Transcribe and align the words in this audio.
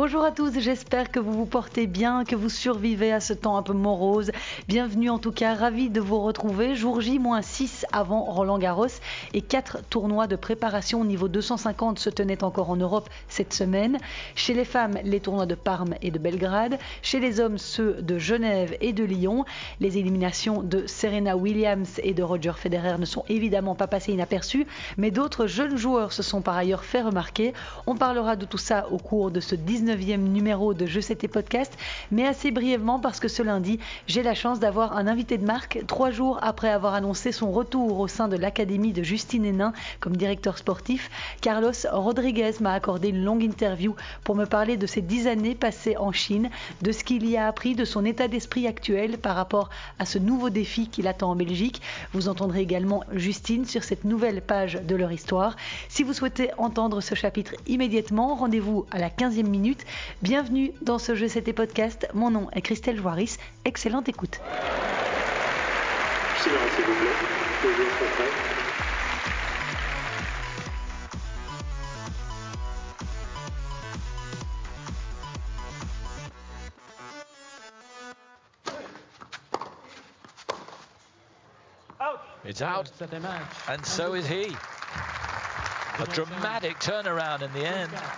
Bonjour 0.00 0.22
à 0.22 0.30
tous, 0.30 0.52
j'espère 0.60 1.10
que 1.10 1.18
vous 1.18 1.32
vous 1.32 1.44
portez 1.44 1.88
bien, 1.88 2.22
que 2.22 2.36
vous 2.36 2.48
survivez 2.48 3.12
à 3.12 3.18
ce 3.18 3.32
temps 3.32 3.56
un 3.56 3.64
peu 3.64 3.72
morose. 3.72 4.30
Bienvenue 4.68 5.10
en 5.10 5.18
tout 5.18 5.32
cas, 5.32 5.54
ravi 5.54 5.90
de 5.90 6.00
vous 6.00 6.20
retrouver. 6.20 6.76
Jour 6.76 7.00
J-6 7.00 7.84
avant 7.90 8.22
Roland 8.22 8.58
Garros 8.58 8.86
et 9.34 9.42
4 9.42 9.82
tournois 9.90 10.28
de 10.28 10.36
préparation 10.36 11.00
au 11.00 11.04
niveau 11.04 11.26
250 11.26 11.98
se 11.98 12.10
tenaient 12.10 12.44
encore 12.44 12.70
en 12.70 12.76
Europe 12.76 13.10
cette 13.26 13.52
semaine. 13.52 13.98
Chez 14.36 14.54
les 14.54 14.64
femmes, 14.64 14.98
les 15.02 15.18
tournois 15.18 15.46
de 15.46 15.56
Parme 15.56 15.94
et 16.00 16.12
de 16.12 16.18
Belgrade. 16.20 16.78
Chez 17.02 17.18
les 17.18 17.40
hommes, 17.40 17.58
ceux 17.58 17.94
de 17.94 18.18
Genève 18.18 18.76
et 18.80 18.92
de 18.92 19.02
Lyon. 19.02 19.46
Les 19.80 19.98
éliminations 19.98 20.62
de 20.62 20.86
Serena 20.86 21.36
Williams 21.36 21.98
et 22.04 22.14
de 22.14 22.22
Roger 22.22 22.52
Federer 22.56 22.98
ne 22.98 23.04
sont 23.04 23.24
évidemment 23.28 23.74
pas 23.74 23.88
passées 23.88 24.12
inaperçues, 24.12 24.68
mais 24.96 25.10
d'autres 25.10 25.48
jeunes 25.48 25.76
joueurs 25.76 26.12
se 26.12 26.22
sont 26.22 26.40
par 26.40 26.56
ailleurs 26.56 26.84
fait 26.84 27.02
remarquer. 27.02 27.52
On 27.88 27.96
parlera 27.96 28.36
de 28.36 28.46
tout 28.46 28.58
ça 28.58 28.86
au 28.92 28.98
cours 28.98 29.32
de 29.32 29.40
ce 29.40 29.56
19e 29.88 30.18
numéro 30.18 30.74
de 30.74 30.84
Je 30.84 31.00
C'était 31.00 31.28
Podcast, 31.28 31.72
mais 32.10 32.26
assez 32.26 32.50
brièvement 32.50 32.98
parce 32.98 33.20
que 33.20 33.28
ce 33.28 33.42
lundi, 33.42 33.78
j'ai 34.06 34.22
la 34.22 34.34
chance 34.34 34.60
d'avoir 34.60 34.96
un 34.98 35.06
invité 35.06 35.38
de 35.38 35.46
marque 35.46 35.82
trois 35.86 36.10
jours 36.10 36.38
après 36.42 36.68
avoir 36.68 36.92
annoncé 36.92 37.32
son 37.32 37.50
retour 37.50 37.98
au 37.98 38.06
sein 38.06 38.28
de 38.28 38.36
l'Académie 38.36 38.92
de 38.92 39.02
Justine 39.02 39.46
Hénin 39.46 39.72
comme 40.00 40.16
directeur 40.16 40.58
sportif. 40.58 41.10
Carlos 41.40 41.72
Rodriguez 41.90 42.52
m'a 42.60 42.74
accordé 42.74 43.08
une 43.08 43.24
longue 43.24 43.42
interview 43.42 43.96
pour 44.24 44.34
me 44.34 44.44
parler 44.44 44.76
de 44.76 44.86
ses 44.86 45.00
dix 45.00 45.26
années 45.26 45.54
passées 45.54 45.96
en 45.96 46.12
Chine, 46.12 46.50
de 46.82 46.92
ce 46.92 47.02
qu'il 47.02 47.26
y 47.26 47.38
a 47.38 47.46
appris, 47.46 47.74
de 47.74 47.86
son 47.86 48.04
état 48.04 48.28
d'esprit 48.28 48.66
actuel 48.66 49.16
par 49.16 49.36
rapport 49.36 49.70
à 49.98 50.04
ce 50.04 50.18
nouveau 50.18 50.50
défi 50.50 50.88
qu'il 50.88 51.08
attend 51.08 51.30
en 51.30 51.36
Belgique. 51.36 51.80
Vous 52.12 52.28
entendrez 52.28 52.60
également 52.60 53.04
Justine 53.12 53.64
sur 53.64 53.84
cette 53.84 54.04
nouvelle 54.04 54.42
page 54.42 54.74
de 54.74 54.96
leur 54.96 55.12
histoire. 55.12 55.56
Si 55.88 56.02
vous 56.02 56.12
souhaitez 56.12 56.50
entendre 56.58 57.00
ce 57.00 57.14
chapitre 57.14 57.54
immédiatement, 57.66 58.34
rendez-vous 58.34 58.84
à 58.90 58.98
la 58.98 59.08
15e 59.08 59.48
minute 59.48 59.77
Bienvenue 60.22 60.72
dans 60.82 60.98
ce 60.98 61.14
jeu 61.14 61.28
C'était 61.28 61.52
Podcast. 61.52 62.08
Mon 62.14 62.30
nom 62.30 62.50
est 62.52 62.62
Christelle 62.62 62.96
Joiris. 62.96 63.36
Excellente 63.64 64.08
écoute. 64.08 64.40
It's 82.44 82.62
out, 82.62 82.90
and 83.68 83.84
so 83.84 84.14
is 84.14 84.26
he. 84.26 84.56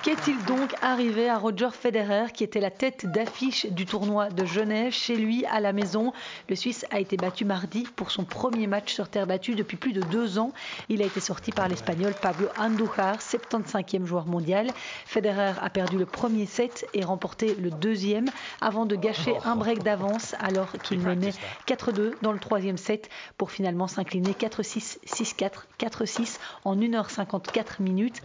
Qu'est-il 0.03 0.45
donc 0.45 0.75
arrivé 0.83 1.31
à 1.31 1.39
Roger 1.39 1.71
Federer, 1.73 2.27
qui 2.35 2.45
était 2.45 2.61
la 2.61 2.71
tête 2.71 3.07
d'affiche 3.07 3.65
du 3.71 3.87
tournoi 3.87 4.29
de 4.29 4.45
Genève, 4.45 4.93
chez 4.93 5.17
lui 5.17 5.47
à 5.47 5.61
la 5.61 5.73
maison? 5.73 6.13
Le 6.51 6.57
Suisse 6.57 6.85
a 6.91 7.01
été 7.01 7.17
battu 7.17 7.47
mardi 7.47 7.87
pour 7.97 8.11
son 8.11 8.25
premier 8.25 8.67
match 8.67 8.93
sur 8.93 9.09
terre 9.09 9.27
battue 9.27 9.55
depuis 9.55 9.79
plus 9.79 9.95
de 9.95 10.03
deux 10.03 10.39
ans. 10.39 10.53
Il 10.91 11.01
a 11.01 11.07
été 11.07 11.21
sorti 11.21 11.53
par 11.53 11.69
l'Espagnol 11.69 12.13
Pablo 12.21 12.49
Andujar, 12.59 13.17
75e 13.17 14.05
joueur 14.05 14.27
mondial. 14.27 14.71
Federer 15.07 15.55
a 15.63 15.71
perdu 15.71 15.97
le 15.97 16.07
premier 16.07 16.45
set 16.45 16.87
et 16.93 17.03
remporté 17.03 17.55
le 17.55 17.71
deuxième 17.71 18.27
avant 18.61 18.85
de 18.85 18.95
gâcher 18.95 19.35
un 19.45 19.57
break 19.57 19.83
d'avance 19.83 20.35
alors 20.39 20.73
qu'il 20.83 20.99
menait 20.99 21.33
4-2 21.67 22.13
dans 22.21 22.33
le 22.33 22.39
troisième 22.41 22.77
set 22.77 23.09
pour 23.39 23.51
finalement 23.51 23.87
s'incliner 23.87 24.33
4-6, 24.33 24.99
6-4, 25.07 25.51
4-6 25.79 26.39
en 26.65 26.77
1h54 26.77 27.70
minutes. 27.79 28.21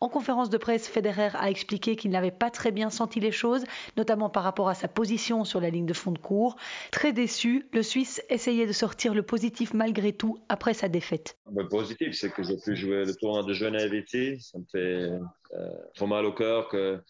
En 0.00 0.08
conférence 0.08 0.50
de 0.50 0.58
presse, 0.58 0.86
Federer 0.86 1.30
a 1.34 1.50
expliqué 1.50 1.96
qu'il 1.96 2.10
n'avait 2.10 2.30
pas 2.30 2.50
très 2.50 2.70
bien 2.70 2.90
senti 2.90 3.18
les 3.18 3.32
choses, 3.32 3.64
notamment 3.96 4.28
par 4.28 4.44
rapport 4.44 4.68
à 4.68 4.74
sa 4.74 4.86
position 4.86 5.44
sur 5.44 5.60
la 5.60 5.70
ligne 5.70 5.86
de 5.86 5.94
fond 5.94 6.12
de 6.12 6.18
cours. 6.18 6.56
Très 6.92 7.12
déçu, 7.12 7.66
le 7.72 7.82
Suisse 7.82 8.22
essayait 8.28 8.66
de 8.66 8.72
sortir 8.72 9.14
le 9.14 9.22
positif 9.22 9.74
malgré 9.74 10.12
tout 10.12 10.38
après 10.48 10.74
sa 10.74 10.88
défaite. 10.88 11.36
Le 11.52 11.66
positif, 11.68 12.14
c'est 12.14 12.30
que 12.30 12.42
j'ai 12.42 12.56
pu 12.56 12.76
jouer 12.76 13.04
le 13.04 13.14
tournoi 13.14 13.42
de 13.42 13.52
Genève 13.52 13.92
ici. 13.94 14.40
Ça 14.40 14.58
me 14.58 14.64
fait 14.70 14.78
euh, 14.78 15.68
trop 15.94 16.06
mal 16.06 16.24
au 16.26 16.32
cœur 16.32 16.68
que 16.68 17.02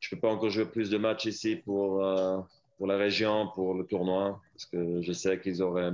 je 0.00 0.10
peux 0.10 0.20
pas 0.20 0.28
encore 0.28 0.50
jouer 0.50 0.66
plus 0.66 0.90
de 0.90 0.98
matchs 0.98 1.26
ici 1.26 1.56
pour, 1.56 2.04
euh, 2.04 2.38
pour 2.76 2.86
la 2.86 2.96
région, 2.96 3.48
pour 3.54 3.74
le 3.74 3.84
tournoi, 3.84 4.40
parce 4.52 4.66
que 4.66 5.02
je 5.02 5.12
sais 5.12 5.40
qu'ils 5.40 5.62
auraient 5.62 5.92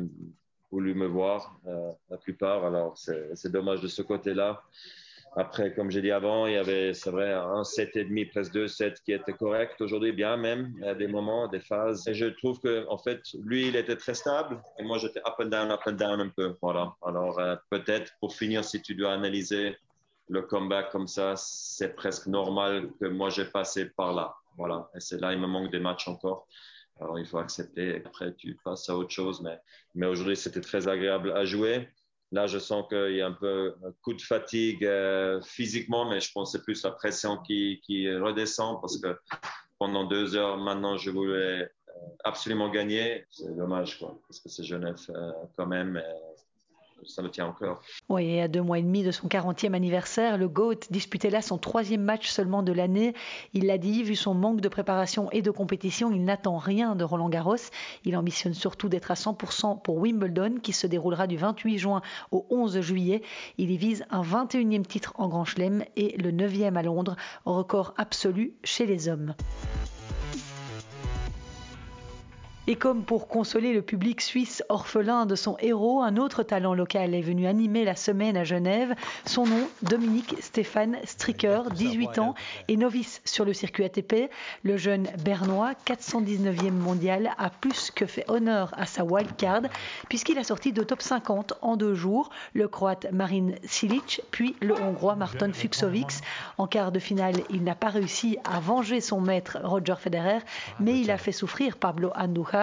voulu 0.75 0.93
me 0.95 1.07
voir, 1.07 1.57
euh, 1.69 1.93
la 2.11 2.17
plupart. 2.17 2.65
Alors, 2.65 2.97
c'est 2.97 3.53
dommage 3.53 3.81
de 3.81 3.87
ce 3.89 4.03
côté-là. 4.03 4.63
Après, 5.37 5.73
comme 5.75 5.91
j'ai 5.91 6.03
dit 6.03 6.11
avant, 6.11 6.47
il 6.47 6.55
y 6.55 6.57
avait, 6.57 6.95
c'est 6.95 7.11
vrai, 7.11 7.33
un 7.33 7.65
set 7.65 7.97
et 7.97 8.05
demi, 8.05 8.25
presque 8.25 8.53
deux 8.53 8.69
sets 8.69 8.95
qui 9.05 9.13
étaient 9.13 9.33
corrects. 9.33 9.81
Aujourd'hui, 9.81 10.13
bien 10.13 10.37
même, 10.37 10.73
a 10.85 10.95
des 10.95 11.09
moments, 11.09 11.47
des 11.49 11.61
phases. 11.61 12.07
Et 12.09 12.15
je 12.15 12.27
trouve 12.27 12.59
que, 12.61 12.87
en 12.89 12.99
fait, 12.99 13.21
lui, 13.45 13.69
il 13.69 13.77
était 13.77 13.97
très 13.97 14.15
stable 14.15 14.61
et 14.79 14.83
moi, 14.85 14.99
j'étais 14.99 15.21
up 15.21 15.35
and 15.39 15.47
down, 15.47 15.71
up 15.71 15.81
and 15.87 15.93
down 15.93 16.21
un 16.21 16.29
peu. 16.29 16.57
Voilà. 16.61 16.95
Alors, 17.03 17.39
euh, 17.39 17.57
peut-être 17.71 18.13
pour 18.21 18.35
finir, 18.35 18.65
si 18.65 18.83
tu 18.83 18.95
dois 18.95 19.13
analyser 19.13 19.77
le 20.29 20.43
comeback 20.43 20.91
comme 20.91 21.09
ça, 21.09 21.35
c'est 21.37 21.95
presque 21.95 22.27
normal 22.27 22.91
que 23.01 23.07
moi, 23.07 23.29
j'ai 23.31 23.45
passé 23.45 23.87
par 23.87 24.13
là. 24.13 24.35
Voilà. 24.57 24.89
Et 24.97 25.01
c'est 25.01 25.21
là, 25.21 25.33
il 25.33 25.41
me 25.41 25.49
manque 25.49 25.71
des 25.71 25.81
matchs 25.81 26.09
encore. 26.09 26.47
Alors, 27.01 27.19
il 27.19 27.27
faut 27.27 27.39
accepter. 27.39 28.03
Après, 28.05 28.35
tu 28.35 28.57
passes 28.65 28.89
à 28.89 28.97
autre 28.97 29.11
chose. 29.11 29.41
Mais, 29.43 29.59
mais 29.95 30.07
aujourd'hui, 30.07 30.37
c'était 30.37 30.61
très 30.61 30.89
agréable 30.89 31.33
à 31.33 31.45
jouer. 31.45 31.89
Là, 32.33 32.47
je 32.47 32.59
sens 32.59 32.87
qu'il 32.89 33.17
y 33.17 33.21
a 33.21 33.27
un 33.27 33.33
peu 33.33 33.75
un 33.85 33.93
coup 34.03 34.15
de 34.15 34.23
fatigue 34.23 34.85
euh, 34.85 35.41
physiquement, 35.43 36.09
mais 36.09 36.21
je 36.21 36.33
pense 36.33 36.53
que 36.53 36.59
c'est 36.59 36.65
plus 36.65 36.83
la 36.83 36.91
pression 36.91 37.39
qui, 37.39 37.81
qui 37.85 38.11
redescend 38.13 38.81
parce 38.81 38.99
que 38.99 39.17
pendant 39.79 40.05
deux 40.05 40.35
heures, 40.35 40.57
maintenant, 40.57 40.97
je 40.97 41.11
voulais 41.11 41.63
euh, 41.63 41.67
absolument 42.25 42.71
gagner. 42.71 43.25
C'est 43.31 43.55
dommage, 43.57 43.99
quoi, 43.99 44.19
parce 44.27 44.41
que 44.41 44.49
c'est 44.49 44.65
Genève 44.65 44.99
euh, 45.11 45.33
quand 45.57 45.67
même 45.67 46.03
ça 47.07 47.23
me 47.23 47.31
tient 47.31 47.47
encore. 47.47 47.81
Oui, 48.09 48.41
à 48.41 48.49
deux 48.49 48.63
mois 48.63 48.79
et 48.79 48.83
demi 48.83 49.03
de 49.03 49.11
son 49.11 49.29
40e 49.29 49.75
anniversaire, 49.75 50.39
le 50.39 50.49
GOAT 50.49 50.81
disputait 50.91 51.31
là 51.31 51.43
son 51.43 51.59
troisième 51.59 52.03
match 52.03 52.29
seulement 52.29 52.63
de 52.63 52.73
l'année. 52.73 53.15
Il 53.53 53.67
l'a 53.67 53.79
dit, 53.79 54.03
vu 54.03 54.17
son 54.17 54.35
manque 54.35 54.61
de 54.61 54.69
préparation 54.69 55.31
et 55.31 55.43
de 55.43 55.51
compétition, 55.51 56.11
il 56.11 56.25
n'attend 56.25 56.59
rien 56.59 56.95
de 56.97 57.05
Roland 57.05 57.29
Garros. 57.29 57.57
Il 58.05 58.17
ambitionne 58.17 58.55
surtout 58.55 58.89
d'être 58.89 59.11
à 59.11 59.15
100% 59.15 59.83
pour 59.83 59.97
Wimbledon, 59.97 60.57
qui 60.63 60.73
se 60.73 60.87
déroulera 60.87 61.27
du 61.27 61.37
28 61.37 61.79
juin 61.79 62.03
au 62.31 62.47
11 62.51 62.81
juillet. 62.81 63.23
Il 63.59 63.71
y 63.71 63.77
vise 63.77 64.05
un 64.11 64.23
21e 64.23 64.85
titre 64.85 65.13
en 65.17 65.29
Grand 65.29 65.45
Chelem 65.45 65.85
et 65.97 66.17
le 66.17 66.31
9e 66.31 66.77
à 66.77 66.83
Londres, 66.83 67.17
record 67.45 67.95
absolu 67.97 68.55
chez 68.65 68.87
les 68.87 69.09
hommes. 69.09 69.35
Et 72.67 72.77
comme 72.77 73.03
pour 73.03 73.29
consoler 73.29 73.75
le 73.75 73.83
public 73.83 74.23
suisse 74.23 74.63
orphelin 74.71 75.27
de 75.27 75.35
son 75.35 75.59
héros, 75.61 76.01
un 76.01 76.17
autre 76.17 76.43
talent 76.43 76.73
local 76.73 77.15
est 77.15 77.21
venu 77.21 77.47
animer 77.47 77.85
la 77.85 77.95
semaine 77.95 78.39
à 78.39 78.45
Genève. 78.45 78.95
Son 79.27 79.45
nom, 79.45 79.69
Dominique 79.83 80.35
Stéphane 80.41 80.97
Stricker, 81.05 81.71
18 81.71 82.19
ans, 82.21 82.35
et 82.69 82.79
novice 82.79 83.21
sur 83.27 83.45
le 83.45 83.53
circuit 83.53 83.85
ATP. 83.85 84.31
Le 84.63 84.79
jeune 84.79 85.09
Bernois, 85.23 85.73
419e 85.87 86.71
mondial, 86.71 87.33
a 87.37 87.51
plus 87.51 87.91
que 87.91 88.07
fait 88.07 88.25
honneur 88.29 88.73
à 88.79 88.87
sa 88.87 89.05
wildcard, 89.05 89.65
puisqu'il 90.09 90.39
a 90.39 90.45
sorti 90.45 90.73
de 90.73 90.83
top 90.83 91.03
50 91.03 91.59
en 91.61 91.77
deux 91.77 91.95
jours 91.95 92.31
le 92.55 92.67
croate 92.67 93.13
Marin 93.13 93.51
Silic, 93.65 94.23
puis 94.31 94.57
le 94.63 94.75
hongrois 94.81 95.17
Marton 95.17 95.51
Fuxovics. 95.53 96.23
En 96.57 96.67
quart 96.67 96.93
de 96.93 96.99
finale, 96.99 97.37
il 97.51 97.63
n'a 97.63 97.75
pas 97.75 97.91
réussi 97.91 98.39
à 98.45 98.59
venger 98.59 99.03
son 99.03 99.21
maître 99.21 99.59
Roger 99.63 99.97
Federer, 99.99 100.39
mais 100.81 100.99
il 100.99 101.11
a 101.11 101.19
fait 101.19 101.31
souffrir 101.31 101.77
Pablo 101.77 102.11
Andujar 102.17 102.54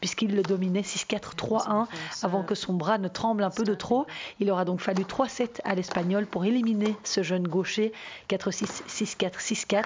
puisqu'il 0.00 0.34
le 0.34 0.42
dominait 0.42 0.82
6-4-3-1 0.82 1.86
avant 2.22 2.42
que 2.42 2.54
son 2.54 2.74
bras 2.74 2.98
ne 2.98 3.08
tremble 3.08 3.42
un 3.42 3.50
peu 3.50 3.64
de 3.64 3.74
trop. 3.74 4.06
Il 4.40 4.50
aura 4.50 4.64
donc 4.64 4.80
fallu 4.80 5.02
3-7 5.02 5.60
à 5.64 5.74
l'Espagnol 5.74 6.26
pour 6.26 6.44
éliminer 6.44 6.96
ce 7.04 7.22
jeune 7.22 7.46
gaucher 7.46 7.92
4-6, 8.28 8.82
6-4, 8.88 9.38
6-4. 9.38 9.84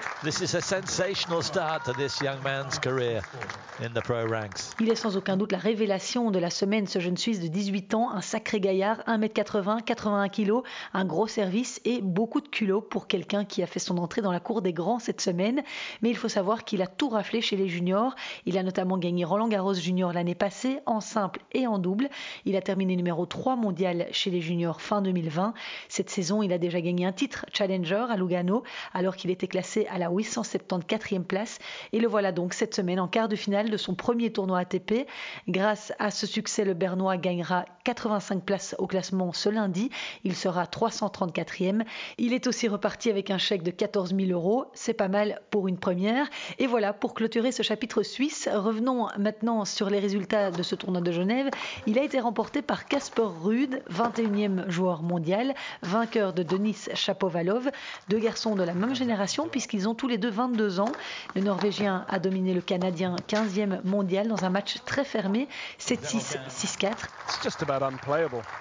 Il 4.79 4.89
est 4.89 4.95
sans 4.95 5.17
aucun 5.17 5.37
doute 5.37 5.51
la 5.51 5.57
révélation 5.57 6.31
de 6.31 6.39
la 6.39 6.49
semaine, 6.49 6.87
ce 6.87 6.99
jeune 6.99 7.17
Suisse 7.17 7.39
de 7.39 7.47
18 7.47 7.93
ans, 7.93 8.11
un 8.11 8.21
sacré 8.21 8.59
gaillard, 8.59 8.99
1m80, 9.07 9.83
81 9.83 10.29
kg, 10.29 10.61
un 10.93 11.05
gros 11.05 11.27
service 11.27 11.81
et 11.85 12.01
beaucoup 12.01 12.41
de 12.41 12.47
culot 12.47 12.81
pour 12.81 13.07
quelqu'un 13.07 13.45
qui 13.45 13.63
a 13.63 13.67
fait 13.67 13.79
son 13.79 13.97
entrée 13.97 14.21
dans 14.21 14.31
la 14.31 14.39
cour 14.39 14.61
des 14.61 14.73
grands 14.73 14.99
cette 14.99 15.21
semaine. 15.21 15.63
Mais 16.01 16.09
il 16.09 16.17
faut 16.17 16.29
savoir 16.29 16.63
qu'il 16.63 16.81
a 16.81 16.87
tout 16.87 17.09
raflé 17.09 17.41
chez 17.41 17.55
les 17.55 17.67
juniors. 17.67 18.15
Il 18.45 18.57
a 18.57 18.63
notamment 18.63 18.97
gagné 18.97 19.25
Roland 19.25 19.47
Garros 19.53 19.75
Junior 19.75 20.13
l'année 20.13 20.33
passée, 20.33 20.79
en 20.87 20.99
simple 20.99 21.39
et 21.51 21.67
en 21.67 21.77
double. 21.77 22.09
Il 22.45 22.55
a 22.55 22.61
terminé 22.61 22.95
numéro 22.95 23.27
3 23.27 23.55
mondial 23.55 24.07
chez 24.11 24.31
les 24.31 24.41
juniors 24.41 24.81
fin 24.81 25.03
2020. 25.03 25.53
Cette 25.89 26.09
saison, 26.09 26.41
il 26.41 26.51
a 26.51 26.57
déjà 26.57 26.81
gagné 26.81 27.05
un 27.05 27.11
titre 27.11 27.45
Challenger 27.53 28.07
à 28.09 28.17
Lugano, 28.17 28.63
alors 28.95 29.15
qu'il 29.15 29.29
était 29.29 29.45
classé 29.45 29.85
à 29.91 29.99
la 29.99 30.09
874e 30.09 31.21
place. 31.21 31.59
Et 31.91 31.99
le 31.99 32.07
voilà 32.07 32.31
donc 32.31 32.55
cette 32.55 32.73
semaine 32.73 32.99
en 32.99 33.07
quart 33.07 33.27
de 33.27 33.35
finale 33.35 33.69
de 33.69 33.77
son 33.77 33.93
premier 33.93 34.31
tournoi 34.31 34.57
ATP. 34.57 35.07
Grâce 35.47 35.93
à 35.99 36.09
ce 36.09 36.25
succès, 36.25 36.65
le 36.65 36.73
Bernois 36.73 37.17
gagnera 37.17 37.65
85 37.83 38.43
places 38.43 38.75
au 38.79 38.87
classement 38.87 39.33
ce 39.33 39.49
lundi. 39.49 39.91
Il 40.23 40.35
sera 40.35 40.63
334e. 40.63 41.83
Il 42.17 42.33
est 42.33 42.47
aussi 42.47 42.67
reparti 42.67 43.11
avec 43.11 43.29
un 43.29 43.37
chèque 43.37 43.61
de 43.61 43.69
14 43.69 44.15
000 44.15 44.31
euros. 44.31 44.65
C'est 44.73 44.95
pas 44.95 45.09
mal 45.09 45.43
pour 45.51 45.67
une 45.67 45.77
première. 45.77 46.27
Et 46.57 46.65
voilà, 46.65 46.91
pour 46.91 47.13
clôturer 47.13 47.51
ce 47.51 47.61
chapitre 47.61 48.01
suisse, 48.01 48.49
revenons 48.51 49.09
maintenant 49.19 49.42
sur 49.65 49.89
les 49.89 49.99
résultats 49.99 50.51
de 50.51 50.63
ce 50.63 50.73
tournoi 50.73 51.01
de 51.01 51.11
Genève. 51.11 51.49
Il 51.85 51.99
a 51.99 52.03
été 52.03 52.19
remporté 52.19 52.61
par 52.61 52.85
Casper 52.85 53.27
Ruud, 53.43 53.81
21e 53.91 54.69
joueur 54.69 55.01
mondial, 55.01 55.53
vainqueur 55.81 56.31
de 56.31 56.43
Denis 56.43 56.87
Chapovalov, 56.93 57.69
deux 58.07 58.19
garçons 58.19 58.55
de 58.55 58.63
la 58.63 58.73
même 58.73 58.95
génération 58.95 59.49
puisqu'ils 59.49 59.89
ont 59.89 59.95
tous 59.95 60.07
les 60.07 60.17
deux 60.17 60.29
22 60.29 60.79
ans. 60.79 60.91
Le 61.35 61.41
Norvégien 61.41 62.05
a 62.07 62.19
dominé 62.19 62.53
le 62.53 62.61
Canadien 62.61 63.17
15e 63.27 63.83
mondial 63.83 64.29
dans 64.29 64.45
un 64.45 64.49
match 64.49 64.77
très 64.85 65.03
fermé, 65.03 65.49
7-6, 65.77 66.37
6-4. 66.49 66.91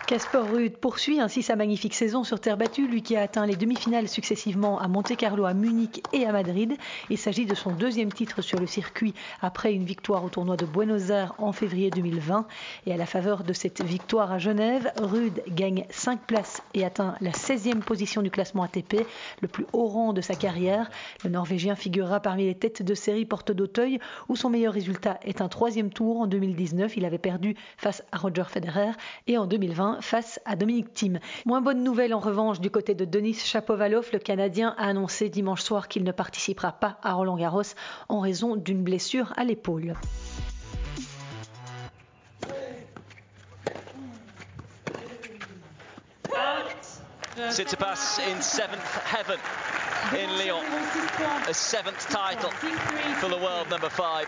Casper 0.08 0.38
Ruud 0.38 0.76
poursuit 0.78 1.20
ainsi 1.20 1.44
sa 1.44 1.54
magnifique 1.54 1.94
saison 1.94 2.24
sur 2.24 2.40
terre 2.40 2.56
battue, 2.56 2.88
lui 2.88 3.02
qui 3.02 3.14
a 3.14 3.22
atteint 3.22 3.46
les 3.46 3.56
demi-finales 3.56 4.08
successivement 4.08 4.80
à 4.80 4.88
Monte-Carlo, 4.88 5.44
à 5.44 5.54
Munich 5.54 6.02
et 6.12 6.26
à 6.26 6.32
Madrid. 6.32 6.76
Il 7.08 7.18
s'agit 7.18 7.46
de 7.46 7.54
son 7.54 7.70
deuxième 7.70 8.12
titre 8.12 8.42
sur 8.42 8.58
le 8.58 8.66
circuit 8.66 9.14
après 9.40 9.72
une 9.72 9.84
victoire 9.84 10.24
au 10.24 10.28
tournoi 10.28 10.56
de 10.56 10.71
Buenos 10.72 11.10
Aires 11.10 11.34
en 11.38 11.52
février 11.52 11.90
2020. 11.90 12.46
Et 12.86 12.92
à 12.92 12.96
la 12.96 13.06
faveur 13.06 13.44
de 13.44 13.52
cette 13.52 13.82
victoire 13.84 14.32
à 14.32 14.38
Genève, 14.38 14.90
Rude 15.00 15.42
gagne 15.48 15.84
5 15.90 16.22
places 16.26 16.62
et 16.72 16.84
atteint 16.84 17.14
la 17.20 17.30
16e 17.30 17.80
position 17.80 18.22
du 18.22 18.30
classement 18.30 18.62
ATP, 18.62 19.06
le 19.42 19.48
plus 19.48 19.66
haut 19.72 19.86
rang 19.86 20.12
de 20.12 20.20
sa 20.20 20.34
carrière. 20.34 20.90
Le 21.24 21.30
Norvégien 21.30 21.76
figurera 21.76 22.20
parmi 22.20 22.46
les 22.46 22.54
têtes 22.54 22.82
de 22.82 22.94
série 22.94 23.26
porte 23.26 23.52
d'Auteuil, 23.52 23.98
où 24.28 24.36
son 24.36 24.48
meilleur 24.48 24.72
résultat 24.72 25.20
est 25.22 25.42
un 25.42 25.48
troisième 25.48 25.90
tour 25.90 26.20
en 26.20 26.26
2019. 26.26 26.96
Il 26.96 27.04
avait 27.04 27.18
perdu 27.18 27.54
face 27.76 28.02
à 28.10 28.16
Roger 28.16 28.44
Federer 28.48 28.92
et 29.26 29.36
en 29.36 29.46
2020 29.46 30.00
face 30.00 30.40
à 30.46 30.56
Dominique 30.56 30.92
Thiem. 30.94 31.20
Moins 31.44 31.60
bonne 31.60 31.84
nouvelle 31.84 32.14
en 32.14 32.20
revanche 32.20 32.60
du 32.60 32.70
côté 32.70 32.94
de 32.94 33.04
Denis 33.04 33.34
Chapovalov. 33.34 34.08
Le 34.12 34.18
Canadien 34.18 34.74
a 34.78 34.86
annoncé 34.86 35.28
dimanche 35.28 35.62
soir 35.62 35.88
qu'il 35.88 36.04
ne 36.04 36.12
participera 36.12 36.72
pas 36.72 36.98
à 37.02 37.12
Roland 37.12 37.36
Garros 37.36 37.62
en 38.08 38.20
raison 38.20 38.56
d'une 38.56 38.82
blessure 38.82 39.32
à 39.36 39.44
l'épaule. 39.44 39.94
Tsitsipas 47.50 48.18
in 48.30 48.40
seventh 48.40 48.82
heaven 49.04 49.38
in 50.10 50.36
Lyon. 50.38 50.60
A 51.48 51.54
seventh 51.54 52.08
title 52.08 52.50
for 53.20 53.28
the 53.28 53.36
world 53.36 53.70
number 53.70 53.88
five. 53.88 54.26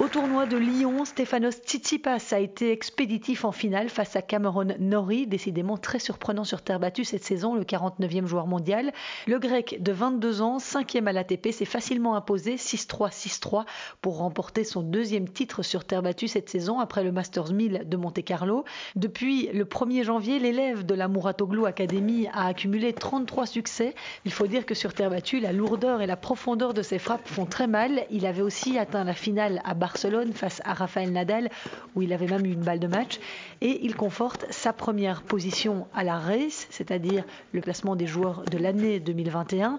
Au 0.00 0.06
tournoi 0.06 0.46
de 0.46 0.56
Lyon, 0.56 1.04
Stefanos 1.04 1.56
Tsitsipas 1.66 2.28
a 2.30 2.38
été 2.38 2.70
expéditif 2.70 3.44
en 3.44 3.50
finale 3.50 3.88
face 3.88 4.14
à 4.14 4.22
Cameron 4.22 4.68
Norrie, 4.78 5.26
décidément 5.26 5.76
très 5.76 5.98
surprenant 5.98 6.44
sur 6.44 6.62
terre 6.62 6.78
battue 6.78 7.04
cette 7.04 7.24
saison, 7.24 7.56
le 7.56 7.64
49e 7.64 8.26
joueur 8.26 8.46
mondial. 8.46 8.92
Le 9.26 9.40
grec 9.40 9.82
de 9.82 9.90
22 9.90 10.40
ans, 10.40 10.58
5e 10.58 11.06
à 11.06 11.12
l'ATP, 11.12 11.50
s'est 11.50 11.64
facilement 11.64 12.14
imposé 12.14 12.54
6-3, 12.54 13.10
6-3 13.10 13.64
pour 14.00 14.18
remporter 14.18 14.62
son 14.62 14.82
deuxième 14.82 15.28
titre 15.28 15.64
sur 15.64 15.84
terre 15.84 16.02
battue 16.02 16.28
cette 16.28 16.48
saison 16.48 16.78
après 16.78 17.02
le 17.02 17.10
Masters 17.10 17.52
1000 17.52 17.82
de 17.86 17.96
Monte-Carlo. 17.96 18.64
Depuis 18.94 19.48
le 19.52 19.64
1er 19.64 20.04
janvier, 20.04 20.38
l'élève 20.38 20.86
de 20.86 20.94
la 20.94 21.08
Mouratoglou 21.08 21.66
Academy 21.66 22.28
a 22.32 22.46
accumulé 22.46 22.92
33 22.92 23.46
succès. 23.46 23.96
Il 24.24 24.32
faut 24.32 24.46
dire 24.46 24.64
que 24.64 24.76
sur 24.76 24.94
terre 24.94 25.07
battue, 25.08 25.40
la 25.40 25.52
lourdeur 25.52 26.00
et 26.00 26.06
la 26.06 26.16
profondeur 26.16 26.74
de 26.74 26.82
ses 26.82 26.98
frappes 26.98 27.26
font 27.26 27.46
très 27.46 27.66
mal. 27.66 28.04
Il 28.10 28.26
avait 28.26 28.42
aussi 28.42 28.78
atteint 28.78 29.04
la 29.04 29.14
finale 29.14 29.60
à 29.64 29.74
Barcelone 29.74 30.32
face 30.32 30.60
à 30.64 30.74
Rafael 30.74 31.12
Nadal, 31.12 31.50
où 31.94 32.02
il 32.02 32.12
avait 32.12 32.26
même 32.26 32.46
eu 32.46 32.52
une 32.52 32.62
balle 32.62 32.80
de 32.80 32.86
match. 32.86 33.18
Et 33.60 33.84
il 33.84 33.96
conforte 33.96 34.46
sa 34.50 34.72
première 34.72 35.22
position 35.22 35.86
à 35.94 36.04
la 36.04 36.18
race, 36.18 36.66
c'est-à-dire 36.70 37.24
le 37.52 37.60
classement 37.60 37.96
des 37.96 38.06
joueurs 38.06 38.42
de 38.44 38.58
l'année 38.58 39.00
2021. 39.00 39.78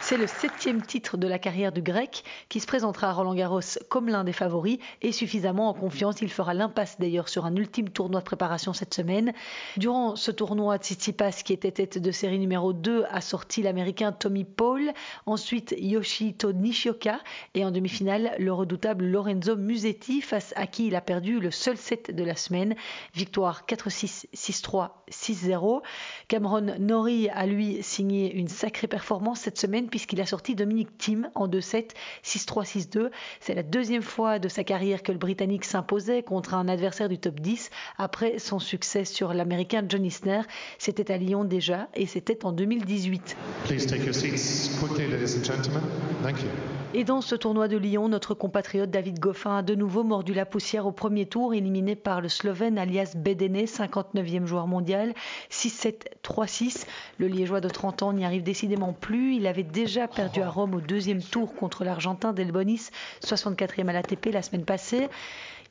C'est 0.00 0.16
le 0.16 0.26
septième 0.26 0.82
titre 0.82 1.16
de 1.16 1.26
la 1.26 1.38
carrière 1.38 1.72
du 1.72 1.82
grec 1.82 2.24
qui 2.48 2.60
se 2.60 2.66
présentera 2.66 3.08
à 3.08 3.12
Roland 3.12 3.34
Garros 3.34 3.60
comme 3.88 4.08
l'un 4.08 4.24
des 4.24 4.32
favoris 4.32 4.78
et 5.02 5.12
suffisamment 5.12 5.68
en 5.68 5.74
confiance. 5.74 6.20
Il 6.20 6.30
fera 6.30 6.54
l'impasse 6.54 6.98
d'ailleurs 6.98 7.28
sur 7.28 7.46
un 7.46 7.54
ultime 7.56 7.88
tournoi 7.88 8.20
de 8.20 8.24
préparation 8.24 8.72
cette 8.72 8.94
semaine. 8.94 9.32
Durant 9.76 10.16
ce 10.16 10.30
tournoi, 10.30 10.78
Tsitsipas, 10.78 11.42
qui 11.44 11.52
était 11.52 11.70
tête 11.70 11.98
de 11.98 12.10
série 12.10 12.29
numéro 12.38 12.72
2, 12.72 13.04
a 13.10 13.20
sorti 13.20 13.62
l'américain 13.62 14.12
Tommy 14.12 14.44
Paul, 14.44 14.92
ensuite 15.26 15.74
Yoshito 15.78 16.52
Nishioka 16.52 17.20
et 17.54 17.64
en 17.64 17.70
demi-finale, 17.70 18.32
le 18.38 18.52
redoutable 18.52 19.04
Lorenzo 19.06 19.56
Musetti 19.56 20.20
face 20.20 20.52
à 20.56 20.66
qui 20.66 20.86
il 20.86 20.96
a 20.96 21.00
perdu 21.00 21.40
le 21.40 21.50
seul 21.50 21.76
set 21.76 22.14
de 22.14 22.24
la 22.24 22.34
semaine. 22.34 22.74
Victoire 23.14 23.64
4-6, 23.66 24.26
6-3, 24.34 24.90
6-0. 25.10 25.82
Cameron 26.28 26.76
Norrie 26.78 27.28
a 27.30 27.46
lui 27.46 27.82
signé 27.82 28.32
une 28.34 28.48
sacrée 28.48 28.86
performance 28.86 29.40
cette 29.40 29.58
semaine 29.58 29.88
puisqu'il 29.88 30.20
a 30.20 30.26
sorti 30.26 30.54
Dominique 30.54 30.96
Thiem 30.98 31.30
en 31.34 31.48
2-7, 31.48 31.90
6-3, 32.24 32.64
6-2. 32.64 33.10
C'est 33.40 33.54
la 33.54 33.62
deuxième 33.62 34.02
fois 34.02 34.38
de 34.38 34.48
sa 34.48 34.64
carrière 34.64 35.02
que 35.02 35.12
le 35.12 35.18
Britannique 35.18 35.64
s'imposait 35.64 36.22
contre 36.22 36.54
un 36.54 36.68
adversaire 36.68 37.08
du 37.08 37.18
top 37.18 37.40
10 37.40 37.70
après 37.98 38.38
son 38.38 38.58
succès 38.58 39.04
sur 39.04 39.34
l'Américain 39.34 39.84
John 39.88 40.04
Isner. 40.04 40.42
C'était 40.78 41.12
à 41.12 41.16
Lyon 41.16 41.44
déjà 41.44 41.88
et 41.94 42.06
c'était 42.20 42.44
en 42.44 42.52
2018. 42.52 43.34
Please 43.64 43.86
take 43.86 44.04
your 44.04 44.14
seats 44.14 44.76
quickly, 44.78 45.08
ladies 45.08 45.38
and 45.38 45.42
gentlemen. 45.42 45.80
Thank 46.22 46.42
you. 46.42 46.48
Et 46.92 47.04
dans 47.04 47.22
ce 47.22 47.34
tournoi 47.34 47.66
de 47.66 47.78
Lyon, 47.78 48.08
notre 48.08 48.34
compatriote 48.34 48.90
David 48.90 49.20
Goffin 49.20 49.58
a 49.58 49.62
de 49.62 49.74
nouveau 49.74 50.04
mordu 50.04 50.34
la 50.34 50.44
poussière 50.44 50.86
au 50.86 50.92
premier 50.92 51.24
tour, 51.24 51.54
éliminé 51.54 51.96
par 51.96 52.20
le 52.20 52.28
Slovène 52.28 52.76
alias 52.76 53.14
Bedene, 53.16 53.62
59e 53.62 54.44
joueur 54.44 54.66
mondial, 54.66 55.14
6-7, 55.50 55.94
3-6. 56.22 56.84
Le 57.18 57.28
Liégeois 57.28 57.62
de 57.62 57.68
30 57.68 58.02
ans 58.02 58.12
n'y 58.12 58.26
arrive 58.26 58.42
décidément 58.42 58.92
plus. 58.92 59.36
Il 59.36 59.46
avait 59.46 59.62
déjà 59.62 60.06
perdu 60.06 60.42
à 60.42 60.50
Rome 60.50 60.74
au 60.74 60.80
deuxième 60.80 61.22
tour 61.22 61.54
contre 61.54 61.84
l'Argentin 61.84 62.34
Delbonis, 62.34 62.90
64e 63.24 63.88
à 63.88 63.92
l'ATP 63.94 64.26
la 64.30 64.42
semaine 64.42 64.66
passée. 64.66 65.08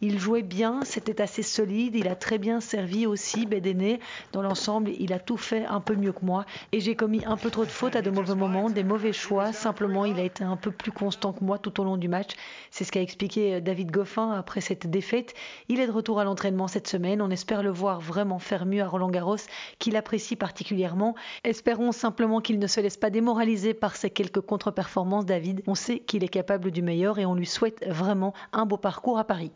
Il 0.01 0.17
jouait 0.17 0.43
bien, 0.43 0.85
c'était 0.85 1.21
assez 1.21 1.43
solide, 1.43 1.93
il 1.93 2.07
a 2.07 2.15
très 2.15 2.37
bien 2.37 2.61
servi 2.61 3.05
aussi 3.05 3.45
Bédéné. 3.45 3.99
Dans 4.31 4.41
l'ensemble, 4.41 4.91
il 4.97 5.11
a 5.11 5.19
tout 5.19 5.35
fait 5.35 5.65
un 5.65 5.81
peu 5.81 5.93
mieux 5.93 6.13
que 6.13 6.23
moi 6.23 6.45
et 6.71 6.79
j'ai 6.79 6.95
commis 6.95 7.25
un 7.25 7.35
peu 7.35 7.49
trop 7.49 7.65
de 7.65 7.69
fautes 7.69 7.97
à 7.97 8.01
de 8.01 8.09
mauvais 8.09 8.33
moments, 8.33 8.69
des 8.69 8.85
mauvais 8.85 9.11
choix. 9.11 9.51
Simplement, 9.51 10.05
il 10.05 10.17
a 10.17 10.23
été 10.23 10.45
un 10.45 10.55
peu 10.55 10.71
plus 10.71 10.93
constant 10.93 11.33
que 11.33 11.43
moi 11.43 11.57
tout 11.57 11.81
au 11.81 11.83
long 11.83 11.97
du 11.97 12.07
match. 12.07 12.29
C'est 12.71 12.85
ce 12.85 12.93
qu'a 12.93 13.01
expliqué 13.01 13.55
euh, 13.55 13.59
David 13.59 13.91
Goffin 13.91 14.31
après 14.31 14.61
cette 14.61 14.87
défaite. 14.87 15.33
Il 15.67 15.81
est 15.81 15.87
de 15.87 15.91
retour 15.91 16.21
à 16.21 16.23
l'entraînement 16.23 16.69
cette 16.69 16.87
semaine. 16.87 17.21
On 17.21 17.29
espère 17.29 17.61
le 17.61 17.71
voir 17.71 17.99
vraiment 17.99 18.39
faire 18.39 18.65
mieux 18.65 18.81
à 18.81 18.87
Roland 18.87 19.09
Garros, 19.09 19.35
qu'il 19.79 19.97
apprécie 19.97 20.37
particulièrement. 20.37 21.13
Espérons 21.43 21.91
simplement 21.91 22.39
qu'il 22.39 22.57
ne 22.57 22.67
se 22.67 22.79
laisse 22.79 22.95
pas 22.95 23.09
démoraliser 23.09 23.73
par 23.73 23.97
ces 23.97 24.09
quelques 24.09 24.39
contre-performances, 24.39 25.25
David. 25.25 25.61
On 25.67 25.75
sait 25.75 25.99
qu'il 25.99 26.23
est 26.23 26.29
capable 26.29 26.71
du 26.71 26.81
meilleur 26.81 27.19
et 27.19 27.25
on 27.25 27.35
lui 27.35 27.45
souhaite 27.45 27.85
vraiment 27.85 28.33
un 28.53 28.65
beau 28.65 28.77
parcours 28.77 29.19
à 29.19 29.25
Paris. 29.25 29.51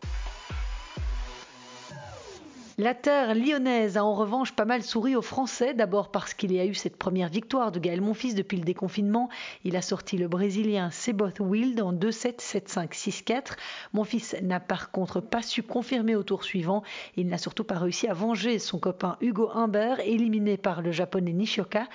La 2.80 2.96
terre 2.96 3.36
lyonnaise 3.36 3.98
a 3.98 4.04
en 4.04 4.16
revanche 4.16 4.54
pas 4.54 4.66
mal 4.66 4.82
souri 4.82 5.16
aux 5.16 5.22
Français, 5.22 5.76
d'abord 5.76 6.10
parce 6.10 6.34
qu'il 6.34 6.52
y 6.52 6.60
a 6.60 6.66
eu 6.66 6.74
cette 6.74 6.98
première 6.98 7.30
victoire 7.30 7.72
de 7.72 7.78
Gaël 7.78 8.02
Monfils 8.02 8.34
depuis 8.34 8.58
le 8.58 8.64
déconfinement. 8.64 9.30
Il 9.64 9.76
a 9.76 9.84
sorti 9.84 10.18
le 10.18 10.28
Brésilien 10.28 10.90
Seboth 10.90 11.40
Wild 11.40 11.80
en 11.82 11.94
2-7, 11.94 12.40
7-5, 12.40 12.90
6-4. 12.90 13.58
Monfils 13.94 14.38
n'a 14.42 14.60
par 14.60 14.90
contre 14.90 15.20
pas 15.20 15.44
su 15.44 15.62
confirmer 15.62 16.16
au 16.16 16.24
tour 16.24 16.44
suivant. 16.44 16.82
Il 17.16 17.28
n'a 17.28 17.38
surtout 17.38 17.64
pas 17.64 17.78
réussi 17.78 18.08
à 18.08 18.16
venger 18.16 18.58
son 18.58 18.80
copain 18.80 19.18
Hugo 19.22 19.52
Humbert, 19.54 20.00
éliminé 20.00 20.58
par 20.58 20.82
le 20.82 20.92
japonais 20.92 21.32
Nishioka. 21.32 21.88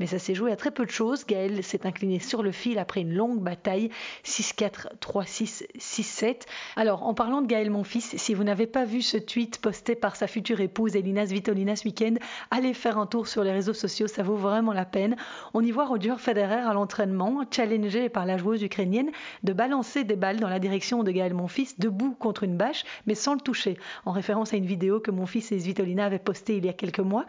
Mais 0.00 0.06
ça 0.06 0.18
s'est 0.18 0.34
joué 0.34 0.52
à 0.52 0.56
très 0.56 0.70
peu 0.70 0.84
de 0.84 0.90
choses. 0.90 1.24
Gaël 1.24 1.64
s'est 1.64 1.86
incliné 1.86 2.18
sur 2.18 2.42
le 2.42 2.52
fil 2.52 2.78
après 2.78 3.00
une 3.00 3.14
longue 3.14 3.40
bataille, 3.40 3.88
6-4, 4.26 4.98
3-6, 5.00 5.66
6-7. 5.78 6.42
Alors, 6.76 7.04
en 7.04 7.14
parlant 7.14 7.40
de 7.40 7.46
Gaël 7.46 7.70
Monfils, 7.70 8.02
si 8.02 8.34
vous 8.34 8.44
n'avez 8.44 8.66
pas 8.66 8.84
vu 8.84 9.00
ce 9.00 9.16
tweet 9.16 9.62
posté 9.62 9.94
par 9.94 10.14
sa 10.14 10.25
future 10.26 10.60
épouse 10.60 10.96
Elina 10.96 11.26
Svitolina 11.26 11.76
ce 11.76 11.84
week-end, 11.84 12.14
allez 12.50 12.74
faire 12.74 12.98
un 12.98 13.06
tour 13.06 13.28
sur 13.28 13.44
les 13.44 13.52
réseaux 13.52 13.74
sociaux, 13.74 14.06
ça 14.06 14.22
vaut 14.22 14.36
vraiment 14.36 14.72
la 14.72 14.84
peine. 14.84 15.16
On 15.54 15.62
y 15.62 15.70
voit 15.70 15.86
Roger 15.86 16.14
Federer 16.18 16.62
à 16.66 16.72
l'entraînement, 16.72 17.42
challengé 17.50 18.08
par 18.08 18.26
la 18.26 18.36
joueuse 18.36 18.62
ukrainienne 18.62 19.10
de 19.42 19.52
balancer 19.52 20.04
des 20.04 20.16
balles 20.16 20.40
dans 20.40 20.48
la 20.48 20.58
direction 20.58 21.02
de 21.02 21.10
Gaël 21.10 21.34
Monfils, 21.34 21.78
debout 21.78 22.14
contre 22.18 22.42
une 22.42 22.56
bâche, 22.56 22.84
mais 23.06 23.14
sans 23.14 23.34
le 23.34 23.40
toucher, 23.40 23.78
en 24.04 24.12
référence 24.12 24.52
à 24.52 24.56
une 24.56 24.66
vidéo 24.66 25.00
que 25.00 25.10
mon 25.10 25.26
fils 25.26 25.52
et 25.52 25.58
Svitolina 25.58 26.06
avaient 26.06 26.18
postée 26.18 26.56
il 26.56 26.66
y 26.66 26.68
a 26.68 26.72
quelques 26.72 27.00
mois. 27.00 27.26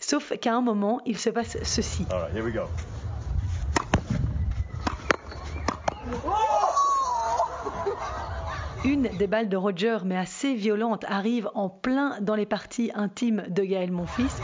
Sauf 0.00 0.32
qu'à 0.38 0.54
un 0.54 0.60
moment, 0.60 1.00
il 1.06 1.18
se 1.18 1.30
passe 1.30 1.58
ceci. 1.62 2.06
Une 8.84 9.08
des 9.08 9.26
balles 9.26 9.48
de 9.48 9.56
Roger, 9.56 9.98
mais 10.04 10.16
assez 10.16 10.54
violente, 10.54 11.04
arrive 11.08 11.50
en 11.54 11.68
plein 11.68 12.20
dans 12.20 12.34
les 12.34 12.46
parties 12.46 12.90
intimes 12.94 13.44
de 13.48 13.64
Gaël 13.64 13.90
Monfils. 13.90 14.40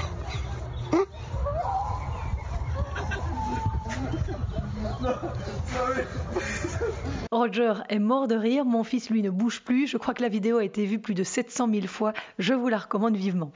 Roger 7.30 7.74
est 7.88 7.98
mort 7.98 8.28
de 8.28 8.34
rire, 8.34 8.64
mon 8.64 8.84
fils 8.84 9.10
lui 9.10 9.22
ne 9.22 9.30
bouge 9.30 9.62
plus, 9.62 9.86
je 9.86 9.96
crois 9.96 10.14
que 10.14 10.22
la 10.22 10.28
vidéo 10.28 10.58
a 10.58 10.64
été 10.64 10.84
vue 10.84 10.98
plus 10.98 11.14
de 11.14 11.24
700 11.24 11.68
000 11.72 11.86
fois, 11.86 12.12
je 12.38 12.54
vous 12.54 12.68
la 12.68 12.78
recommande 12.78 13.16
vivement. 13.16 13.52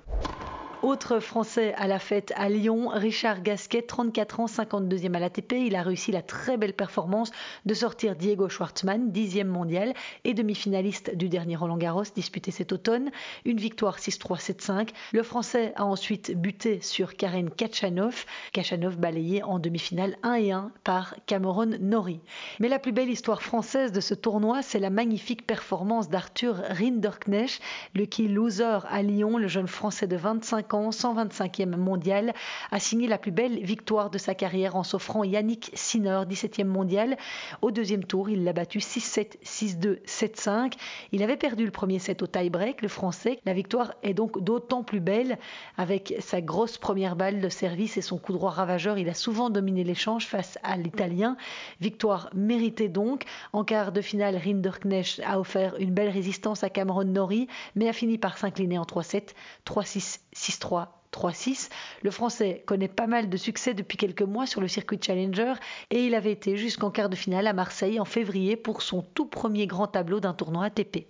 Autre 0.83 1.19
Français 1.19 1.75
à 1.75 1.89
la 1.89 1.99
fête 1.99 2.33
à 2.37 2.49
Lyon, 2.49 2.91
Richard 2.93 3.43
Gasquet, 3.43 3.83
34 3.83 4.39
ans, 4.39 4.47
52e 4.47 5.13
à 5.13 5.19
l'ATP. 5.19 5.55
Il 5.55 5.75
a 5.75 5.83
réussi 5.83 6.13
la 6.13 6.23
très 6.23 6.57
belle 6.57 6.73
performance 6.73 7.33
de 7.67 7.75
sortir 7.75 8.15
Diego 8.15 8.49
Schwartzmann, 8.49 9.11
10e 9.11 9.43
mondial 9.43 9.93
et 10.23 10.35
demi-finaliste 10.35 11.17
du 11.17 11.29
dernier 11.29 11.57
Roland 11.57 11.79
Garros 11.79 12.05
disputé 12.15 12.53
cet 12.53 12.71
automne. 12.71 13.11
Une 13.45 13.59
victoire 13.59 13.99
6-3, 13.99 14.41
7-5. 14.41 14.91
Le 15.13 15.25
Français 15.25 15.73
a 15.75 15.85
ensuite 15.85 16.41
buté 16.41 16.81
sur 16.81 17.17
Karen 17.17 17.51
Kachanov. 17.51 18.25
Kachanov 18.53 18.99
balayé 18.99 19.43
en 19.43 19.59
demi-finale 19.59 20.17
1 20.23 20.49
1 20.53 20.71
par 20.85 21.17
Cameron 21.27 21.77
Norrie. 21.81 22.21
Mais 22.61 22.69
la 22.69 22.79
plus 22.79 22.93
belle 22.93 23.11
histoire 23.11 23.43
française 23.43 23.91
de 23.91 24.01
ce 24.01 24.15
tournoi, 24.15 24.63
c'est 24.63 24.79
la 24.79 24.91
magnifique 24.91 25.45
performance 25.45 26.09
d'Arthur 26.09 26.63
Rinderknecht, 26.69 27.61
le 27.97 28.07
key 28.07 28.29
loser 28.29 28.79
à 28.89 29.03
Lyon, 29.03 29.39
le 29.39 29.49
jeune 29.49 29.67
Français 29.67 30.07
de 30.07 30.17
25 30.17 30.68
ans, 30.75 30.91
125e 30.91 31.77
mondial, 31.77 32.35
a 32.71 32.81
signé 32.81 33.07
la 33.07 33.19
plus 33.19 33.31
belle 33.31 33.63
victoire 33.63 34.11
de 34.11 34.19
sa 34.19 34.35
carrière 34.35 34.77
en 34.77 34.83
s'offrant 34.83 35.25
Yannick 35.25 35.71
Sinner, 35.75 36.23
17e 36.29 36.65
mondial. 36.65 37.17
Au 37.63 37.71
deuxième 37.71 38.05
tour, 38.05 38.31
il 38.31 38.45
l'a 38.45 38.53
battu 38.53 38.79
6-7, 38.79 39.39
6-2, 39.45 40.03
7-5. 40.05 40.73
Il 41.13 41.23
avait 41.23 41.37
perdu 41.37 41.65
le 41.65 41.71
premier 41.71 41.99
set 41.99 42.23
au 42.23 42.27
tie-break, 42.27 42.83
le 42.83 42.89
français. 42.89 43.41
La 43.45 43.53
victoire 43.53 43.95
est 44.03 44.15
donc 44.15 44.43
d'autant 44.43 44.83
plus 44.83 45.01
belle 45.01 45.39
avec 45.77 46.15
sa 46.21 46.41
grosse 46.41 46.79
première 46.79 47.17
balle 47.17 47.41
de 47.41 47.49
service 47.49 47.97
et 47.97 48.03
son 48.03 48.19
coup 48.19 48.33
droit 48.33 48.51
ravageur. 48.51 48.99
Il 48.99 49.09
a 49.09 49.15
souvent 49.15 49.51
dominé 49.51 49.85
l'échange 49.85 50.27
face 50.27 50.59
à 50.63 50.77
l'Italien. 50.77 51.37
Victoire 51.81 52.31
méritée 52.35 52.89
donc. 52.89 53.25
En 53.53 53.65
quart 53.65 53.93
de 53.93 54.01
finale, 54.01 54.37
Rinderknecht 54.37 55.21
a 55.25 55.39
offert 55.41 55.77
une 55.79 55.93
belle 55.93 56.11
résistance 56.11 56.65
à 56.65 56.71
Cameron 56.71 57.05
Norrie, 57.05 57.49
mais 57.75 57.89
a 57.89 57.93
fini 57.93 58.19
par 58.19 58.39
s'incliner 58.39 58.79
en 58.79 58.85
3-7, 58.85 59.35
3-6, 59.67 60.21
6 60.33 60.58
3 60.59 60.99
3-6. 61.13 61.71
Le 62.03 62.11
Français 62.11 62.63
connaît 62.67 62.89
pas 62.89 63.07
mal 63.07 63.29
de 63.29 63.37
succès 63.37 63.75
depuis 63.75 63.97
quelques 63.97 64.23
mois 64.23 64.47
sur 64.47 64.61
le 64.61 64.69
circuit 64.69 65.01
Challenger 65.01 65.55
et 65.91 66.05
il 66.05 66.15
avait 66.15 66.33
été 66.33 66.57
jusqu'en 66.57 66.91
quart 66.91 67.09
de 67.09 67.17
finale 67.17 67.47
à 67.47 67.53
Marseille 67.53 68.01
en 68.01 68.05
février 68.05 68.57
pour 68.57 68.83
son 68.83 69.03
tout 69.03 69.27
premier 69.27 69.67
grand 69.67 69.87
tableau 69.87 70.21
d'un 70.21 70.35
tournoi 70.35 70.67
ATP. 70.67 71.07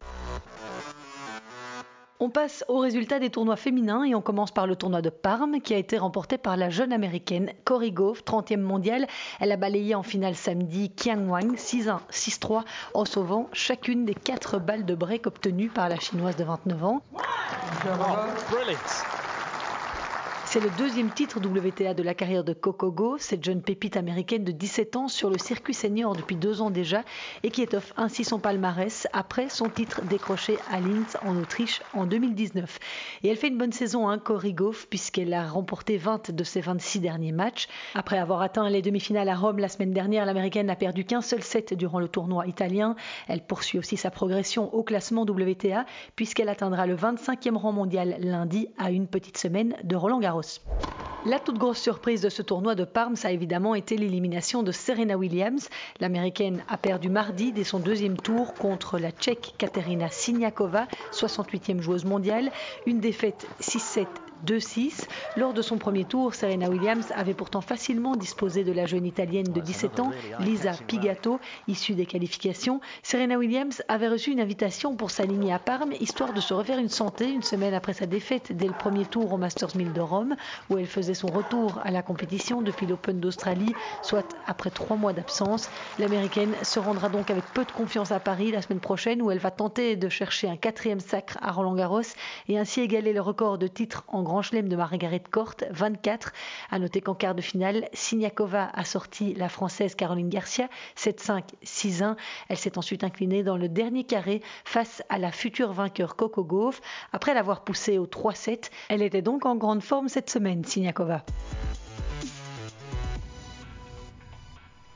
On 2.21 2.31
passe 2.31 2.65
aux 2.67 2.79
résultats 2.79 3.21
des 3.21 3.31
tournois 3.31 3.55
féminins 3.55 4.03
et 4.03 4.17
on 4.17 4.21
commence 4.21 4.51
par 4.51 4.67
le 4.67 4.75
tournoi 4.75 5.03
de 5.03 5.11
Parme 5.11 5.61
qui 5.61 5.73
a 5.73 5.77
été 5.77 5.99
remporté 5.99 6.37
par 6.37 6.57
la 6.57 6.69
jeune 6.69 6.93
américaine 6.93 7.53
Cory 7.65 7.93
Gove, 7.93 8.23
30e 8.27 8.61
mondiale. 8.61 9.07
Elle 9.39 9.53
a 9.53 9.57
balayé 9.57 9.95
en 9.95 10.03
finale 10.03 10.35
samedi 10.35 10.91
Qiang 10.91 11.29
Wang 11.29 11.55
6-1, 11.55 12.01
6-3 12.11 12.65
en 12.95 13.05
sauvant 13.05 13.49
chacune 13.53 14.05
des 14.05 14.17
quatre 14.17 14.59
balles 14.59 14.85
de 14.85 14.97
break 14.97 15.29
obtenues 15.29 15.69
par 15.69 15.89
la 15.89 16.01
chinoise 16.01 16.35
de 16.35 16.43
29 16.43 16.85
ans. 16.85 17.03
C'est 20.51 20.61
le 20.61 20.71
deuxième 20.79 21.11
titre 21.11 21.41
WTA 21.41 21.93
de 21.93 22.03
la 22.03 22.15
carrière 22.15 22.43
de 22.43 22.55
Coco 22.55 22.91
Go, 22.91 23.19
cette 23.19 23.45
jeune 23.45 23.61
pépite 23.61 23.99
américaine 23.99 24.45
de 24.45 24.51
17 24.51 24.97
ans 24.97 25.07
sur 25.07 25.29
le 25.29 25.37
circuit 25.37 25.75
senior 25.75 26.17
depuis 26.17 26.37
deux 26.37 26.63
ans 26.63 26.71
déjà 26.71 27.03
et 27.43 27.51
qui 27.51 27.61
étoffe 27.61 27.93
ainsi 27.99 28.25
son 28.25 28.39
palmarès 28.39 29.07
après 29.13 29.51
son 29.51 29.69
titre 29.69 30.01
décroché 30.07 30.57
à 30.71 30.81
Linz 30.81 31.19
en 31.23 31.37
Autriche 31.37 31.83
en 31.93 32.07
2019. 32.07 32.79
Et 33.25 33.29
elle 33.29 33.37
fait 33.37 33.49
une 33.49 33.59
bonne 33.59 33.73
saison, 33.73 34.09
hein, 34.09 34.17
Cory 34.17 34.55
Goff, 34.55 34.87
puisqu'elle 34.89 35.35
a 35.35 35.47
remporté 35.47 35.99
20 35.99 36.31
de 36.31 36.45
ses 36.45 36.63
26 36.63 37.01
derniers 37.01 37.33
matchs. 37.33 37.69
Après 37.95 38.17
avoir 38.17 38.41
atteint 38.41 38.71
les 38.71 38.81
demi-finales 38.81 39.29
à 39.29 39.37
Rome 39.37 39.59
la 39.59 39.69
semaine 39.69 39.93
dernière, 39.93 40.25
l'américaine 40.25 40.69
n'a 40.69 40.77
perdu 40.77 41.05
qu'un 41.05 41.21
seul 41.21 41.43
set 41.43 41.75
durant 41.75 42.01
le 42.01 42.09
tournoi 42.09 42.47
italien. 42.47 42.97
Elle 43.29 43.43
poursuit 43.43 43.79
aussi 43.79 43.99
sa 43.99 44.11
progression 44.11 44.75
au 44.75 44.83
classement 44.83 45.27
WTA 45.27 45.85
puisqu'elle 46.17 46.49
atteindra 46.49 46.87
le 46.87 46.97
25e 46.97 47.57
rang 47.57 47.73
mondial 47.73 48.17
lundi 48.21 48.69
à 48.79 48.91
une 48.91 49.09
petite 49.09 49.37
semaine 49.37 49.75
de 49.85 49.95
Roland 49.95 50.21
Garros. 50.21 50.38
La 51.25 51.41
toute 51.41 51.59
grosse 51.59 51.81
surprise 51.81 52.21
de 52.21 52.29
ce 52.29 52.43
tournoi 52.43 52.77
de 52.77 52.85
Parme, 52.85 53.17
ça 53.17 53.29
a 53.29 53.33
évidemment 53.33 53.75
été 53.75 53.97
l'élimination 53.97 54.63
de 54.63 54.71
Serena 54.71 55.19
Williams. 55.19 55.69
L'américaine 56.01 56.63
a 56.69 56.79
perdu 56.79 57.11
mardi 57.11 57.53
dès 57.53 57.65
son 57.65 57.81
deuxième 57.81 58.17
tour 58.17 58.55
contre 58.55 58.99
la 58.99 59.11
tchèque 59.11 59.55
Katerina 59.59 60.11
Siniakova, 60.11 60.87
68e 61.13 61.81
joueuse 61.81 62.05
mondiale. 62.05 62.51
Une 62.87 63.01
défaite 63.01 63.47
6-7 63.61 64.07
2-6. 64.47 65.07
Lors 65.37 65.55
de 65.55 65.63
son 65.63 65.79
premier 65.79 66.05
tour, 66.05 66.35
Serena 66.35 66.69
Williams 66.69 67.13
avait 67.15 67.35
pourtant 67.35 67.61
facilement 67.61 68.17
disposé 68.17 68.65
de 68.65 68.73
la 68.73 68.87
jeune 68.87 69.07
italienne 69.07 69.53
de 69.53 69.61
17 69.61 70.01
ans, 70.01 70.11
Lisa 70.41 70.73
Pigato, 70.87 71.41
issue 71.67 71.95
des 71.95 72.07
qualifications. 72.07 72.81
Serena 73.03 73.39
Williams 73.39 73.83
avait 73.89 74.09
reçu 74.09 74.31
une 74.31 74.41
invitation 74.41 74.97
pour 74.97 75.11
s'aligner 75.11 75.53
à 75.53 75.59
Parme, 75.59 75.93
histoire 76.01 76.33
de 76.33 76.41
se 76.41 76.55
refaire 76.55 76.79
une 76.79 76.89
santé 76.89 77.31
une 77.31 77.43
semaine 77.43 77.75
après 77.75 77.93
sa 77.93 78.07
défaite 78.07 78.53
dès 78.57 78.67
le 78.67 78.73
premier 78.73 79.05
tour 79.05 79.33
au 79.33 79.37
Masters 79.37 79.77
1000 79.77 79.93
de 79.93 80.01
Rome, 80.01 80.37
où 80.71 80.79
elle 80.79 80.87
faisait 80.87 81.15
son 81.15 81.29
retour 81.29 81.81
à 81.85 81.91
la 81.91 82.03
compétition 82.03 82.63
depuis 82.63 82.87
l'Open 82.87 83.21
d'Australie, 83.21 83.75
soit 84.03 84.37
après 84.47 84.71
trois 84.71 84.97
mois 84.97 85.13
d'absence. 85.13 85.71
L'américaine 85.99 86.53
se 86.63 86.79
rendra 86.79 87.09
donc 87.09 87.31
avec 87.31 87.45
peu 87.55 87.65
de 87.65 87.73
confiance 87.73 88.13
à 88.13 88.21
Paris 88.21 88.51
la 88.51 88.63
semaine 88.63 88.81
prochaine, 88.81 89.23
où 89.23 89.31
elle 89.31 89.39
va 89.39 89.51
tenter 89.51 89.97
de 89.97 90.09
chercher 90.09 90.49
un 90.49 90.57
quatrième 90.57 91.01
sacre 91.01 91.39
à 91.43 91.53
Roland 91.53 91.75
Garros 91.75 92.03
et 92.49 92.59
ainsi 92.59 92.81
égaler 92.81 93.13
le 93.13 93.21
record 93.21 93.59
de 93.59 93.67
titres 93.67 94.05
en 94.09 94.23
Grand 94.29 94.43
Chelem 94.43 94.69
de 94.69 94.77
Margaret 94.77 95.23
Court, 95.33 95.55
24. 95.71 96.33
À 96.71 96.79
noter 96.79 97.01
qu'en 97.01 97.15
quart 97.15 97.35
de 97.35 97.41
finale, 97.41 97.89
Siniakova 97.95 98.69
a 98.75 98.85
sorti 98.85 99.33
la 99.33 99.49
Française 99.49 99.95
Caroline 99.95 100.29
Garcia, 100.29 100.69
7-5, 100.99 101.45
6-1. 101.65 102.15
Elle 102.51 102.59
s'est 102.59 102.77
ensuite 102.77 103.05
inclinée 103.05 103.43
dans 103.43 103.57
le 103.57 103.71
dernier 103.71 104.05
carré 104.05 104.43
face 104.67 105.03
à 105.09 105.19
la 105.19 105.33
future 105.33 105.73
vainqueur 105.73 106.15
Coco 106.15 106.45
Gauff. 106.45 106.83
Après 107.15 107.33
l'avoir 107.33 107.65
poussée 107.65 107.97
au 107.97 108.07
3-7, 108.07 108.71
elle 108.91 109.01
était 109.01 109.23
donc 109.23 109.47
en 109.47 109.57
grande 109.57 109.83
forme 109.83 110.09
cette 110.09 110.29
semaine, 110.29 110.63
Siniakova. 110.63 111.25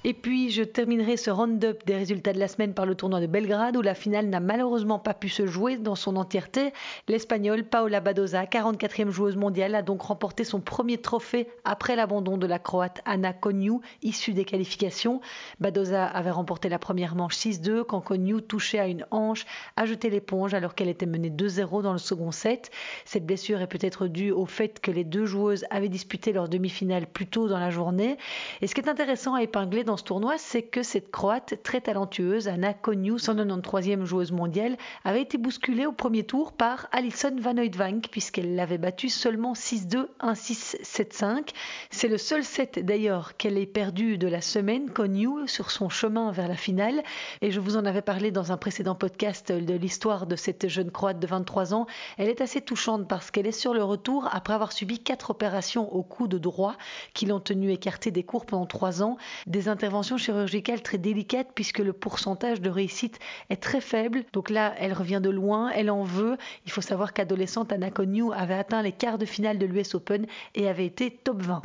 Et 0.05 0.15
puis, 0.15 0.51
je 0.51 0.65
terminerai 0.65 1.17
ce 1.17 1.31
round-up 1.31 1.83
des 1.87 1.95
résultats 1.95 2.33
de 2.33 2.41
la 2.41 2.49
semaine 2.49 2.75
par 2.75 2.87
le 2.87 2.97
tournoi 2.97 3.21
de 3.21 3.29
Belgrade, 3.29 3.77
où 3.77 3.83
la 3.83 3.95
finale 3.95 4.27
n'a 4.27 4.41
malheureusement 4.41 4.99
pas 4.99 5.15
pu 5.15 5.29
se 5.29 5.47
jouer 5.47 5.77
dans 5.77 5.95
son 5.95 6.17
entièreté. 6.17 6.73
L'Espagnole 7.07 7.63
Paola 7.63 8.01
Badoza, 8.01 8.45
44e 8.45 9.11
joueuse 9.11 9.37
mondiale, 9.37 9.77
a 9.77 9.83
donc 9.83 10.03
remporté 10.03 10.43
son 10.43 10.61
premier 10.61 10.99
trophée 10.99 11.47
après 11.65 11.95
l'abandon 11.95 12.37
de 12.37 12.49
la 12.49 12.59
Croate 12.59 13.01
Anna 13.05 13.33
Konyu, 13.33 13.75
issue 14.03 14.33
des 14.33 14.45
qualifications. 14.45 15.21
Badoza 15.61 16.05
avait 16.05 16.33
remporté 16.33 16.69
la 16.69 16.81
première 16.81 17.15
manche 17.15 17.37
6-2 17.37 17.85
quand 17.85 18.01
Konyu, 18.01 18.43
touchée 18.43 18.81
à 18.81 18.89
une 18.89 19.07
hanche, 19.13 19.47
a 19.77 19.87
jeté 19.87 20.11
l'éponge 20.11 20.53
alors 20.53 20.75
qu'elle 20.75 20.89
était 20.89 21.07
menée 21.07 21.31
2-0 21.31 21.81
dans 21.83 21.93
le 21.93 21.99
second 21.99 22.33
set. 22.33 22.73
Cette 23.05 23.25
blessure 23.25 23.61
est 23.61 23.69
peut-être 23.69 24.09
due 24.09 24.33
au 24.33 24.47
fait 24.47 24.81
que 24.81 24.91
les 24.91 25.05
deux 25.05 25.27
joueuses 25.27 25.65
avaient 25.71 25.89
disputé 25.89 26.33
leur 26.33 26.49
demi-finale 26.49 27.07
plus 27.07 27.29
tôt 27.29 27.47
dans 27.47 27.61
la 27.61 27.71
journée. 27.71 28.17
Et 28.63 28.67
ce 28.67 28.75
qui 28.75 28.81
est 28.81 28.89
intéressant 28.89 29.35
à 29.35 29.43
épingler 29.45 29.85
dans 29.85 29.92
dans 29.93 29.99
ce 29.99 30.05
tournoi, 30.05 30.39
c'est 30.39 30.63
que 30.63 30.83
cette 30.83 31.11
Croate 31.11 31.63
très 31.63 31.83
talentueuse, 31.83 32.49
Anna 32.49 32.73
Konyu, 32.73 33.17
193e 33.17 34.05
joueuse 34.05 34.33
mondiale, 34.33 34.79
avait 35.05 35.21
été 35.21 35.37
bousculée 35.37 35.85
au 35.85 35.93
premier 35.93 36.25
tour 36.25 36.53
par 36.53 36.89
Alison 36.93 37.37
Van 37.39 37.59
Oudvank, 37.59 38.09
puisqu'elle 38.11 38.55
l'avait 38.55 38.79
battue 38.79 39.11
seulement 39.11 39.53
6-2, 39.53 40.07
1-6, 40.21 40.81
7-5. 40.83 41.51
C'est 41.91 42.09
le 42.09 42.17
seul 42.17 42.43
set 42.43 42.79
d'ailleurs 42.79 43.37
qu'elle 43.37 43.59
ait 43.59 43.67
perdu 43.67 44.17
de 44.17 44.29
la 44.29 44.41
semaine, 44.41 44.89
Konyu, 44.89 45.47
sur 45.47 45.71
son 45.71 45.91
chemin 45.91 46.33
vers 46.33 46.49
la 46.49 46.57
finale. 46.57 47.03
Et 47.43 47.51
je 47.51 47.61
vous 47.61 47.77
en 47.77 47.85
avais 47.85 48.01
parlé 48.01 48.31
dans 48.31 48.51
un 48.51 48.57
précédent 48.57 48.95
podcast 48.95 49.53
de 49.53 49.75
l'histoire 49.75 50.27
de 50.27 50.37
cette 50.37 50.69
jeune 50.69 50.91
Croate 50.91 51.19
de 51.19 51.27
23 51.27 51.75
ans. 51.75 51.87
Elle 52.17 52.31
est 52.31 52.41
assez 52.41 52.63
touchante 52.63 53.07
parce 53.07 53.31
qu'elle 53.31 53.47
est 53.47 53.53
sur 53.53 53.75
le 53.75 53.85
retour 53.85 54.27
après 54.33 54.55
avoir 54.55 54.73
subi 54.73 55.01
quatre 55.01 55.29
opérations 55.29 55.95
au 55.95 56.03
cou 56.03 56.29
de 56.29 56.39
droit 56.39 56.77
qui 57.13 57.27
l'ont 57.27 57.41
tenue 57.41 57.73
écartée 57.73 58.11
des 58.11 58.23
cours 58.23 58.47
pendant 58.47 58.65
trois 58.65 59.03
ans. 59.03 59.19
Des 59.47 59.69
intervention 59.83 60.17
chirurgicale 60.17 60.81
très 60.81 60.97
délicate 60.97 61.49
puisque 61.57 61.81
le 61.81 61.93
pourcentage 61.93 62.61
de 62.61 62.71
réussite 62.71 63.19
est 63.51 63.61
très 63.61 63.81
faible. 63.81 64.23
Donc 64.33 64.49
là, 64.49 64.75
elle 64.79 64.93
revient 64.93 65.19
de 65.21 65.29
loin, 65.29 65.71
elle 65.75 65.91
en 65.91 66.05
veut. 66.05 66.37
Il 66.67 66.71
faut 66.71 66.81
savoir 66.81 67.12
qu'adolescente, 67.12 67.73
Anna 67.73 67.91
Konyu 67.91 68.33
avait 68.33 68.55
atteint 68.55 68.81
les 68.81 68.93
quarts 68.93 69.19
de 69.19 69.25
finale 69.25 69.59
de 69.59 69.67
l'US 69.67 69.97
Open 69.97 70.27
et 70.55 70.69
avait 70.69 70.87
été 70.87 71.11
top 71.11 71.43
20. 71.43 71.62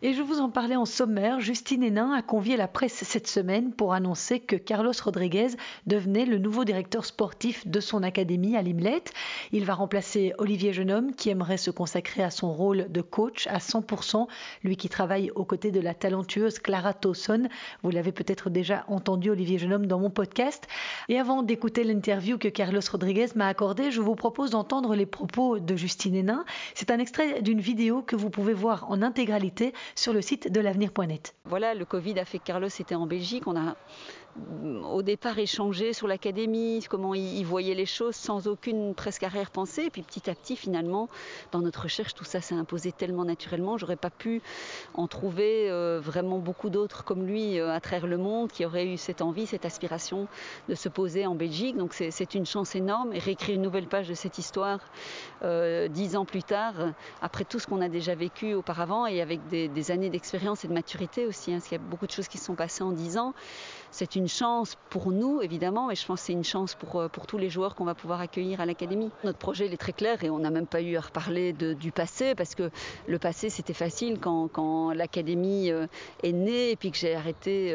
Et 0.00 0.12
je 0.12 0.22
vous 0.22 0.38
en 0.38 0.48
parlais 0.48 0.76
en 0.76 0.84
sommaire, 0.84 1.40
Justine 1.40 1.82
Hénin 1.82 2.12
a 2.12 2.22
convié 2.22 2.56
la 2.56 2.68
presse 2.68 3.02
cette 3.02 3.26
semaine 3.26 3.72
pour 3.72 3.94
annoncer 3.94 4.38
que 4.38 4.54
Carlos 4.54 4.92
Rodriguez 5.02 5.48
devenait 5.88 6.24
le 6.24 6.38
nouveau 6.38 6.64
directeur 6.64 7.04
sportif 7.04 7.66
de 7.66 7.80
son 7.80 8.04
académie 8.04 8.56
à 8.56 8.62
Limlet. 8.62 9.02
Il 9.50 9.64
va 9.64 9.74
remplacer 9.74 10.34
Olivier 10.38 10.72
Jeunhomme 10.72 11.16
qui 11.16 11.30
aimerait 11.30 11.56
se 11.56 11.72
consacrer 11.72 12.22
à 12.22 12.30
son 12.30 12.52
rôle 12.52 12.86
de 12.92 13.00
coach 13.00 13.48
à 13.48 13.58
100%, 13.58 14.28
lui 14.62 14.76
qui 14.76 14.88
travaille 14.88 15.32
aux 15.32 15.44
côtés 15.44 15.72
de 15.72 15.80
la 15.80 15.94
talentueuse 15.94 16.60
Clara 16.60 16.94
Towson. 16.94 17.48
Vous 17.82 17.90
l'avez 17.90 18.12
peut-être 18.12 18.50
déjà 18.50 18.84
entendu 18.86 19.30
Olivier 19.30 19.58
Jeunhomme 19.58 19.86
dans 19.86 19.98
mon 19.98 20.10
podcast. 20.10 20.68
Et 21.10 21.18
avant 21.18 21.42
d'écouter 21.42 21.84
l'interview 21.84 22.36
que 22.36 22.48
Carlos 22.48 22.82
Rodriguez 22.92 23.28
m'a 23.34 23.46
accordée, 23.46 23.90
je 23.90 24.02
vous 24.02 24.14
propose 24.14 24.50
d'entendre 24.50 24.94
les 24.94 25.06
propos 25.06 25.58
de 25.58 25.74
Justine 25.74 26.14
Hénin. 26.14 26.44
C'est 26.74 26.90
un 26.90 26.98
extrait 26.98 27.40
d'une 27.40 27.60
vidéo 27.60 28.02
que 28.02 28.14
vous 28.14 28.28
pouvez 28.28 28.52
voir 28.52 28.84
en 28.90 29.00
intégralité 29.00 29.72
sur 29.94 30.12
le 30.12 30.20
site 30.20 30.52
de 30.52 30.60
l'avenir.net. 30.60 31.34
Voilà, 31.46 31.74
le 31.74 31.86
Covid 31.86 32.18
a 32.18 32.26
fait 32.26 32.38
que 32.38 32.44
Carlos 32.44 32.68
était 32.68 32.94
en 32.94 33.06
Belgique. 33.06 33.46
On 33.46 33.56
a 33.56 33.76
au 34.84 35.02
départ 35.02 35.38
échangé 35.38 35.92
sur 35.92 36.06
l'académie, 36.06 36.84
comment 36.88 37.14
il 37.14 37.44
voyait 37.44 37.74
les 37.74 37.86
choses 37.86 38.16
sans 38.16 38.48
aucune 38.48 38.94
presque 38.94 39.22
arrière-pensée. 39.22 39.84
Et 39.84 39.90
puis 39.90 40.02
petit 40.02 40.28
à 40.30 40.34
petit, 40.34 40.56
finalement, 40.56 41.08
dans 41.52 41.60
notre 41.60 41.82
recherche, 41.82 42.14
tout 42.14 42.24
ça 42.24 42.40
s'est 42.40 42.54
imposé 42.54 42.92
tellement 42.92 43.24
naturellement. 43.24 43.78
J'aurais 43.78 43.96
pas 43.96 44.10
pu 44.10 44.42
en 44.94 45.06
trouver 45.06 45.70
euh, 45.70 46.00
vraiment 46.02 46.38
beaucoup 46.38 46.70
d'autres 46.70 47.04
comme 47.04 47.26
lui 47.26 47.58
euh, 47.58 47.72
à 47.72 47.80
travers 47.80 48.06
le 48.06 48.16
monde 48.16 48.50
qui 48.50 48.64
auraient 48.64 48.86
eu 48.86 48.96
cette 48.96 49.22
envie, 49.22 49.46
cette 49.46 49.64
aspiration 49.64 50.28
de 50.68 50.74
se 50.74 50.88
poser 50.88 51.26
en 51.26 51.34
Belgique. 51.34 51.76
Donc 51.76 51.94
c'est 51.94 52.34
une 52.34 52.46
chance 52.46 52.74
énorme. 52.74 53.12
Et 53.12 53.18
réécrire 53.18 53.54
une 53.56 53.62
nouvelle 53.62 53.86
page 53.86 54.08
de 54.08 54.14
cette 54.14 54.38
histoire 54.38 54.80
euh, 55.42 55.88
dix 55.88 56.16
ans 56.16 56.24
plus 56.24 56.42
tard, 56.42 56.74
après 57.22 57.44
tout 57.44 57.58
ce 57.58 57.66
qu'on 57.66 57.80
a 57.80 57.88
déjà 57.88 58.14
vécu 58.14 58.54
auparavant 58.54 59.06
et 59.06 59.20
avec 59.20 59.46
des, 59.48 59.90
années 59.90 60.10
d'expérience 60.10 60.64
et 60.64 60.68
de 60.68 60.72
maturité 60.72 61.26
aussi, 61.26 61.52
hein, 61.52 61.56
parce 61.56 61.68
qu'il 61.68 61.78
y 61.78 61.80
a 61.80 61.84
beaucoup 61.84 62.06
de 62.06 62.10
choses 62.10 62.28
qui 62.28 62.38
se 62.38 62.44
sont 62.44 62.54
passées 62.54 62.82
en 62.82 62.92
dix 62.92 63.16
ans. 63.16 63.34
C'est 63.90 64.16
une 64.16 64.28
chance 64.28 64.76
pour 64.90 65.12
nous, 65.12 65.40
évidemment, 65.40 65.86
mais 65.86 65.94
je 65.94 66.04
pense 66.04 66.20
que 66.20 66.26
c'est 66.26 66.32
une 66.32 66.44
chance 66.44 66.74
pour, 66.74 67.00
euh, 67.00 67.08
pour 67.08 67.26
tous 67.26 67.38
les 67.38 67.48
joueurs 67.48 67.74
qu'on 67.74 67.84
va 67.84 67.94
pouvoir 67.94 68.20
accueillir 68.20 68.60
à 68.60 68.66
l'académie. 68.66 69.10
Notre 69.24 69.38
projet, 69.38 69.66
est 69.66 69.76
très 69.76 69.92
clair 69.92 70.22
et 70.24 70.30
on 70.30 70.38
n'a 70.38 70.50
même 70.50 70.66
pas 70.66 70.82
eu 70.82 70.96
à 70.96 71.00
reparler 71.00 71.52
du 71.52 71.92
passé 71.92 72.34
parce 72.34 72.54
que 72.54 72.70
le 73.06 73.18
passé, 73.18 73.50
c'était 73.50 73.74
facile 73.74 74.18
quand, 74.20 74.92
l'académie 74.92 75.70
euh, 75.70 75.86
est 76.22 76.32
née 76.32 76.70
et 76.70 76.76
puis 76.76 76.90
que 76.90 76.96
j'ai 76.96 77.14
arrêté 77.14 77.74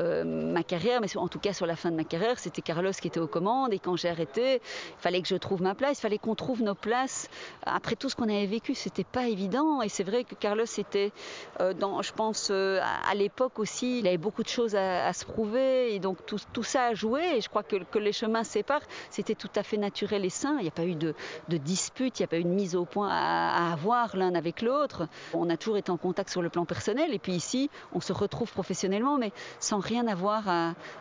euh, 0.00 0.24
ma 0.24 0.62
carrière, 0.62 1.00
mais 1.00 1.16
en 1.16 1.28
tout 1.28 1.38
cas 1.38 1.52
sur 1.52 1.66
la 1.66 1.76
fin 1.76 1.90
de 1.90 1.96
ma 1.96 2.04
carrière, 2.04 2.38
c'était 2.38 2.62
Carlos 2.62 2.92
qui 2.92 3.08
était 3.08 3.20
aux 3.20 3.26
commandes 3.26 3.72
et 3.72 3.78
quand 3.78 3.96
j'ai 3.96 4.08
arrêté, 4.08 4.56
il 4.56 5.00
fallait 5.00 5.22
que 5.22 5.28
je 5.28 5.36
trouve 5.36 5.62
ma 5.62 5.74
place, 5.74 5.98
il 5.98 6.02
fallait 6.02 6.18
qu'on 6.18 6.34
trouve 6.34 6.62
nos 6.62 6.74
places. 6.74 7.28
Après 7.64 7.96
tout 7.96 8.08
ce 8.08 8.16
qu'on 8.16 8.24
avait 8.24 8.46
vécu, 8.46 8.74
c'était 8.74 9.04
pas 9.04 9.28
évident 9.28 9.82
et 9.82 9.88
c'est 9.88 10.04
vrai 10.04 10.24
que 10.24 10.34
Carlos 10.34 10.64
était, 10.64 11.12
je 11.60 12.12
pense, 12.12 12.50
à 12.50 13.14
l'époque 13.14 13.58
aussi, 13.58 14.00
il 14.00 14.06
avait 14.06 14.18
beaucoup 14.18 14.42
de 14.42 14.48
choses 14.48 14.74
à 14.74 15.12
se 15.12 15.24
prouver 15.24 15.45
et 15.54 15.98
donc 15.98 16.18
tout, 16.26 16.62
ça 16.62 16.86
a 16.86 16.94
joué 16.94 17.36
et 17.36 17.40
je 17.40 17.48
crois 17.48 17.62
que, 17.62 17.76
les 17.98 18.12
chemins 18.12 18.44
séparent. 18.44 18.82
C'était 19.10 19.34
tout 19.34 19.50
à 19.54 19.62
fait 19.62 19.76
naturel 19.76 20.24
et 20.24 20.30
sain. 20.30 20.56
Il 20.58 20.62
n'y 20.62 20.68
a 20.68 20.72
pas 20.72 20.84
eu 20.84 20.94
de, 20.94 21.14
dispute, 21.48 22.18
il 22.18 22.22
n'y 22.22 22.24
a 22.24 22.28
pas 22.28 22.38
eu 22.38 22.44
de 22.44 22.48
mise 22.48 22.76
au 22.76 22.84
point 22.84 23.08
à, 23.10 23.72
avoir 23.72 24.16
l'un 24.16 24.34
avec 24.34 24.62
l'autre. 24.62 25.08
On 25.34 25.48
a 25.50 25.56
toujours 25.56 25.76
été 25.76 25.90
en 25.90 25.96
contact 25.96 26.30
sur 26.30 26.42
le 26.42 26.48
plan 26.48 26.64
personnel 26.64 27.12
et 27.14 27.18
puis 27.18 27.32
ici, 27.32 27.70
on 27.92 28.00
se 28.00 28.12
retrouve 28.12 28.52
professionnellement, 28.52 29.18
mais 29.18 29.32
sans 29.60 29.78
rien 29.78 30.06
avoir 30.06 30.44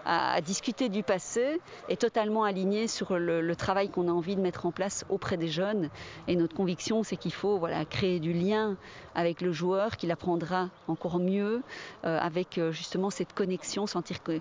à, 0.06 0.42
discuter 0.42 0.90
du 0.90 1.04
passé 1.04 1.60
et 1.90 1.98
totalement 1.98 2.44
aligné 2.44 2.88
sur 2.88 3.18
le, 3.18 3.56
travail 3.56 3.90
qu'on 3.90 4.10
a 4.10 4.12
envie 4.12 4.36
de 4.36 4.42
mettre 4.42 4.66
en 4.66 4.72
place 4.72 5.06
auprès 5.10 5.38
des 5.38 5.48
jeunes. 5.48 5.90
Et 6.28 6.36
notre 6.36 6.56
conviction, 6.56 7.04
c'est 7.04 7.16
qu'il 7.16 7.34
faut 7.34 7.66
créer 7.90 8.20
du 8.20 8.34
lien 8.34 8.76
avec 9.16 9.42
le 9.42 9.52
joueur, 9.52 9.98
qu'il 9.98 10.12
apprendra 10.12 10.70
encore 10.88 11.20
mieux 11.20 11.64
euh, 12.04 12.20
avec 12.20 12.58
euh, 12.58 12.72
justement 12.72 13.10
cette 13.10 13.34
connexion, 13.34 13.88
sentir 13.88 14.22
que, 14.22 14.35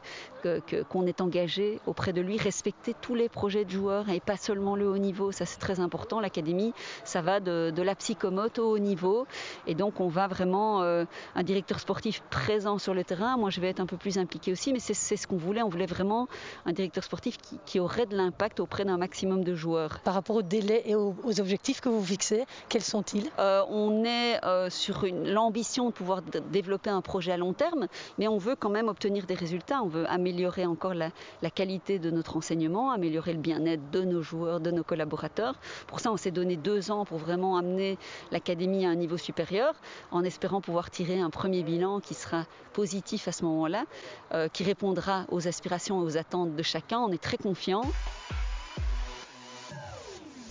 qu'on 0.91 1.07
est 1.07 1.21
engagé 1.21 1.81
auprès 1.87 2.13
de 2.13 2.21
lui, 2.21 2.39
respecter 2.39 2.95
tous 3.01 3.15
les 3.15 3.29
projets 3.29 3.65
de 3.65 3.71
joueurs 3.71 4.09
et 4.11 4.21
pas 4.21 4.37
seulement 4.37 4.77
le 4.77 4.89
haut 4.89 4.99
niveau. 4.99 5.33
Ça, 5.33 5.47
c'est 5.47 5.59
très 5.59 5.81
important. 5.81 6.21
L'académie, 6.21 6.73
ça 7.05 7.23
va 7.23 7.41
de, 7.41 7.73
de, 7.75 7.83
la 7.83 7.95
psychomote 7.95 8.59
au 8.59 8.73
haut 8.73 8.79
niveau. 8.79 9.27
Et 9.67 9.75
donc, 9.75 10.01
on 10.01 10.09
va 10.09 10.27
vraiment 10.27 10.83
euh, 10.83 11.05
un 11.35 11.43
directeur 11.43 11.81
sportif 11.81 12.23
présent 12.31 12.79
sur 12.79 12.95
le 12.95 13.05
terrain. 13.05 13.37
Moi, 13.37 13.51
je 13.51 13.61
vais 13.61 13.69
être 13.69 13.81
un 13.81 13.87
peu 13.87 13.97
plus 13.97 14.19
impliqué 14.19 14.53
aussi, 14.53 14.73
mais 14.73 14.81
c'est 14.81 14.95
ce 14.95 15.27
qu'on 15.27 15.37
voulait. 15.37 15.63
On 15.63 15.69
voulait 15.69 15.87
vraiment 15.87 16.29
un 16.67 16.73
directeur 16.73 17.05
sportif 17.05 17.39
qui, 17.39 17.59
qui 17.65 17.81
aurait 17.81 18.07
de 18.07 18.17
l'impact 18.17 18.61
auprès 18.61 18.85
d'un 18.85 18.97
maximum 18.97 19.45
de 19.45 19.55
joueurs. 19.55 20.01
Par 20.01 20.15
rapport 20.15 20.37
au 20.37 20.43
délai 20.43 20.83
et 20.87 20.95
aux, 20.95 21.15
aux 21.25 21.41
objectifs 21.41 21.81
que 21.81 21.89
vous 21.89 22.05
fixez, 22.05 22.45
quels 22.69 22.83
sont-ils? 22.83 23.31
Euh, 23.39 23.63
On 23.69 24.05
est 24.05 24.45
euh, 24.45 24.71
sur 24.71 25.05
l'ambition 25.25 25.87
de 25.89 25.93
pouvoir 25.93 26.23
développer 26.51 26.91
un 26.91 27.01
projet 27.01 27.33
à 27.33 27.37
long 27.37 27.53
terme, 27.53 27.87
mais 28.19 28.29
on 28.29 28.39
veut 28.39 28.57
quand 28.57 28.71
même 28.71 28.89
obtenir 28.89 29.27
des 29.27 29.35
résultats. 29.35 29.83
On 29.85 29.89
veut 29.89 30.11
améliorer 30.11 30.65
encore 30.65 30.95
la, 30.95 31.11
qualité 31.55 31.99
de 31.99 32.11
notre 32.11 32.39
enseignement, 32.39 32.91
améliorer 32.91 33.35
le 33.35 33.39
bien-être 33.39 33.91
de 33.91 34.01
nos 34.01 34.23
joueurs, 34.23 34.59
de 34.59 34.71
nos 34.71 34.83
collaborateurs. 34.83 35.57
Pour 35.87 36.01
ça, 36.01 36.11
on 36.11 36.17
s'est 36.17 36.31
donné 36.31 36.57
deux 36.57 36.91
ans 36.91 37.05
pour 37.05 37.19
vraiment 37.19 37.59
amener 37.59 37.99
l'académie 38.33 38.87
à 38.87 38.89
un 38.89 38.95
niveau 38.95 39.19
supérieur, 39.19 39.75
en 40.11 40.25
espérant 40.25 40.63
pouvoir 40.63 40.91
tirer 40.91 41.21
un 41.21 41.29
premier 41.29 41.63
bilan 41.63 42.01
qui 42.01 42.15
sera 42.15 42.47
positif 42.73 43.29
à 43.29 43.33
ce 43.33 43.45
moment-là, 43.45 43.85
euh, 44.33 44.49
qui 44.49 44.65
répondra 44.65 45.27
aux 45.31 45.47
aspirations 45.47 46.01
et 46.01 46.05
aux 46.07 46.17
attentes 46.17 46.57
de 46.57 46.63
chacun. 46.63 47.01
On 47.01 47.13
est 47.13 47.23
très 47.23 47.37
confiant. 47.37 47.83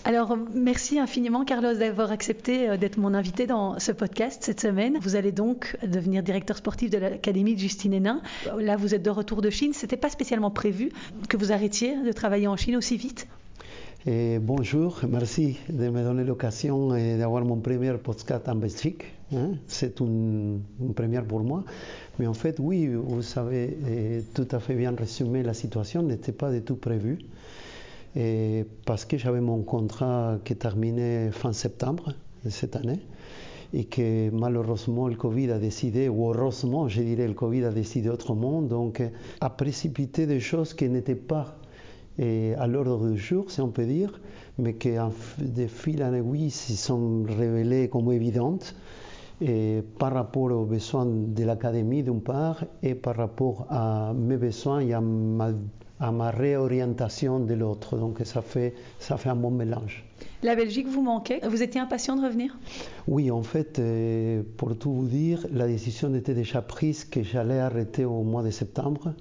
Alors, 0.06 0.36
merci 0.52 0.98
infiniment, 0.98 1.46
Carlos, 1.46 1.72
d'avoir 1.72 2.12
accepté 2.12 2.68
euh, 2.68 2.76
d'être 2.76 2.98
mon 2.98 3.14
invité 3.14 3.46
dans 3.46 3.78
ce 3.78 3.90
podcast 3.90 4.42
cette 4.42 4.60
semaine. 4.60 4.98
Vous 5.00 5.16
allez 5.16 5.32
donc 5.32 5.78
devenir 5.82 6.22
directeur 6.22 6.58
sportif 6.58 6.90
de 6.90 6.98
l'Académie 6.98 7.54
de 7.54 7.60
Justine 7.60 7.94
Hénin. 7.94 8.20
Là, 8.58 8.76
vous 8.76 8.94
êtes 8.94 9.02
de 9.02 9.08
retour 9.08 9.40
de 9.40 9.48
Chine. 9.48 9.72
C'était 9.72 9.96
pas 9.96 10.10
spécialement 10.10 10.50
prévu 10.50 10.90
que 11.30 11.38
vous 11.38 11.52
arrêtiez 11.52 11.96
de 12.04 12.12
travailler 12.12 12.46
en 12.48 12.56
Chine 12.56 12.76
aussi 12.76 12.98
vite 12.98 13.26
Et 14.04 14.38
bonjour, 14.38 15.00
merci 15.08 15.56
de 15.70 15.88
me 15.88 16.02
donner 16.02 16.24
l'occasion 16.24 16.88
d'avoir 17.16 17.42
mon 17.46 17.56
premier 17.56 17.94
podcast 17.94 18.46
en 18.46 18.56
Belgique. 18.56 19.04
Hein? 19.34 19.52
C'est 19.68 20.00
une, 20.00 20.60
première 20.94 21.24
pour 21.24 21.40
moi. 21.40 21.64
Mais 22.18 22.26
en 22.26 22.34
fait, 22.34 22.56
oui, 22.58 22.88
vous 22.88 23.22
savez 23.22 24.22
tout 24.34 24.48
à 24.50 24.60
fait 24.60 24.74
bien 24.74 24.94
résumé, 24.94 25.42
la 25.42 25.54
situation 25.54 26.02
n'était 26.02 26.32
pas 26.32 26.52
du 26.52 26.60
tout 26.60 26.76
prévue. 26.76 27.20
Parce 28.86 29.04
que 29.04 29.18
j'avais 29.18 29.40
mon 29.40 29.62
contrat 29.62 30.38
qui 30.44 30.54
terminait 30.56 31.30
fin 31.32 31.52
septembre 31.52 32.12
de 32.44 32.50
cette 32.50 32.76
année 32.76 33.00
et 33.72 33.84
que 33.86 34.30
malheureusement 34.30 35.08
le 35.08 35.16
Covid 35.16 35.50
a 35.50 35.58
décidé, 35.58 36.08
ou 36.08 36.30
heureusement 36.30 36.86
je 36.86 37.02
dirais 37.02 37.26
le 37.26 37.34
Covid 37.34 37.64
a 37.64 37.70
décidé 37.70 38.08
autrement, 38.08 38.62
donc 38.62 39.02
a 39.40 39.50
précipité 39.50 40.26
des 40.26 40.38
choses 40.38 40.74
qui 40.74 40.88
n'étaient 40.88 41.16
pas 41.16 41.56
et 42.16 42.54
à 42.54 42.68
l'ordre 42.68 43.10
du 43.10 43.18
jour, 43.18 43.50
si 43.50 43.60
on 43.60 43.70
peut 43.70 43.86
dire, 43.86 44.20
mais 44.58 44.74
qui 44.74 44.90
de 45.38 45.66
fil 45.66 46.02
en 46.04 46.14
aiguille 46.14 46.50
se 46.50 46.74
sont 46.74 47.24
révélées 47.28 47.88
comme 47.88 48.12
évidentes 48.12 48.76
et 49.40 49.82
par 49.98 50.12
rapport 50.12 50.52
aux 50.52 50.64
besoins 50.64 51.06
de 51.06 51.42
l'académie 51.44 52.04
d'une 52.04 52.20
part 52.20 52.64
et 52.84 52.94
par 52.94 53.16
rapport 53.16 53.66
à 53.68 54.12
mes 54.14 54.36
besoins 54.36 54.78
et 54.78 54.92
à 54.92 55.00
ma 55.00 55.50
à 56.00 56.10
ma 56.10 56.30
réorientation 56.30 57.40
de 57.40 57.54
l'autre. 57.54 57.96
Donc 57.96 58.20
ça 58.24 58.42
fait, 58.42 58.74
ça 58.98 59.16
fait 59.16 59.28
un 59.28 59.36
bon 59.36 59.50
mélange. 59.50 60.04
La 60.42 60.54
Belgique 60.54 60.88
vous 60.88 61.02
manquait 61.02 61.40
Vous 61.48 61.62
étiez 61.62 61.80
impatient 61.80 62.16
de 62.16 62.22
revenir? 62.22 62.56
Oui, 63.06 63.30
en 63.30 63.42
fait, 63.42 63.78
euh, 63.78 64.42
pour 64.56 64.76
tout 64.76 64.92
vous 64.92 65.06
dire, 65.06 65.46
la 65.52 65.66
décision 65.66 66.14
était 66.14 66.34
déjà 66.34 66.62
prise 66.62 67.04
que 67.04 67.22
j'allais 67.22 67.58
arrêter 67.58 68.04
au 68.04 68.22
mois 68.22 68.42
de 68.42 68.50
septembre. 68.50 69.14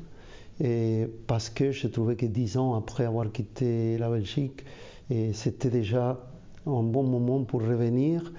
Et 0.63 1.07
parce 1.27 1.49
que 1.49 1.71
je 1.71 1.87
trouvais 1.87 2.15
que 2.15 2.25
dix 2.25 2.57
ans 2.57 2.75
après 2.75 3.05
avoir 3.05 3.31
quitté 3.31 3.97
la 3.97 4.09
Belgique, 4.09 4.63
c'était 5.33 5.69
déjà 5.69 6.19
un 6.65 6.83
bon 6.83 7.03
moment 7.03 7.43
pour 7.43 7.61
revenir 7.61 8.31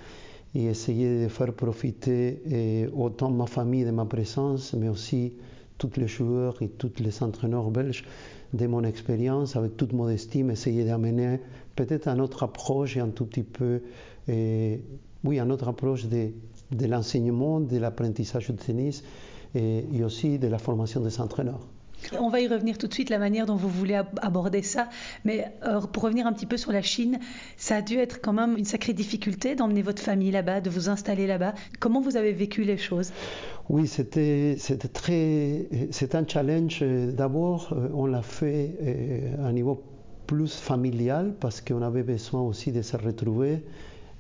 et 0.55 0.67
essayer 0.67 1.25
de 1.25 1.29
faire 1.29 1.53
profiter 1.53 2.89
autant 2.97 3.31
ma 3.31 3.47
famille 3.47 3.85
de 3.85 3.91
ma 3.91 4.05
présence, 4.05 4.75
mais 4.75 4.89
aussi 4.89 5.33
tous 5.79 5.91
les 5.97 6.09
joueurs 6.09 6.61
et 6.63 6.69
tous 6.69 6.93
les 7.01 7.23
entraîneurs 7.23 7.71
belges 7.71 8.05
de 8.53 8.67
mon 8.67 8.85
expérience, 8.85 9.57
avec 9.57 9.77
toute 9.77 9.93
modestie, 9.93 10.41
essayer 10.41 10.85
d'amener 10.85 11.41
peut-être 11.77 12.09
une 12.09 12.21
autre 12.21 12.43
approche 12.45 12.97
et 12.97 13.01
un 13.01 13.09
tout 13.09 13.27
petit 13.27 13.43
peu, 13.43 13.83
oui, 14.29 15.41
une 15.41 15.53
autre 15.53 15.69
approche 15.69 16.07
de, 16.07 16.31
l'enseignement, 16.87 17.61
de 17.61 17.79
l'apprentissage 17.79 18.51
du 18.51 18.57
tennis 18.57 19.03
et 19.55 20.05
aussi 20.05 20.39
de 20.39 20.47
la 20.49 20.59
formation 20.59 21.01
des 21.01 21.21
entraîneurs. 21.21 21.67
On 22.19 22.29
va 22.29 22.41
y 22.41 22.49
revenir 22.49 22.79
tout 22.79 22.87
de 22.87 22.95
suite, 22.95 23.11
la 23.11 23.19
manière 23.19 23.47
dont 23.47 23.57
vous 23.57 23.69
voulez 23.69 24.01
aborder 24.23 24.63
ça. 24.63 24.89
Mais 25.25 25.53
euh, 25.65 25.81
pour 25.81 26.03
revenir 26.03 26.27
un 26.27 26.33
petit 26.33 26.47
peu 26.47 26.57
sur 26.57 26.73
la 26.73 26.83
Chine, 26.83 27.19
ça 27.57 27.77
a 27.77 27.83
dû 27.83 27.99
être 27.99 28.21
quand 28.21 28.33
même 28.33 28.57
une 28.57 28.65
sacrée 28.65 28.93
difficulté 28.93 29.55
d'emmener 29.55 29.83
votre 29.83 30.03
famille 30.03 30.31
là-bas, 30.31 30.61
de 30.61 30.71
vous 30.71 30.89
installer 30.89 31.27
là-bas. 31.27 31.55
Comment 31.81 32.01
vous 32.01 32.17
avez 32.17 32.33
vécu 32.33 32.63
les 32.65 32.79
choses? 32.79 33.13
Oui, 33.69 33.87
c'était 33.87 34.57
très, 34.93 35.67
c'est 35.91 36.15
un 36.15 36.27
challenge. 36.27 36.83
D'abord, 36.83 37.75
on 37.95 38.07
l'a 38.07 38.23
fait 38.23 39.35
à 39.39 39.47
un 39.47 39.53
niveau 39.53 39.83
plus 40.27 40.55
familial 40.55 41.35
parce 41.41 41.61
qu'on 41.61 41.83
avait 41.83 42.03
besoin 42.03 42.41
aussi 42.43 42.73
de 42.73 42.83
se 42.83 42.97
retrouver. 42.97 43.63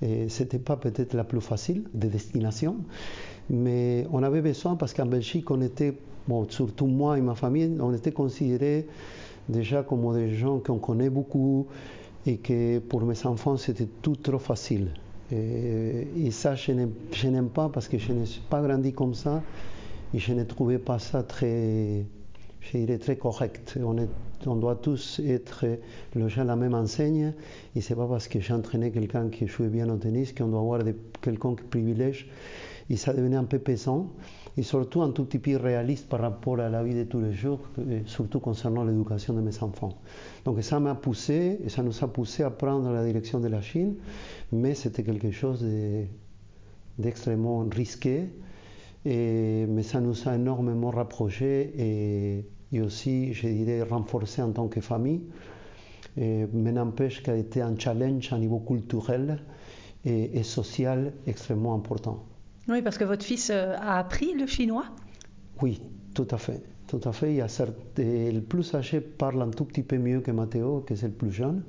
Et 0.02 0.28
c'était 0.28 0.58
pas 0.58 0.76
peut-être 0.76 1.14
la 1.14 1.24
plus 1.24 1.40
facile 1.40 1.84
de 1.94 2.08
destination. 2.08 2.76
Mais 3.48 4.06
on 4.12 4.22
avait 4.22 4.42
besoin 4.42 4.76
parce 4.76 4.92
qu'en 4.92 5.06
Belgique, 5.06 5.50
on 5.50 5.60
était, 5.60 5.94
surtout 6.48 6.86
moi 6.86 7.18
et 7.18 7.20
ma 7.20 7.34
famille, 7.34 7.76
on 7.80 7.92
était 7.92 8.12
considérés 8.12 8.86
déjà 9.48 9.82
comme 9.82 10.14
des 10.14 10.34
gens 10.34 10.58
qu'on 10.58 10.78
connaît 10.78 11.10
beaucoup 11.10 11.66
et 12.26 12.38
que 12.38 12.78
pour 12.78 13.02
mes 13.02 13.26
enfants, 13.26 13.56
c'était 13.56 13.88
tout 14.02 14.16
trop 14.16 14.38
facile. 14.38 14.88
Et, 15.32 16.30
ça, 16.30 16.54
je 16.54 16.72
n'aime 16.72 17.48
pas 17.48 17.68
parce 17.68 17.88
que 17.88 17.98
je 17.98 18.12
n'ai 18.12 18.24
pas 18.50 18.60
grandi 18.60 18.92
comme 18.92 19.14
ça 19.14 19.42
et 20.12 20.18
je 20.18 20.32
ne 20.32 20.44
trouvais 20.44 20.78
pas 20.78 20.98
ça 20.98 21.22
très, 21.22 22.04
je 22.60 22.78
dirais, 22.78 22.98
très 22.98 23.16
correct. 23.16 23.78
On, 24.46 24.56
doit 24.56 24.76
tous 24.76 25.22
être 25.26 25.64
logés 26.14 26.42
à 26.42 26.44
la 26.44 26.56
même 26.56 26.74
enseigne 26.74 27.32
et 27.74 27.80
c'est 27.80 27.94
pas 27.94 28.06
parce 28.06 28.28
que 28.28 28.40
j'ai 28.40 28.52
entraîné 28.52 28.90
quelqu'un 28.90 29.30
qui 29.30 29.46
jouait 29.46 29.68
bien 29.68 29.88
au 29.88 29.96
tennis 29.96 30.34
qu'on 30.34 30.48
doit 30.48 30.60
avoir 30.60 30.82
quelconque 31.22 31.62
privilège 31.64 32.28
et 32.90 32.96
ça 32.96 33.14
devenait 33.14 33.38
un 33.38 33.44
peu 33.44 33.58
pesant 33.58 34.10
et 34.56 34.62
surtout 34.62 35.02
un 35.02 35.10
tout 35.10 35.24
petit 35.24 35.38
peu 35.38 35.56
réaliste 35.56 36.08
par 36.08 36.20
rapport 36.20 36.60
à 36.60 36.68
la 36.68 36.84
vie 36.84 36.94
de 36.94 37.04
tous 37.04 37.20
les 37.20 37.32
jours, 37.32 37.60
surtout 38.06 38.38
concernant 38.38 38.84
l'éducation 38.84 39.34
de 39.34 39.40
mes 39.40 39.62
enfants. 39.62 39.98
Donc 40.44 40.62
ça 40.62 40.78
m'a 40.78 40.94
poussé, 40.94 41.58
et 41.64 41.68
ça 41.68 41.82
nous 41.82 42.04
a 42.04 42.08
poussé 42.08 42.44
à 42.44 42.50
prendre 42.50 42.90
la 42.92 43.04
direction 43.04 43.40
de 43.40 43.48
la 43.48 43.60
Chine, 43.60 43.96
mais 44.52 44.74
c'était 44.74 45.02
quelque 45.02 45.32
chose 45.32 45.66
d'extrêmement 46.98 47.66
risqué, 47.70 48.28
mais 49.04 49.82
ça 49.82 50.00
nous 50.00 50.28
a 50.28 50.36
énormément 50.36 50.90
rapprochés 50.90 52.44
et, 52.72 52.80
aussi, 52.80 53.32
je 53.32 53.48
dirais, 53.48 53.82
renforcé 53.82 54.40
en 54.42 54.52
tant 54.52 54.68
que 54.68 54.80
famille. 54.80 55.22
Mais 56.16 56.70
n'empêche 56.72 57.22
qu'il 57.24 57.32
a 57.32 57.36
été 57.36 57.60
un 57.60 57.76
challenge 57.76 58.32
à 58.32 58.38
niveau 58.38 58.60
culturel 58.60 59.40
et 60.04 60.42
social 60.44 61.12
extrêmement 61.26 61.74
important. 61.74 62.22
Oui, 62.68 62.82
parce 62.82 62.98
que 62.98 63.04
votre 63.04 63.24
fils 63.24 63.50
a 63.50 63.98
appris 63.98 64.34
le 64.34 64.46
chinois 64.46 64.86
Oui, 65.60 65.80
tout 66.14 66.28
à 66.30 66.38
fait. 66.38 66.62
Tout 66.86 67.00
à 67.04 67.12
fait. 67.12 67.34
Il 67.34 67.36
y 67.36 68.32
le 68.32 68.40
plus 68.40 68.74
âgé 68.74 69.00
parle 69.00 69.42
un 69.42 69.50
tout 69.50 69.64
petit 69.64 69.82
peu 69.82 69.98
mieux 69.98 70.20
que 70.20 70.30
Matteo, 70.30 70.84
qui 70.86 70.94
est 70.94 71.02
le 71.02 71.10
plus 71.10 71.32
jeune. 71.32 71.62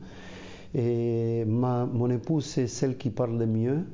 Et 0.74 1.46
ma, 1.46 1.86
mon 1.86 2.10
épouse, 2.10 2.46
c'est 2.46 2.68
celle 2.68 2.98
qui 2.98 3.10
parle 3.10 3.38
le 3.38 3.46
mieux. 3.46 3.86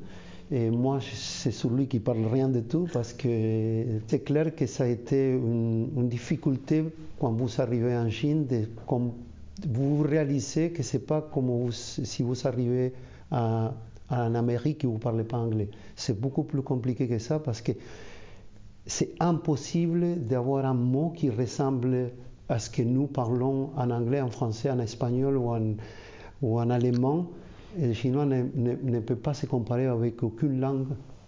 Et 0.51 0.69
moi, 0.69 0.99
c'est 1.01 1.51
celui 1.51 1.87
qui 1.87 1.99
parle 1.99 2.25
rien 2.25 2.49
du 2.49 2.63
tout 2.63 2.87
parce 2.91 3.13
que 3.13 3.85
c'est 4.07 4.23
clair 4.25 4.53
que 4.53 4.65
ça 4.65 4.83
a 4.83 4.87
été 4.87 5.31
une, 5.31 6.09
difficulté 6.09 6.83
quand 7.19 7.31
vous 7.31 7.61
arrivez 7.61 7.95
en 7.95 8.09
Chine, 8.09 8.45
de, 8.47 8.67
vous 9.69 10.01
réalisez 10.01 10.71
que 10.71 10.83
c'est 10.83 11.05
pas 11.05 11.21
comme 11.21 11.71
si 11.71 12.21
vous 12.23 12.45
arrivez 12.45 12.93
à, 13.31 13.73
en 14.11 14.35
Amérique 14.35 14.83
et 14.83 14.87
vous 14.87 14.93
ne 14.93 14.99
parlez 14.99 15.23
pas 15.23 15.37
anglais. 15.37 15.69
C'est 15.95 16.19
beaucoup 16.19 16.43
plus 16.43 16.61
compliqué 16.61 17.07
que 17.07 17.19
ça 17.19 17.39
parce 17.39 17.61
que 17.61 17.71
c'est 18.85 19.11
impossible 19.19 20.25
d'avoir 20.27 20.65
un 20.65 20.73
mot 20.73 21.09
qui 21.15 21.29
ressemble 21.29 22.11
à 22.49 22.59
ce 22.59 22.69
que 22.69 22.81
nous 22.81 23.07
parlons 23.07 23.69
en 23.77 23.89
anglais, 23.91 24.21
en 24.21 24.29
français, 24.29 24.69
en 24.69 24.79
espagnol 24.79 25.37
ou 25.37 26.57
en, 26.59 26.69
allemand. 26.69 27.27
Le 27.79 27.93
chinois 27.93 28.25
ne, 28.25 28.99
peut 28.99 29.15
pas 29.15 29.33
se 29.33 29.45
comparer 29.45 29.85
avec 29.85 30.21
aucune 30.23 30.59
langue. 30.59 30.87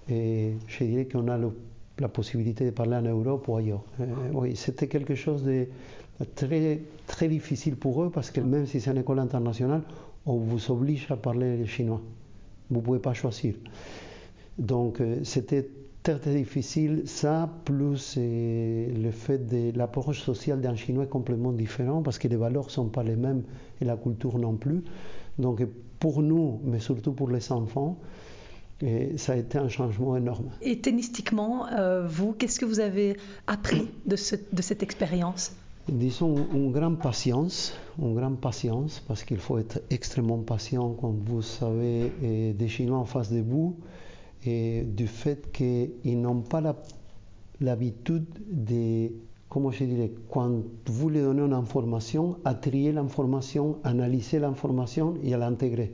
Et 0.10 0.54
je 0.67 0.84
dirais 0.84 1.06
qu'on 1.06 1.30
a 1.30 1.38
la 2.00 2.08
possibilité 2.10 2.65
de 2.65 2.72
parler 2.72 2.98
en 2.98 3.04
Europe 3.04 3.48
ou 3.48 3.56
ailleurs. 3.56 3.84
Euh, 4.02 4.06
oui, 4.34 4.56
c'était 4.58 4.88
quelque 4.88 5.15
chose 5.15 5.43
de 5.43 5.67
très, 6.36 6.82
très 7.08 7.30
difficile 7.30 7.78
pour 7.78 8.04
eux 8.04 8.10
parce 8.10 8.30
que 8.32 8.41
même 8.41 8.65
si 8.65 8.82
c'est 8.82 8.91
une 8.91 8.98
école 8.98 9.19
internationale, 9.19 9.84
on 10.26 10.38
vous 10.38 10.72
oblige 10.72 11.10
à 11.10 11.15
parler 11.15 11.58
le 11.58 11.65
chinois. 11.65 12.02
Vous 12.73 12.79
ne 12.79 12.86
pouvez 12.86 12.99
pas 12.99 13.13
choisir. 13.13 13.55
Donc 14.57 14.99
euh, 14.99 15.19
c'était 15.23 15.69
très, 16.03 16.17
difficile. 16.17 17.03
Ça, 17.05 17.49
plus 17.65 18.15
euh, 18.17 18.88
le 19.01 19.12
fait 19.12 19.47
de 19.47 19.77
l'approche 19.77 20.21
sociale 20.21 20.59
d'un 20.59 20.75
Chinois 20.75 21.05
est 21.05 21.07
complètement 21.07 21.51
différent 21.51 22.01
parce 22.01 22.19
que 22.19 22.27
les 22.27 22.36
valeurs 22.36 22.65
ne 22.65 22.71
sont 22.71 22.89
pas 22.89 23.03
les 23.03 23.15
mêmes 23.15 23.43
et 23.81 23.86
la 23.86 23.95
culture 23.95 24.38
non 24.38 24.55
plus. 24.55 24.83
Donc 25.39 25.63
pour 25.99 26.21
nous, 26.21 26.59
mais 26.65 26.79
surtout 26.79 27.13
pour 27.13 27.29
les 27.29 27.51
enfants, 27.51 27.97
et 28.81 29.17
ça 29.17 29.33
a 29.33 29.36
été 29.38 29.57
un 29.57 29.69
changement 29.69 30.17
énorme. 30.17 30.49
Et 30.62 30.79
tennistiquement, 30.79 31.67
euh, 31.67 32.05
vous, 32.05 32.33
qu'est-ce 32.33 32.59
que 32.59 32.65
vous 32.65 32.81
avez 32.81 33.15
appris 33.47 33.88
de 34.05 34.15
cette 34.15 34.83
expérience? 34.83 35.55
Disons 35.89 36.36
une 36.54 36.72
grande 36.72 37.00
patience, 37.00 37.74
une 38.02 38.15
grande 38.15 38.39
patience, 38.39 39.02
parce 39.06 39.26
qu'il 39.26 39.38
faut 39.38 39.58
être 39.58 39.82
extrêmement 39.89 40.38
patient 40.38 40.91
quand 40.93 41.12
vous 41.26 41.41
savez 41.41 42.54
des 42.58 42.67
Chinois 42.69 43.00
en 43.00 43.06
face 43.06 43.30
de 43.30 43.41
vous, 43.41 43.76
et 44.46 44.84
du 44.84 45.08
fait 45.08 45.52
qu'ils 45.52 46.22
n'ont 46.22 46.39
pas 46.39 46.62
l'habitude 47.60 48.26
de, 48.50 49.10
comment 49.50 49.72
je 49.72 49.84
dirais, 49.84 50.12
quand 50.32 50.52
vous 50.86 51.10
leur 51.10 51.34
donnez 51.34 51.41
une 51.48 51.54
information, 51.54 52.38
à 52.46 52.54
trier 52.54 52.93
l'information, 52.93 53.78
analyser 53.84 54.39
l'information 54.39 55.15
et 55.22 55.34
à 55.34 55.38
l'intégrer. 55.38 55.93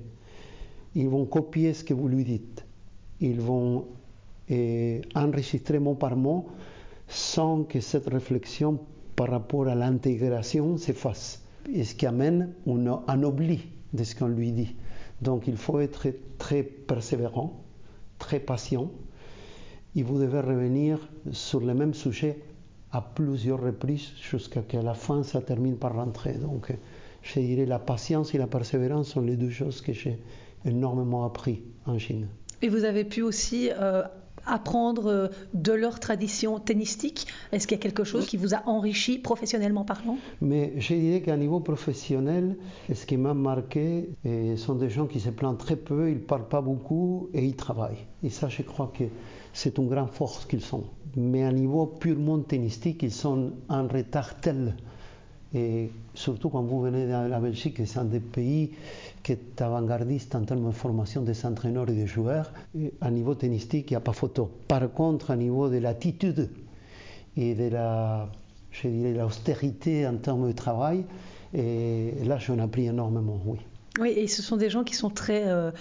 Ils 0.93 1.10
vont 1.10 1.25
copier 1.25 1.73
ce 1.73 1.84
que 1.84 1.95
vous 1.95 2.08
lui 2.08 2.23
dites. 2.25 2.63
Ils 3.21 3.41
vont 3.41 3.86
enregistrer 5.15 5.80
mot 5.80 5.95
par 5.95 6.15
mot 6.15 6.45
sans 7.08 7.63
que 7.63 7.80
cette 7.80 8.08
réflexion 8.08 8.80
par 9.19 9.32
rapport 9.32 9.67
à 9.67 9.75
l'intégration 9.75 10.77
s'efface. 10.77 11.43
Et 11.73 11.84
ce 11.84 11.93
qui 11.93 12.05
amène 12.05 12.53
un, 12.65 13.03
un 13.05 13.23
oubli 13.23 13.67
de 13.91 14.05
ce 14.05 14.15
qu'on 14.15 14.29
lui 14.29 14.53
dit. 14.53 14.77
Donc 15.21 15.45
il 15.45 15.58
faut 15.58 15.82
être 15.82 16.08
très 16.38 16.63
persévérant, 16.63 17.62
très 18.17 18.39
patient, 18.39 18.89
et 19.93 20.03
vous 20.03 20.19
devez 20.19 20.39
revenir 20.39 21.10
sur 21.34 21.60
le 21.60 21.73
même 21.73 21.93
sujet 21.93 22.39
à 22.93 23.01
plusieurs 23.01 23.62
reprises 23.62 24.08
jusqu'à 24.21 24.62
que 24.62 24.77
la 24.77 24.93
fin 24.93 25.21
ça 25.23 25.41
termine 25.41 25.75
par 25.75 25.95
rentrer. 25.95 26.36
Donc 26.36 26.73
je 27.21 27.41
dirais 27.41 27.65
la 27.65 27.79
patience 27.79 28.34
et 28.34 28.38
la 28.38 28.47
persévérance 28.47 29.10
sont 29.10 29.21
les 29.21 29.36
deux 29.36 29.49
choses 29.49 29.82
que 29.82 29.91
j'ai 29.91 30.17
énormément 30.63 31.25
appris 31.25 31.62
en 31.86 31.99
Chine. 31.99 32.29
Et 32.62 32.69
vous 32.69 32.86
avez 32.86 33.03
pu 33.03 33.21
aussi 33.21 33.69
euh, 33.69 34.03
apprendre 34.45 35.30
de 35.54 35.71
leur 35.71 35.99
tradition 35.99 36.60
tennistique? 36.60 37.28
Est-ce 37.52 37.67
qu'il 37.67 37.78
y 37.78 37.80
a 37.80 37.84
quelque 37.84 38.04
chose 38.04 38.25
qui 38.25 38.38
vous 38.38 38.54
a 38.54 38.62
enrichi 38.65 39.19
professionnellement 39.19 39.86
parlant? 39.86 40.17
Mais 40.41 40.73
je 40.78 40.93
dirais 40.93 41.21
qu'à 41.21 41.38
niveau 41.38 41.60
professionnel, 41.60 42.56
ce 42.93 43.06
qui 43.06 43.17
m'a 43.17 43.34
marqué 43.34 44.10
ce 44.23 44.56
sont 44.58 44.75
des 44.75 44.89
gens 44.89 45.08
qui 45.08 45.19
se 45.19 45.30
plaignent 45.30 45.56
très 45.56 45.75
peu, 45.75 46.10
ils 46.10 46.15
ne 46.15 46.19
parlent 46.19 46.47
pas 46.47 46.62
beaucoup 46.62 47.30
et 47.34 47.45
ils 47.45 47.56
travaillent. 47.56 48.06
Et 48.23 48.30
ça, 48.30 48.49
je 48.49 48.62
crois 48.62 48.91
que 48.97 49.06
c'est 49.54 49.78
une 49.78 49.88
grande 49.88 50.12
force 50.12 50.45
qu'ils 50.45 50.62
sont. 50.62 50.84
Mais 51.15 51.43
à 51.43 51.52
niveau 51.52 51.86
purement 51.88 52.39
tennistique, 52.39 53.04
ils 53.04 53.12
sont 53.12 53.52
en 53.67 53.88
retard 53.88 54.39
tel. 54.39 54.75
Et 55.54 55.89
surtout 56.13 56.49
quand 56.49 56.62
vous 56.62 56.82
venez 56.82 57.06
de 57.06 57.12
la 57.12 57.39
Belgique, 57.39 57.82
c'est 57.86 57.97
un 57.97 58.06
des 58.06 58.19
pays 58.19 58.71
qui 59.23 59.34
est 59.34 59.62
avant-gardiste 59.62 60.36
en 60.36 60.43
termes 60.43 60.67
de 60.67 60.71
formation 60.71 61.21
des 61.21 61.45
entraîneurs 61.45 61.89
et 61.89 61.93
des 61.93 62.08
joueurs. 62.08 62.51
Et 62.77 62.93
à 63.01 63.12
niveau 63.12 63.36
tennistique, 63.36 63.91
il 63.91 63.93
n'y 63.93 63.97
a 63.97 64.01
pas 64.01 64.13
photo. 64.13 64.51
Par 64.67 64.91
contre, 64.91 65.32
à 65.32 65.36
niveau 65.36 65.69
de 65.69 65.77
l'attitude 65.77 66.49
et 67.38 67.55
de 67.55 67.69
la, 67.69 68.29
je 68.71 68.88
dirais, 68.88 69.13
l'austérité 69.13 70.08
en 70.08 70.17
termes 70.17 70.47
de 70.47 70.53
travail, 70.53 71.05
et 71.53 72.13
là, 72.25 72.38
j'en 72.38 72.60
appris 72.60 72.88
énormément, 72.88 73.39
oui. 73.45 73.58
Oui, 73.99 74.10
et 74.15 74.27
ce 74.27 74.41
sont 74.41 74.55
des 74.55 74.69
gens 74.69 74.84
qui 74.84 74.95
sont 74.95 75.10
très 75.10 75.47
euh, 75.47 75.71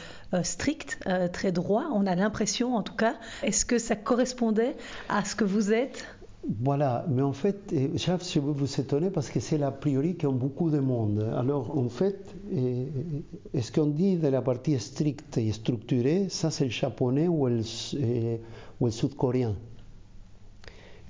stricts, 0.42 0.98
euh, 1.06 1.28
très 1.28 1.52
droits, 1.52 1.88
on 1.94 2.06
a 2.06 2.14
l'impression 2.14 2.74
en 2.74 2.82
tout 2.82 2.96
cas. 2.96 3.14
Est-ce 3.42 3.64
que 3.64 3.78
ça 3.78 3.94
correspondait 3.96 4.76
à 5.08 5.24
ce 5.24 5.36
que 5.36 5.44
vous 5.44 5.72
êtes? 5.72 6.04
Voilà, 6.46 7.04
mais 7.08 7.22
en 7.22 7.32
fait, 7.32 7.72
je 7.72 8.40
vais 8.40 8.52
vous 8.52 8.80
étonner 8.80 9.10
parce 9.10 9.28
que 9.28 9.40
c'est 9.40 9.58
la 9.58 9.70
priori 9.70 10.16
qu'ont 10.16 10.32
beaucoup 10.32 10.70
de 10.70 10.78
monde. 10.78 11.20
Alors, 11.36 11.76
en 11.76 11.88
fait, 11.88 12.34
ce 12.52 13.72
qu'on 13.72 13.86
dit 13.86 14.16
de 14.16 14.28
la 14.28 14.40
partie 14.40 14.78
stricte 14.78 15.36
et 15.36 15.52
structurée, 15.52 16.28
ça 16.30 16.50
c'est 16.50 16.64
le 16.64 16.70
japonais 16.70 17.28
ou 17.28 17.46
le, 17.48 17.62
sud-coréen? 17.62 19.56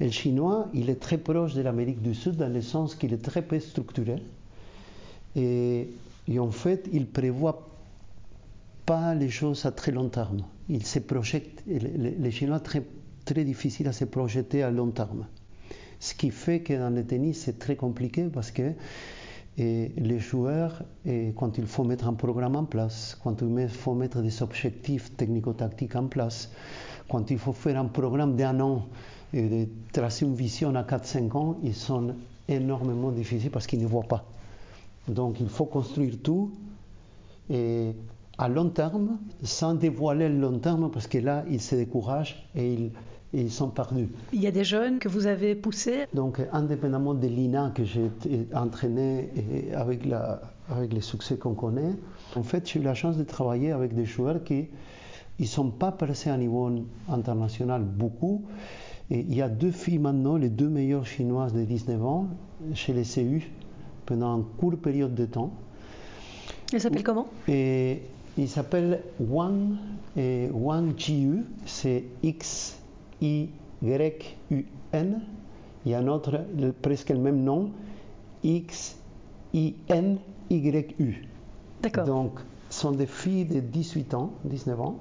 Le 0.01 0.11
chinois, 0.11 0.69
il 0.75 0.91
est 0.91 1.01
très 1.01 1.19
proche 1.19 1.55
de 1.55 1.61
l'Amérique 1.61 2.03
du 2.03 2.14
Sud 2.14 2.37
dans 2.37 2.53
le 2.53 2.62
sens 2.62 2.95
qu'il 2.95 3.12
est 3.12 3.23
très 3.23 3.43
peu 3.43 3.61
structuré. 3.61 4.23
Et, 5.37 5.88
et, 6.27 6.38
en 6.38 6.51
fait, 6.51 6.88
il 6.93 7.07
prévoit 7.07 7.69
pas 8.87 9.14
les 9.14 9.29
choses 9.29 9.67
à 9.67 9.73
très 9.73 9.93
long 9.93 10.09
terme. 10.09 10.43
Il 10.69 10.87
se 10.87 11.01
projette, 11.01 11.62
les, 11.67 11.79
les 11.79 12.31
Chinois 12.31 12.61
très 12.61 12.83
très 13.33 13.45
difficile 13.45 13.88
à 13.88 13.93
se 13.93 14.07
projeter 14.07 14.62
à 14.62 14.71
long 14.71 14.91
terme. 14.91 15.27
Ce 16.01 16.14
qui 16.14 16.31
fait 16.31 16.61
que 16.61 16.73
dans 16.73 16.88
le 16.88 17.05
tennis, 17.05 17.43
c'est 17.45 17.59
très 17.59 17.77
compliqué 17.77 18.25
parce 18.25 18.51
que 18.51 18.73
les 19.59 20.19
joueurs, 20.19 20.83
quand 21.37 21.59
il 21.59 21.67
faut 21.67 21.85
mettre 21.85 22.07
un 22.09 22.14
programme 22.14 22.57
en 22.57 22.64
place, 22.64 23.19
quand 23.23 23.43
il 23.43 23.69
faut 23.69 23.95
mettre 23.95 24.23
des 24.23 24.43
objectifs 24.43 25.14
technico-tactiques 25.17 25.97
en 25.97 26.07
place, 26.07 26.51
quand 27.11 27.31
il 27.31 27.38
faut 27.38 27.53
faire 27.53 27.79
un 27.79 27.87
programme 27.87 28.37
d'un 28.37 28.61
an 28.61 28.87
et 29.35 29.49
de 29.49 29.69
tracer 29.93 30.25
une 30.25 30.35
vision 30.35 30.75
à 30.75 30.83
4-5 30.83 31.37
ans, 31.37 31.59
ils 31.62 31.75
sont 31.75 32.14
énormément 32.49 33.11
difficiles 33.11 33.51
parce 33.51 33.67
qu'ils 33.67 33.83
ne 33.83 33.87
voient 33.87 34.05
pas. 34.05 34.25
Donc 35.07 35.41
il 35.41 35.49
faut 35.49 35.67
construire 35.67 36.14
tout 36.23 36.53
à 38.38 38.49
long 38.49 38.69
terme, 38.71 39.19
sans 39.43 39.75
dévoiler 39.75 40.29
le 40.29 40.38
long 40.38 40.59
terme, 40.61 40.91
parce 40.91 41.09
que 41.09 41.19
là, 41.19 41.45
ils 41.51 41.61
se 41.61 41.75
découragent 41.75 42.49
et 42.55 42.73
ils, 42.73 42.91
et 43.35 43.41
ils 43.41 43.51
sont 43.51 43.69
perdus. 43.69 44.09
Il 44.33 44.41
y 44.41 44.47
a 44.47 44.51
des 44.51 44.64
jeunes 44.64 44.99
que 44.99 45.09
vous 45.09 45.27
avez 45.27 45.55
poussés 45.55 46.07
Donc, 46.14 46.41
indépendamment 46.53 47.14
de 47.14 47.27
l'INA 47.27 47.73
que 47.75 47.85
j'ai 47.85 48.11
entraîné 48.55 49.31
et 49.37 49.75
avec, 49.75 50.07
la, 50.07 50.41
avec 50.71 50.93
les 50.93 51.01
succès 51.01 51.37
qu'on 51.37 51.55
connaît, 51.55 51.95
en 52.37 52.43
fait, 52.43 52.69
j'ai 52.69 52.81
eu 52.81 52.83
la 52.83 52.95
chance 52.95 53.17
de 53.17 53.25
travailler 53.25 53.73
avec 53.73 53.95
des 53.95 54.05
joueurs 54.07 54.43
qui 54.45 54.69
ne 55.38 55.45
sont 55.45 55.71
pas 55.71 55.93
passés 55.93 56.31
à 56.31 56.37
niveau 56.37 56.71
international 57.09 57.83
beaucoup. 57.83 58.45
Et 59.11 59.21
il 59.21 59.35
y 59.35 59.43
a 59.43 59.49
deux 59.49 59.71
filles 59.71 59.99
maintenant, 59.99 60.37
les 60.37 60.51
deux 60.51 60.69
meilleures 60.69 61.07
chinoises 61.07 61.53
de 61.55 61.64
19 61.64 62.05
ans, 62.05 62.29
chez 62.75 62.93
les 62.93 63.05
CU, 63.05 63.51
pendant 64.07 64.37
une 64.38 64.45
courte 64.45 64.77
période 64.77 65.14
de 65.14 65.27
temps. 65.27 65.53
Elles 66.73 66.81
s'appellent 66.81 67.03
comment? 67.03 67.29
Et 67.47 68.03
il 68.37 68.49
s'appelle 68.49 69.03
Wang, 69.19 69.77
et 70.17 70.49
Wang 70.53 70.93
Jiu, 70.97 71.45
c'est 71.64 72.05
X-Y-U-N. 73.21 75.21
Il 75.85 75.93
y 75.93 75.95
a 75.95 75.99
un 75.99 76.09
autre, 76.09 76.41
presque 76.83 77.11
le 77.11 77.19
même 77.19 77.43
nom, 77.43 77.71
X-I-N-Y-U. 78.43 78.99
D'accord. 81.83 82.05
Donc, 82.05 82.41
ce 82.71 82.81
sont 82.81 82.93
des 82.93 83.07
filles 83.07 83.47
de 83.47 83.61
18 83.61 84.15
ans, 84.15 84.33
19 84.45 84.81
ans. 84.81 84.99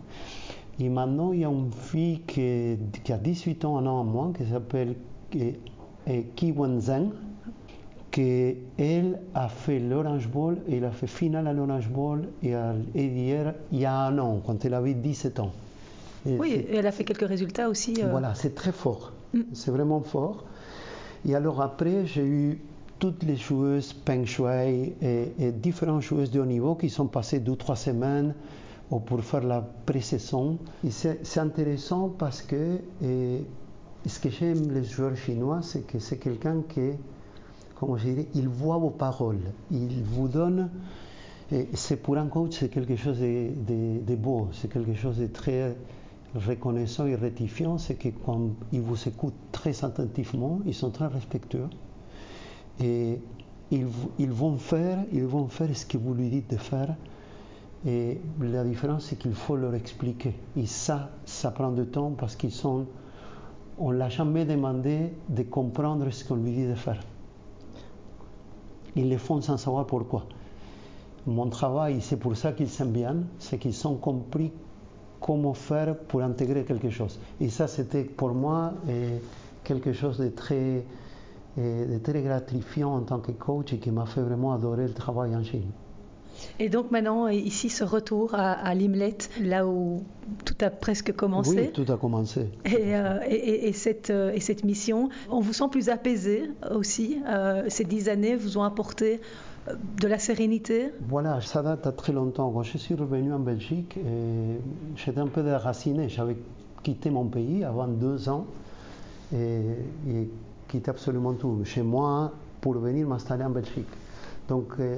Et 0.79 0.89
maintenant, 0.89 1.33
il 1.33 1.39
y 1.39 1.45
a 1.45 1.49
une 1.49 1.71
fille 1.71 2.21
qui, 2.27 2.77
qui 3.03 3.11
a 3.11 3.17
18 3.17 3.65
ans, 3.65 3.77
un 3.77 3.87
an 3.87 4.01
en 4.01 4.03
moins, 4.03 4.31
qui 4.31 4.45
s'appelle 4.45 4.93
Ki 5.31 6.51
Wenzheng, 6.51 7.09
qui 8.11 8.57
elle 8.77 9.19
a 9.33 9.49
fait 9.49 9.79
l'Orange 9.79 10.27
Bowl, 10.27 10.59
et 10.67 10.77
elle 10.77 10.85
a 10.85 10.91
fait 10.91 11.07
finale 11.07 11.47
à 11.47 11.53
l'Orange 11.53 11.89
Bowl 11.89 12.27
et, 12.43 12.53
à, 12.53 12.75
et 12.93 13.05
hier, 13.05 13.55
il 13.71 13.79
y 13.79 13.85
a 13.85 13.93
un 13.93 14.19
an, 14.19 14.39
quand 14.45 14.63
elle 14.65 14.75
avait 14.75 14.93
17 14.93 15.39
ans. 15.39 15.51
Et 16.27 16.37
Oui, 16.37 16.51
et 16.53 16.75
elle 16.75 16.87
a 16.87 16.91
fait 16.91 17.03
quelques 17.03 17.27
résultats 17.27 17.69
aussi. 17.69 17.95
euh, 18.03 18.09
voilà, 18.09 18.35
c'est 18.35 18.53
très 18.55 18.71
fort. 18.71 19.13
Mm. 19.33 19.41
C'est 19.53 19.71
vraiment 19.71 20.01
fort. 20.01 20.43
Et 21.25 21.35
alors 21.35 21.61
après, 21.61 22.05
j'ai 22.05 22.25
eu 22.25 22.59
toutes 22.99 23.23
les 23.23 23.35
joueuses 23.37 23.93
Peng 23.93 24.25
Shui 24.25 24.93
et, 25.01 25.31
et 25.39 25.51
différentes 25.51 26.01
joueuses 26.01 26.31
de 26.31 26.39
haut 26.39 26.45
niveau 26.45 26.75
qui 26.75 26.89
sont 26.89 27.07
passées 27.07 27.39
deux, 27.39 27.55
trois 27.55 27.75
semaines 27.75 28.33
ou 28.89 28.99
pour 28.99 29.21
faire 29.23 29.43
la 29.43 29.61
pré-saison. 29.85 30.57
C'est 30.89 31.37
intéressant 31.39 32.09
parce 32.09 32.41
que 32.41 32.79
et, 33.03 33.43
ce 34.05 34.19
que 34.19 34.29
j'aime 34.29 34.71
les 34.73 34.83
joueurs 34.83 35.15
chinois, 35.17 35.59
c'est 35.61 35.85
que 35.85 35.99
c'est 35.99 36.17
quelqu'un 36.17 36.63
qui, 36.69 36.91
comment 37.79 37.97
je 37.97 38.05
dirais, 38.05 38.27
il 38.33 38.47
voit 38.47 38.77
vos 38.77 38.89
paroles. 38.89 39.41
Il 39.71 40.01
vous 40.03 40.27
donne 40.27 40.69
c'est 41.73 41.97
pour 41.97 42.17
un 42.17 42.27
coach, 42.27 42.57
c'est 42.59 42.69
quelque 42.69 42.95
chose 42.97 43.19
de, 43.19 43.49
de- 43.67 43.99
de 44.05 44.15
beau, 44.15 44.49
c'est 44.53 44.69
quelque 44.69 44.93
chose 44.95 45.17
de 45.17 45.27
très 45.27 45.75
reconnaissant 46.35 47.05
et 47.07 47.15
rectifiant, 47.15 47.77
c'est 47.77 47.95
que 47.95 48.09
quand 48.09 48.49
ils 48.71 48.81
vous 48.81 49.07
écoutent 49.07 49.33
très 49.51 49.83
attentivement, 49.83 50.59
ils 50.65 50.73
sont 50.73 50.91
très 50.91 51.07
respectueux 51.07 51.67
et 52.79 53.19
ils, 53.71 53.85
vont 54.31 54.57
faire, 54.57 55.03
ils 55.11 55.25
vont 55.25 55.47
faire 55.47 55.75
ce 55.75 55.85
que 55.85 55.97
vous 55.97 56.13
lui 56.13 56.29
dites 56.29 56.49
de 56.49 56.57
faire. 56.57 56.95
Et 57.85 58.19
la 58.41 58.63
différence, 58.63 59.05
c'est 59.05 59.17
qu'il 59.17 59.33
faut 59.33 59.55
leur 59.55 59.73
expliquer. 59.75 60.33
Et 60.55 60.65
ça, 60.65 61.11
ça 61.25 61.51
prend 61.51 61.71
du 61.71 61.85
temps 61.85 62.11
parce 62.17 62.35
qu'ils 62.35 62.51
sont. 62.51 62.85
On 63.79 63.91
ne 63.91 63.97
l'a 63.97 64.09
jamais 64.09 64.45
demandé 64.45 65.13
de 65.29 65.43
comprendre 65.43 66.09
ce 66.09 66.23
qu'on 66.25 66.35
lui 66.35 66.51
dit 66.51 66.67
de 66.67 66.73
faire. 66.73 66.99
Ils 68.95 69.09
le 69.09 69.17
font 69.17 69.39
sans 69.41 69.57
savoir 69.57 69.85
pourquoi. 69.85 70.25
Mon 71.27 71.49
travail, 71.49 72.01
c'est 72.01 72.17
pour 72.17 72.35
ça 72.35 72.53
qu'ils 72.53 72.69
s'aiment 72.69 72.91
bien, 72.91 73.17
c'est 73.37 73.59
qu'ils 73.59 73.87
ont 73.87 73.95
compris 73.95 74.51
comment 75.19 75.53
faire 75.53 75.95
pour 75.95 76.21
intégrer 76.21 76.63
quelque 76.63 76.89
chose. 76.89 77.19
Et 77.41 77.49
ça, 77.49 77.67
c'était 77.67 78.03
pour 78.03 78.29
moi 78.33 78.73
eh, 78.89 79.21
quelque 79.63 79.93
chose 79.93 80.17
de 80.19 80.29
très, 80.29 80.83
eh, 81.57 81.85
de 81.85 81.97
très 81.99 82.21
gratifiant 82.21 82.95
en 82.95 83.01
tant 83.01 83.19
que 83.19 83.31
coach 83.31 83.73
et 83.73 83.77
qui 83.79 83.91
m'a 83.91 84.05
fait 84.05 84.21
vraiment 84.21 84.53
adorer 84.53 84.83
le 84.87 84.93
travail 84.93 85.35
en 85.35 85.43
Chine. 85.43 85.69
Et 86.59 86.69
donc 86.69 86.91
maintenant, 86.91 87.27
ici, 87.29 87.67
ce 87.69 87.83
retour 87.83 88.35
à, 88.35 88.51
à 88.51 88.75
Limlet, 88.75 89.17
là 89.41 89.65
où 89.65 90.03
tout 90.45 90.53
a 90.61 90.69
presque 90.69 91.11
commencé. 91.15 91.57
Oui, 91.57 91.71
tout 91.73 91.91
a 91.91 91.97
commencé. 91.97 92.41
Et, 92.65 92.95
euh, 92.95 93.17
et- 93.27 93.33
et- 93.33 93.67
et 93.69 93.73
cette, 93.73 94.11
euh, 94.11 94.31
et 94.33 94.39
cette 94.39 94.63
mission, 94.63 95.09
on 95.31 95.39
vous 95.39 95.53
sent 95.53 95.65
plus 95.71 95.89
apaisé 95.89 96.43
aussi. 96.69 97.17
Euh, 97.27 97.63
ces 97.69 97.85
dix 97.85 98.07
années 98.07 98.35
vous 98.35 98.59
ont 98.59 98.63
apporté 98.63 99.13
euh, 99.15 99.17
de 99.99 100.07
la 100.07 100.19
sérénité. 100.19 100.91
Voilà, 101.07 101.41
ça 101.41 101.61
date 101.61 101.87
à 101.87 101.91
très 101.91 102.13
longtemps. 102.13 102.51
Quand 102.51 102.63
je 102.63 102.77
suis 102.77 102.95
revenu 102.95 103.33
en 103.33 103.39
Belgique, 103.39 103.97
eh, 103.97 104.59
j'étais 104.95 105.19
un 105.19 105.27
peu 105.27 105.43
déraciné. 105.43 106.09
J'avais 106.09 106.37
quitté 106.83 107.09
mon 107.09 107.25
pays 107.25 107.63
avant 107.63 107.87
deux 107.87 108.29
ans 108.29 108.45
et, 109.33 109.61
quitté 110.67 110.89
absolument 110.89 111.33
tout 111.33 111.63
chez 111.63 111.81
moi 111.81 112.33
pour 112.59 112.73
venir 112.73 113.07
m'installer 113.07 113.43
en 113.43 113.49
Belgique. 113.49 113.87
Donc, 114.49 114.73
eh, 114.79 114.97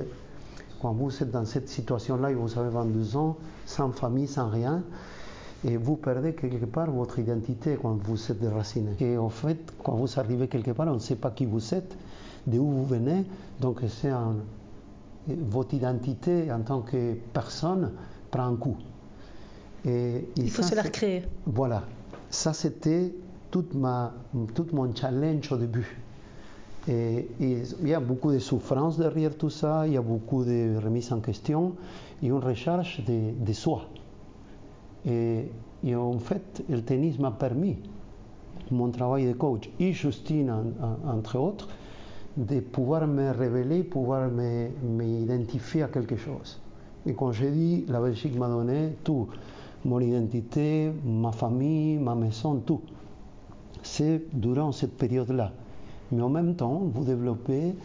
quand 0.81 0.93
vous 0.93 1.11
êtes 1.21 1.31
dans 1.31 1.45
cette 1.45 1.69
situation-là 1.69 2.31
et 2.31 2.33
vous 2.33 2.57
avez 2.57 2.69
22 2.69 3.17
ans, 3.17 3.37
sans 3.65 3.91
famille, 3.91 4.27
sans 4.27 4.49
rien, 4.49 4.83
et 5.65 5.75
vous 5.75 5.97
perdez 5.97 6.33
quelque 6.33 6.65
part 6.65 6.89
votre 6.89 7.19
identité 7.19 7.77
quand 7.81 7.97
vous 8.01 8.31
êtes 8.31 8.39
déraciné. 8.39 8.91
Et 9.01 9.17
en 9.17 9.29
fait, 9.29 9.57
quand 9.83 9.93
vous 9.93 10.19
arrivez 10.19 10.47
quelque 10.47 10.71
part, 10.71 10.87
on 10.87 10.93
ne 10.93 10.99
sait 10.99 11.17
pas 11.17 11.31
qui 11.31 11.45
vous 11.45 11.73
êtes, 11.73 11.97
d'où 12.47 12.65
vous 12.65 12.85
venez, 12.85 13.25
donc 13.59 13.81
c'est 13.89 14.09
un, 14.09 14.35
votre 15.27 15.73
identité 15.73 16.51
en 16.51 16.61
tant 16.61 16.81
que 16.81 17.13
personne 17.33 17.91
prend 18.31 18.45
un 18.45 18.55
coup. 18.55 18.75
Et, 19.85 19.89
et 19.89 20.25
Il 20.37 20.49
faut 20.49 20.61
ça, 20.61 20.69
se 20.69 20.75
la 20.75 20.81
recréer. 20.83 21.23
Voilà, 21.45 21.83
ça 22.29 22.53
c'était 22.53 23.13
toute 23.51 23.71
tout 24.53 24.67
mon 24.73 24.93
challenge 24.95 25.51
au 25.51 25.57
début. 25.57 25.97
Et, 26.87 27.27
et 27.39 27.61
il 27.81 27.87
y 27.87 27.93
a 27.93 27.99
beaucoup 27.99 28.31
de 28.31 28.39
souffrance 28.39 28.97
derrière 28.97 29.35
tout 29.37 29.49
ça, 29.49 29.85
il 29.85 29.93
y 29.93 29.97
a 29.97 30.01
beaucoup 30.01 30.43
de 30.43 30.75
remises 30.83 31.11
en 31.11 31.19
question 31.19 31.73
et 32.23 32.27
une 32.27 32.33
recherche 32.37 33.03
de, 33.05 33.31
de 33.45 33.53
soi. 33.53 33.83
Et, 35.05 35.45
et 35.83 35.95
en 35.95 36.17
fait, 36.19 36.63
le 36.69 36.81
tennis 36.81 37.19
m'a 37.19 37.31
permis, 37.31 37.77
mon 38.71 38.89
travail 38.89 39.27
de 39.27 39.33
coach 39.33 39.69
et 39.79 39.93
Justine 39.93 40.49
en- 40.51 41.09
en- 41.11 41.17
entre 41.17 41.37
autres, 41.39 41.67
de 42.37 42.59
pouvoir 42.59 43.07
me 43.07 43.31
révéler, 43.31 43.83
pouvoir 43.83 44.29
m'identifier 44.83 45.83
à 45.83 45.87
quelque 45.87 46.15
chose. 46.15 46.59
Et 47.05 47.13
quand 47.13 47.31
je 47.31 47.45
dis 47.45 47.85
la 47.87 47.99
Belgique 47.99 48.37
m'a 48.37 48.47
donné 48.47 48.95
tout, 49.03 49.27
mon 49.85 49.99
identité, 49.99 50.91
ma 51.05 51.31
famille, 51.31 51.97
ma 51.97 52.15
maison, 52.15 52.55
tout. 52.65 52.81
C'est 53.81 54.21
durant 54.33 54.71
cette 54.71 54.97
période-là. 54.97 55.51
Mais 56.11 56.21
en 56.21 56.29
même 56.29 56.55
temps, 56.55 56.81
vous 56.93 57.03
développez 57.05 57.75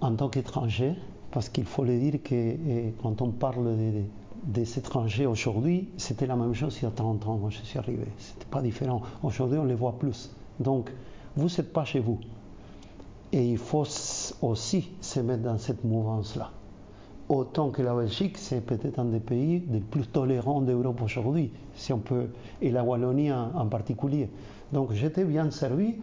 en 0.00 0.14
tant 0.14 0.28
qu'étranger, 0.28 0.94
parce 1.30 1.48
qu'il 1.48 1.64
faut 1.64 1.84
le 1.84 1.98
dire 1.98 2.14
que 2.22 2.34
eh, 2.34 2.94
quand 3.00 3.22
on 3.22 3.30
parle 3.30 3.76
de- 3.76 4.02
des 4.44 4.78
étrangers 4.78 5.26
aujourd'hui, 5.26 5.88
c'était 5.96 6.26
la 6.26 6.36
même 6.36 6.52
chose 6.54 6.78
il 6.80 6.84
y 6.84 6.88
a 6.88 6.90
30 6.90 7.26
ans 7.28 7.38
quand 7.40 7.50
je 7.50 7.62
suis 7.62 7.78
arrivé. 7.78 8.04
C'était 8.18 8.46
pas 8.50 8.60
différent. 8.60 9.02
Aujourd'hui, 9.22 9.58
on 9.58 9.64
les 9.64 9.74
voit 9.74 9.92
plus. 9.98 10.34
Donc, 10.60 10.90
vous 11.36 11.46
n'êtes 11.46 11.72
pas 11.72 11.84
chez 11.84 12.00
vous. 12.00 12.18
Et 13.34 13.50
il 13.50 13.58
faut 13.58 13.84
aussi 14.42 14.90
se 15.00 15.18
mettre 15.18 15.42
dans 15.42 15.58
cette 15.58 15.82
mouvance-là. 15.82 16.52
Autant 17.28 17.70
que 17.70 17.82
la 17.82 17.92
Belgique, 17.92 18.38
c'est 18.38 18.60
peut-être 18.60 19.00
un 19.00 19.06
des 19.06 19.18
pays 19.18 19.64
les 19.72 19.80
plus 19.80 20.06
tolérants 20.06 20.60
d'Europe 20.60 21.02
aujourd'hui, 21.02 21.50
si 21.74 21.92
on 21.92 21.98
peut, 21.98 22.28
et 22.62 22.70
la 22.70 22.84
Wallonie 22.84 23.32
en, 23.32 23.66
particulier. 23.66 24.30
Donc 24.72 24.92
j'étais 24.92 25.24
bien 25.24 25.50
servi, 25.50 25.96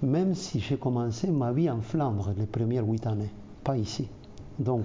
même 0.00 0.36
si 0.36 0.60
j'ai 0.60 0.76
commencé 0.76 1.28
ma 1.28 1.50
vie 1.50 1.68
en 1.68 1.80
Flandre 1.80 2.32
les 2.38 2.46
premières 2.46 2.86
huit 2.86 3.04
années, 3.04 3.30
pas 3.64 3.76
ici. 3.76 4.06
Donc 4.60 4.84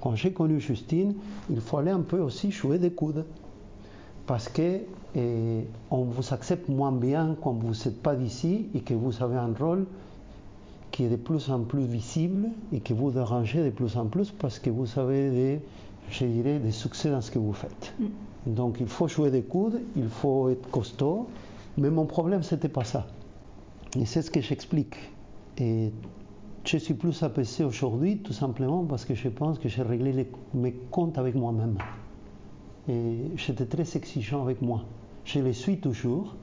quand 0.00 0.14
j'ai 0.14 0.32
connu 0.32 0.60
Justine, 0.60 1.14
il 1.50 1.60
fallait 1.60 1.90
un 1.90 2.00
peu 2.00 2.20
aussi 2.20 2.52
jouer 2.52 2.78
des 2.78 2.92
coudes 2.92 3.26
parce 4.26 4.48
que 4.48 4.80
on 5.90 6.04
vous 6.04 6.32
accepte 6.32 6.70
moins 6.70 6.90
bien 6.90 7.36
quand 7.42 7.52
vous 7.52 7.74
n'êtes 7.84 8.02
pas 8.02 8.16
d'ici 8.16 8.68
et 8.74 8.80
que 8.80 8.94
vous 8.94 9.22
avez 9.22 9.36
un 9.36 9.52
rôle 9.52 9.84
qui 10.94 11.02
est 11.02 11.08
de 11.08 11.16
plus 11.16 11.50
en 11.50 11.64
plus 11.64 11.86
visible 11.86 12.50
et 12.72 12.78
que 12.78 12.94
vous 12.94 13.10
dérangez 13.10 13.64
de 13.64 13.70
plus 13.70 13.96
en 13.96 14.06
plus 14.06 14.30
parce 14.30 14.60
que 14.60 14.70
vous 14.70 14.96
avez 14.96 15.28
des, 15.28 15.60
je 16.08 16.24
dirais, 16.24 16.60
des 16.60 16.70
succès 16.70 17.10
dans 17.10 17.20
ce 17.20 17.32
que 17.32 17.40
vous 17.40 17.52
faites. 17.52 17.92
Donc 18.46 18.76
il 18.78 18.86
faut 18.86 19.08
jouer 19.08 19.32
des 19.32 19.42
coudes, 19.42 19.80
il 19.96 20.06
faut 20.08 20.50
être 20.50 20.70
costaud, 20.70 21.26
mais 21.78 21.90
mon 21.90 22.04
problème 22.06 22.44
c'était 22.44 22.68
pas 22.68 22.84
ça. 22.84 23.08
Et 23.98 24.04
c'est 24.06 24.22
ce 24.22 24.30
que 24.30 24.40
j'explique. 24.40 24.94
Et 25.58 25.90
je 26.64 26.76
suis 26.76 26.94
plus 26.94 27.24
apaisé 27.24 27.64
aujourd'hui 27.64 28.18
tout 28.18 28.32
simplement 28.32 28.84
parce 28.84 29.04
que 29.04 29.16
je 29.16 29.28
pense 29.28 29.58
que 29.58 29.68
j'ai 29.68 29.82
réglé 29.82 30.12
les- 30.12 30.30
mes 30.54 30.74
comptes 30.92 31.18
avec 31.18 31.34
moi-même. 31.34 31.76
Et 32.88 33.16
j'étais 33.34 33.66
très 33.66 33.96
exigeant 33.96 34.42
avec 34.42 34.62
moi. 34.62 34.84
Je 35.24 35.40
le 35.40 35.52
suis 35.52 35.78
toujours, 35.80 36.36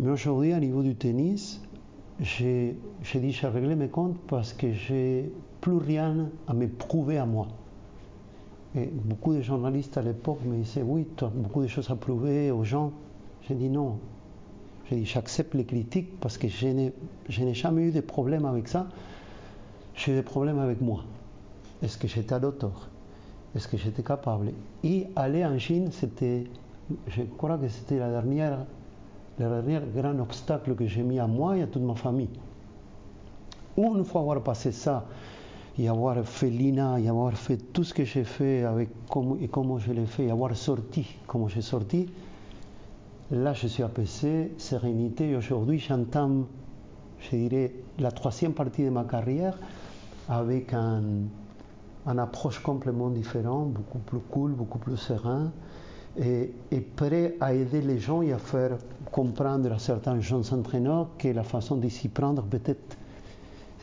mais 0.00 0.10
aujourd'hui, 0.10 0.52
au 0.52 0.58
niveau 0.58 0.82
du 0.82 0.96
tennis, 0.96 1.60
j'ai 2.20 2.76
dit 3.14 3.32
j'ai 3.32 3.48
réglé 3.48 3.74
mes 3.74 3.88
comptes 3.88 4.16
parce 4.28 4.52
que 4.52 4.72
j'ai 4.72 5.32
plus 5.60 5.76
rien 5.76 6.28
à 6.46 6.54
me 6.54 6.68
prouver 6.68 7.18
à 7.18 7.26
moi. 7.26 7.48
Beaucoup 9.04 9.34
de 9.34 9.40
journalistes 9.40 9.96
à 9.96 10.02
l'époque 10.02 10.40
me 10.44 10.56
disaient 10.56 10.82
oui, 10.82 11.06
tu 11.16 11.24
as 11.24 11.28
beaucoup 11.28 11.62
de 11.62 11.68
choses 11.68 11.90
à 11.90 11.96
prouver 11.96 12.50
aux 12.50 12.64
gens. 12.64 12.92
J'ai 13.48 13.54
dit 13.54 13.68
non, 13.68 13.98
J'ai 14.88 14.96
dit, 14.96 15.04
j'accepte 15.06 15.54
les 15.54 15.64
critiques 15.64 16.18
parce 16.20 16.38
que 16.38 16.48
je 16.48 16.66
n'ai 16.68 17.54
jamais 17.54 17.82
eu 17.82 17.90
de 17.90 18.00
problème 18.00 18.44
avec 18.44 18.68
ça. 18.68 18.86
J'ai 19.94 20.14
des 20.14 20.22
problèmes 20.22 20.58
avec 20.58 20.80
moi. 20.80 21.04
Est-ce 21.82 21.96
que 21.98 22.08
j'étais 22.08 22.34
à 22.34 22.38
l'auteur 22.38 22.88
Est-ce 23.54 23.68
que 23.68 23.76
j'étais 23.76 24.02
capable? 24.02 24.52
Et 24.82 25.06
aller 25.14 25.44
en 25.44 25.58
Chine, 25.58 25.90
c'était, 25.92 26.44
je 27.08 27.22
crois 27.22 27.56
que 27.58 27.68
c'était 27.68 27.98
la 27.98 28.10
dernière, 28.10 28.58
le 29.38 29.62
dernier 29.62 29.80
grand 29.94 30.18
obstacle 30.20 30.74
que 30.74 30.86
j'ai 30.86 31.02
mis 31.02 31.18
à 31.18 31.26
moi 31.26 31.56
et 31.56 31.62
à 31.62 31.66
toute 31.66 31.82
ma 31.82 31.94
famille. 31.94 32.30
Une 33.76 34.04
fois 34.04 34.20
avoir 34.20 34.40
passé 34.42 34.70
ça, 34.70 35.04
et 35.78 35.88
avoir 35.88 36.24
fait 36.24 36.50
l'INA, 36.50 37.00
et 37.00 37.08
avoir 37.08 37.32
fait 37.32 37.56
tout 37.72 37.82
ce 37.82 37.92
que 37.92 38.04
j'ai 38.04 38.24
fait 38.24 38.62
avec 38.62 38.90
comment, 39.08 39.36
et 39.40 39.48
comment 39.48 39.78
je 39.78 39.92
l'ai 39.92 40.06
fait, 40.06 40.26
et 40.26 40.30
avoir 40.30 40.54
sorti 40.56 41.06
comment 41.26 41.48
j'ai 41.48 41.62
sorti, 41.62 42.08
là 43.30 43.52
je 43.52 43.66
suis 43.66 43.82
apaisé, 43.82 44.52
sérénité, 44.56 45.30
et 45.30 45.36
aujourd'hui 45.36 45.78
j'entame, 45.78 46.46
je 47.18 47.36
dirais, 47.36 47.72
la 47.98 48.12
troisième 48.12 48.52
partie 48.52 48.84
de 48.84 48.90
ma 48.90 49.04
carrière 49.04 49.58
avec 50.28 50.72
un, 50.72 51.02
approche 52.06 52.60
complètement 52.60 53.08
différente, 53.08 53.72
beaucoup 53.72 53.98
plus 53.98 54.20
cool, 54.30 54.52
beaucoup 54.52 54.78
plus 54.78 54.96
serein, 54.96 55.50
et, 56.20 56.80
prêt 56.96 57.36
à 57.40 57.54
aider 57.54 57.80
les 57.80 57.98
gens 57.98 58.22
et 58.22 58.32
à 58.32 58.38
faire 58.38 58.76
comprendre 59.10 59.72
à 59.72 59.78
certains 59.78 60.20
jeunes 60.20 60.44
entraîneurs 60.52 61.08
que 61.18 61.28
la 61.28 61.42
façon 61.42 61.76
de 61.76 61.88
s'y 61.88 62.08
prendre, 62.08 62.42
peut-être, 62.42 62.96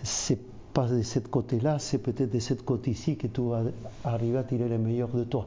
c'est 0.03 0.39
pas 0.73 0.87
de 0.87 1.01
ce 1.01 1.19
côté-là, 1.19 1.79
c'est 1.79 1.97
peut-être 1.97 2.31
de 2.33 2.39
ce 2.39 2.53
côté-ci 2.53 3.17
que 3.17 3.27
tu 3.27 3.41
vas 3.41 3.63
arriver 4.05 4.37
à 4.37 4.43
tirer 4.43 4.69
le 4.69 4.77
meilleur 4.77 5.09
de 5.09 5.23
toi. 5.23 5.45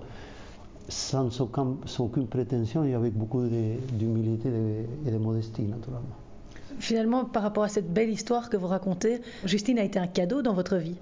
Sans, 0.87 1.31
sans 1.31 1.49
aucune 2.01 2.27
prétention 2.27 2.85
et 2.85 2.93
avec 2.93 3.15
beaucoup 3.15 3.43
d'humilité 3.43 4.51
et 5.07 5.11
de 5.11 5.17
modestie, 5.17 5.63
naturellement. 5.63 6.15
Finalement, 6.79 7.25
par 7.25 7.43
rapport 7.43 7.65
à 7.65 7.69
cette 7.69 7.91
belle 7.91 8.11
histoire 8.11 8.51
que 8.51 8.59
vous 8.59 8.67
racontez, 8.67 9.23
Justine 9.47 9.79
a 9.79 9.85
été 9.85 9.99
un 9.99 10.07
cadeau 10.07 10.43
dans 10.43 10.53
votre 10.53 10.77
vie 10.77 10.97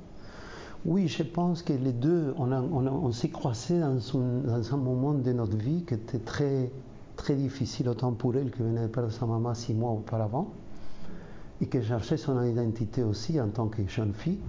Oui, 0.85 1.07
je 1.07 1.23
pense 1.23 1.63
que 1.63 1.73
les 1.73 1.93
deux, 1.93 2.35
on, 2.37 3.13
s'est 3.13 3.29
croisés 3.29 3.79
dans, 3.79 4.75
un 4.75 4.77
moment 4.77 5.15
de 5.15 5.33
notre 5.33 5.57
vie 5.57 5.85
qui 5.85 5.95
était 5.95 6.19
très, 6.19 6.73
très 7.15 7.37
difficile, 7.37 7.89
autant 7.89 8.11
pour 8.13 8.35
elle 8.35 8.51
qui 8.51 8.63
venait 8.63 8.83
de 8.83 8.87
perdre 8.89 9.13
sa 9.13 9.25
maman 9.25 9.55
six 9.55 9.75
mois 9.75 9.93
auparavant 9.93 10.51
et 11.61 11.67
qui 11.67 11.81
cherchait 11.85 12.17
son 12.17 12.43
identité 12.43 13.05
aussi 13.05 13.41
en 13.41 13.49
tant 13.49 13.69
que 13.69 13.87
jeune 13.87 14.13
fille 14.13 14.41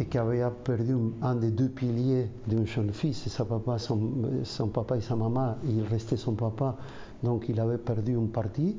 et 0.00 0.06
qui 0.06 0.18
avait 0.18 0.42
perdu 0.64 0.96
un 1.22 1.36
des 1.36 1.52
deux 1.52 1.68
piliers 1.68 2.28
d'une 2.48 2.66
jeune 2.66 2.92
fille, 2.92 3.14
c'est 3.14 3.30
sa 3.30 3.44
papa, 3.44 3.78
son, 3.78 4.68
papa 4.72 4.96
et 4.96 5.00
sa 5.00 5.14
maman, 5.14 5.54
il 5.64 5.84
restait 5.84 6.16
son 6.16 6.32
papa, 6.32 6.76
donc 7.22 7.48
il 7.48 7.60
avait 7.60 7.78
perdu 7.78 8.14
une 8.14 8.28
partie. 8.28 8.76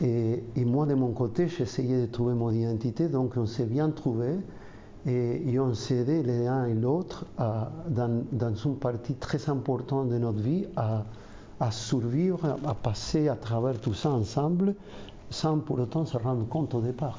Et 0.00 0.42
moi, 0.56 0.86
de 0.86 0.94
mon 0.94 1.12
côté, 1.12 1.48
j'essayais 1.48 2.02
de 2.02 2.06
trouver 2.06 2.34
mon 2.34 2.50
identité, 2.50 3.08
donc 3.08 3.34
on 3.36 3.46
s'est 3.46 3.64
bien 3.64 3.90
trouvé 3.90 4.34
et, 5.06 5.50
et 5.50 5.58
on 5.60 5.74
s'est 5.74 5.96
aidé 5.96 6.22
l'un 6.22 6.66
et 6.66 6.74
l'autre 6.74 7.24
dans, 7.38 8.24
dans 8.32 8.54
une 8.54 8.76
partie 8.76 9.14
très 9.14 9.48
importante 9.48 10.08
de 10.08 10.18
notre 10.18 10.40
vie 10.40 10.66
à, 10.76 11.04
à 11.60 11.70
survivre, 11.70 12.58
à 12.66 12.74
passer 12.74 13.28
à 13.28 13.36
travers 13.36 13.78
tout 13.80 13.94
ça 13.94 14.10
ensemble 14.10 14.74
sans 15.30 15.58
pour 15.58 15.78
autant 15.78 16.06
se 16.06 16.16
rendre 16.16 16.46
compte 16.48 16.74
au 16.74 16.80
départ. 16.80 17.18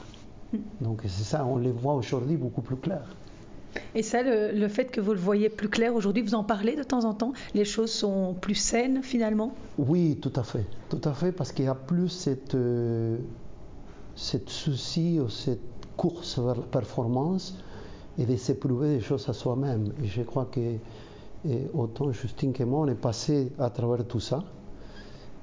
Donc 0.82 1.02
c'est 1.04 1.24
ça, 1.24 1.46
on 1.46 1.58
les 1.58 1.72
voit 1.72 1.94
aujourd'hui 1.94 2.38
beaucoup 2.38 2.62
plus 2.62 2.76
clair. 2.78 3.04
Et 3.94 4.02
ça, 4.02 4.24
le, 4.24 4.52
le, 4.52 4.68
fait 4.68 4.86
que 4.86 5.00
vous 5.00 5.14
le 5.14 5.20
voyez 5.20 5.48
plus 5.48 5.70
clair 5.70 5.94
aujourd'hui, 5.94 6.24
vous 6.24 6.34
en 6.34 6.44
parlez 6.44 6.76
de 6.76 6.82
temps 6.82 7.06
en 7.06 7.14
temps? 7.14 7.34
Les 7.54 7.66
choses 7.66 7.92
sont 7.92 8.36
plus 8.42 8.56
saines 8.56 9.04
finalement? 9.04 9.54
Oui, 9.78 10.18
tout 10.20 10.34
à 10.36 10.42
fait. 10.42 10.66
Tout 10.90 11.02
à 11.04 11.14
fait, 11.14 11.32
parce 11.32 11.52
qu'il 11.52 11.66
y 11.66 11.68
a 11.68 11.76
plus 11.76 12.10
cette, 12.10 12.56
euh, 12.56 13.18
cette 14.16 14.50
souci 14.50 15.20
ou 15.20 15.30
cette 15.30 15.60
course 15.98 16.40
vers 16.40 16.56
la 16.56 16.64
performance 16.64 17.56
et 18.20 18.26
de 18.26 18.36
s'éprouver 18.36 18.98
des 18.98 19.02
choses 19.02 19.28
à 19.30 19.34
soi-même. 19.34 19.94
Et 20.04 20.08
je 20.08 20.22
crois 20.22 20.46
que 20.52 20.60
autant 21.74 22.12
Justine 22.12 22.52
que 22.52 22.64
moi, 22.64 22.82
on 22.82 22.88
est 22.88 22.96
passé 22.96 23.52
à 23.58 23.70
travers 23.70 24.06
tout 24.06 24.20
ça. 24.20 24.44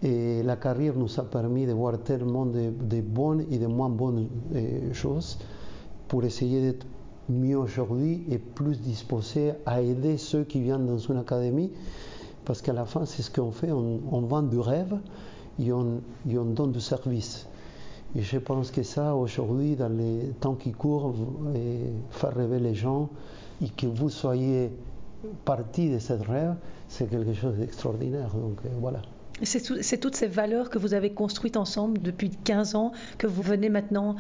Et 0.03 0.43
la 0.43 0.57
carrière 0.57 0.95
nous 0.95 1.19
a 1.19 1.25
permis 1.25 1.65
de 1.65 1.73
voir 1.73 1.99
tellement 1.99 2.45
de, 2.45 3.01
bonnes 3.01 3.47
et 3.51 3.59
de 3.59 3.67
moins 3.67 3.89
bonnes 3.89 4.29
eh, 4.55 4.93
choses 4.93 5.39
pour 6.07 6.23
essayer 6.25 6.61
d'être 6.61 6.87
mieux 7.31 7.57
aujourd'hui 7.57 8.23
et 8.31 8.39
plus 8.39 8.79
disposé 8.81 9.53
à 9.65 9.81
aider 9.81 10.19
ceux 10.19 10.45
qui 10.45 10.61
viennent 10.61 10.87
dans 10.87 10.99
une 10.99 11.17
académie. 11.17 11.73
Parce 12.45 12.61
qu'à 12.61 12.75
la 12.75 12.85
fin, 12.85 13.07
c'est 13.07 13.23
ce 13.23 13.31
qu'on 13.31 13.51
fait, 13.51 13.73
on, 13.73 14.21
vend 14.21 14.43
du 14.43 14.61
rêve 14.61 14.99
et 15.59 15.73
on, 15.73 16.03
donne 16.27 16.73
du 16.73 16.81
service. 16.81 17.47
Et 18.17 18.23
je 18.23 18.39
pense 18.39 18.71
que 18.71 18.83
ça, 18.83 19.15
aujourd'hui, 19.15 19.77
dans 19.77 19.89
les 19.89 20.31
temps 20.41 20.55
qui 20.55 20.73
courent, 20.73 21.15
faire 22.11 22.35
rêver 22.35 22.59
les 22.59 22.75
gens 22.75 23.11
et 23.63 23.69
que 23.69 23.87
vous 23.87 24.09
soyez 24.09 24.71
partie 25.45 25.91
de 25.91 25.99
ce 25.99 26.15
rêve, 26.15 26.55
c'est 26.89 27.11
quelque 27.11 27.35
chose 27.35 27.57
d'extraordinaire. 27.57 28.31
Donc 28.35 28.59
voilà. 28.81 29.03
C'est 29.43 29.61
tout, 29.61 29.77
toutes 30.01 30.17
ces 30.17 30.29
valeurs 30.29 30.71
que 30.71 30.79
vous 30.79 30.95
avez 30.95 31.11
construites 31.11 31.59
ensemble 31.59 32.01
depuis 32.01 32.31
15 32.31 32.75
ans 32.75 32.93
que 33.19 33.27
vous 33.27 33.43
venez 33.43 33.69
maintenant 33.69 34.17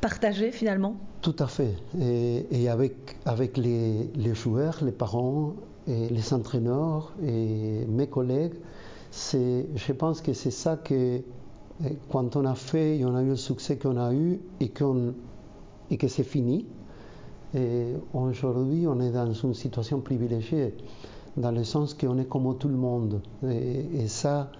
partager 0.00 0.50
finalement? 0.50 0.96
Tout 1.20 1.36
à 1.38 1.46
fait. 1.46 1.74
Et, 2.00 2.46
et 2.50 2.68
avec, 2.70 3.16
avec 3.26 3.58
les, 3.58 4.10
les, 4.14 4.34
joueurs, 4.34 4.78
les 4.82 4.92
parents, 4.92 5.52
et 5.88 6.08
les 6.08 6.34
entraîneurs 6.34 7.12
et 7.24 7.84
mes 7.86 8.06
collègues, 8.06 8.54
je 9.12 9.92
pense 9.92 10.20
que 10.20 10.32
c'est 10.32 10.50
ça 10.50 10.76
que 10.76 11.20
quand 12.10 12.36
on 12.36 12.44
a 12.44 12.54
fait 12.54 12.98
et 12.98 13.04
on 13.04 13.14
a 13.14 13.22
eu 13.22 13.28
le 13.28 13.36
succès 13.36 13.76
qu'on 13.76 13.96
a 13.96 14.12
eu 14.12 14.40
et, 14.60 14.68
qu 14.68 14.84
et 15.90 15.96
que 15.96 16.08
c'est 16.08 16.24
fini, 16.24 16.66
aujourd'hui 18.14 18.86
on 18.86 19.00
est 19.00 19.10
dans 19.10 19.32
une 19.32 19.54
situation 19.54 20.00
privilégiée 20.00 20.74
dans 21.36 21.50
le 21.50 21.64
sens 21.64 21.94
qu'on 21.94 22.18
est 22.18 22.24
comme 22.24 22.56
tout 22.58 22.68
le 22.68 22.76
monde. 22.76 23.20
Et, 23.46 23.84
et 23.94 24.08
ça, 24.08 24.50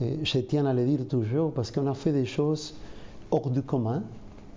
je 0.00 0.38
tiens 0.40 0.66
à 0.66 0.74
le 0.74 0.84
dire 0.84 1.06
toujours 1.08 1.52
parce 1.52 1.70
qu'on 1.70 1.86
a 1.86 1.94
fait 1.94 2.12
des 2.12 2.26
choses 2.26 2.74
hors 3.30 3.50
du 3.50 3.62
commun 3.62 4.02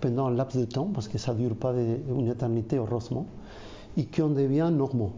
pendant 0.00 0.26
un 0.26 0.30
laps 0.30 0.58
de 0.58 0.64
temps, 0.64 0.88
parce 0.92 1.08
que 1.08 1.18
ça 1.18 1.34
ne 1.34 1.38
dure 1.38 1.56
pas 1.56 1.72
une 1.74 2.28
éternité, 2.28 2.76
heureusement, 2.76 3.26
et 3.96 4.06
qu'on 4.06 4.30
devient 4.30 4.70
normaux. 4.72 5.12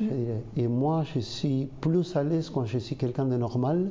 Mm. 0.00 0.06
Et 0.56 0.68
moi, 0.68 1.04
je 1.14 1.20
suis 1.20 1.68
plus 1.80 2.16
à 2.16 2.24
l'aise 2.24 2.50
quand 2.50 2.64
je 2.64 2.78
suis 2.78 2.96
quelqu'un 2.96 3.26
de 3.26 3.36
normal 3.36 3.90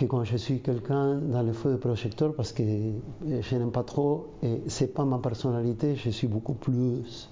que 0.00 0.06
quand 0.06 0.24
je 0.24 0.36
suis 0.38 0.60
quelqu'un 0.60 1.16
dans 1.16 1.42
le 1.42 1.52
feu 1.52 1.72
de 1.72 1.76
projecteur, 1.76 2.34
parce 2.34 2.52
que 2.52 2.62
je 2.62 3.56
n'aime 3.56 3.70
pas 3.70 3.82
trop, 3.82 4.28
et 4.42 4.62
ce 4.68 4.84
n'est 4.84 4.90
pas 4.90 5.04
ma 5.04 5.18
personnalité, 5.18 5.94
je 5.94 6.08
suis 6.08 6.26
beaucoup 6.26 6.54
plus, 6.54 7.28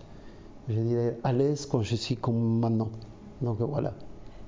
à 1.24 1.32
l'aise 1.32 1.66
quand 1.66 1.82
je 1.82 1.96
suis 1.96 2.16
comme 2.16 2.60
maintenant. 2.60 2.90
Donc 3.40 3.58
voilà. 3.60 3.94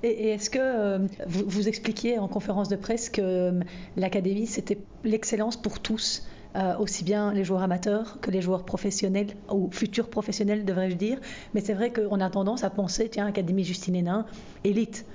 Et, 0.03 0.31
est-ce 0.31 0.51
que 0.51 0.59
euh, 0.61 0.99
vous, 1.27 1.45
vous, 1.47 1.69
expliquiez 1.69 2.19
en 2.19 2.29
conférence 2.29 2.69
de 2.69 2.77
presse 2.77 3.09
que 3.11 3.23
euh, 3.23 3.61
l'académie, 3.97 4.47
c'était 4.47 4.79
l'excellence 5.05 5.57
pour 5.57 5.81
tous 5.81 6.27
euh, 6.57 6.77
aussi 6.79 7.05
bien 7.05 7.33
les 7.33 7.45
joueurs 7.45 7.63
amateurs 7.63 8.19
que 8.21 8.31
les 8.31 8.43
joueurs 8.43 8.65
professionnels, 8.65 9.29
ou 9.51 9.69
futurs 9.71 10.09
professionnels, 10.09 10.65
devrais-je 10.65 10.97
dire. 10.97 11.19
Mais 11.55 11.61
c'est 11.61 11.75
vrai 11.75 11.93
qu'on 11.93 12.21
a 12.21 12.29
tendance 12.29 12.65
à 12.65 12.71
penser, 12.71 13.09
tiens, 13.09 13.27
Académie 13.27 13.65
Justine 13.65 13.97
Hénin, 13.97 14.27
élite. 14.65 15.07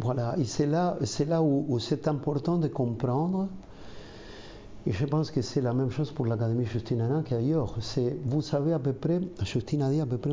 Voilà, 0.00 0.36
et 0.38 0.44
c'est 0.44 0.66
là, 0.66 0.98
où, 1.42 1.78
c'est 1.78 2.08
important 2.08 2.58
de 2.58 2.68
comprendre 2.68 3.48
et 4.86 4.92
je 4.92 5.04
pense 5.04 5.32
que 5.32 5.42
c'est 5.42 5.60
la 5.60 5.72
même 5.72 5.90
chose 5.90 6.12
pour 6.12 6.26
l'Académie 6.26 6.64
Justine 6.64 7.22
qu'ailleurs. 7.24 7.74
Vous 8.24 8.42
savez 8.42 8.72
à 8.72 8.78
peu 8.78 8.92
près, 8.92 9.20
Justine 9.42 9.82
a 9.82 9.90
dit 9.90 10.00
à 10.00 10.06
peu 10.06 10.16
près 10.18 10.30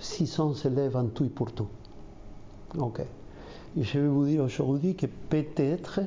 600 0.00 0.54
élèves 0.64 0.96
en 0.96 1.06
tout 1.06 1.24
et 1.24 1.28
pour 1.28 1.52
tout. 1.52 1.68
Ok. 2.76 3.02
Et 3.76 3.82
je 3.82 4.00
vais 4.00 4.08
vous 4.08 4.24
dire 4.26 4.42
aujourd'hui 4.42 4.96
que 4.96 5.06
peut-être, 5.06 6.00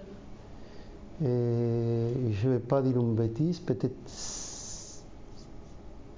je 1.22 1.26
ne 1.26 2.52
vais 2.52 2.60
pas 2.60 2.82
dire 2.82 3.00
une 3.00 3.16
bêtise, 3.16 3.60
peut-être 3.60 3.94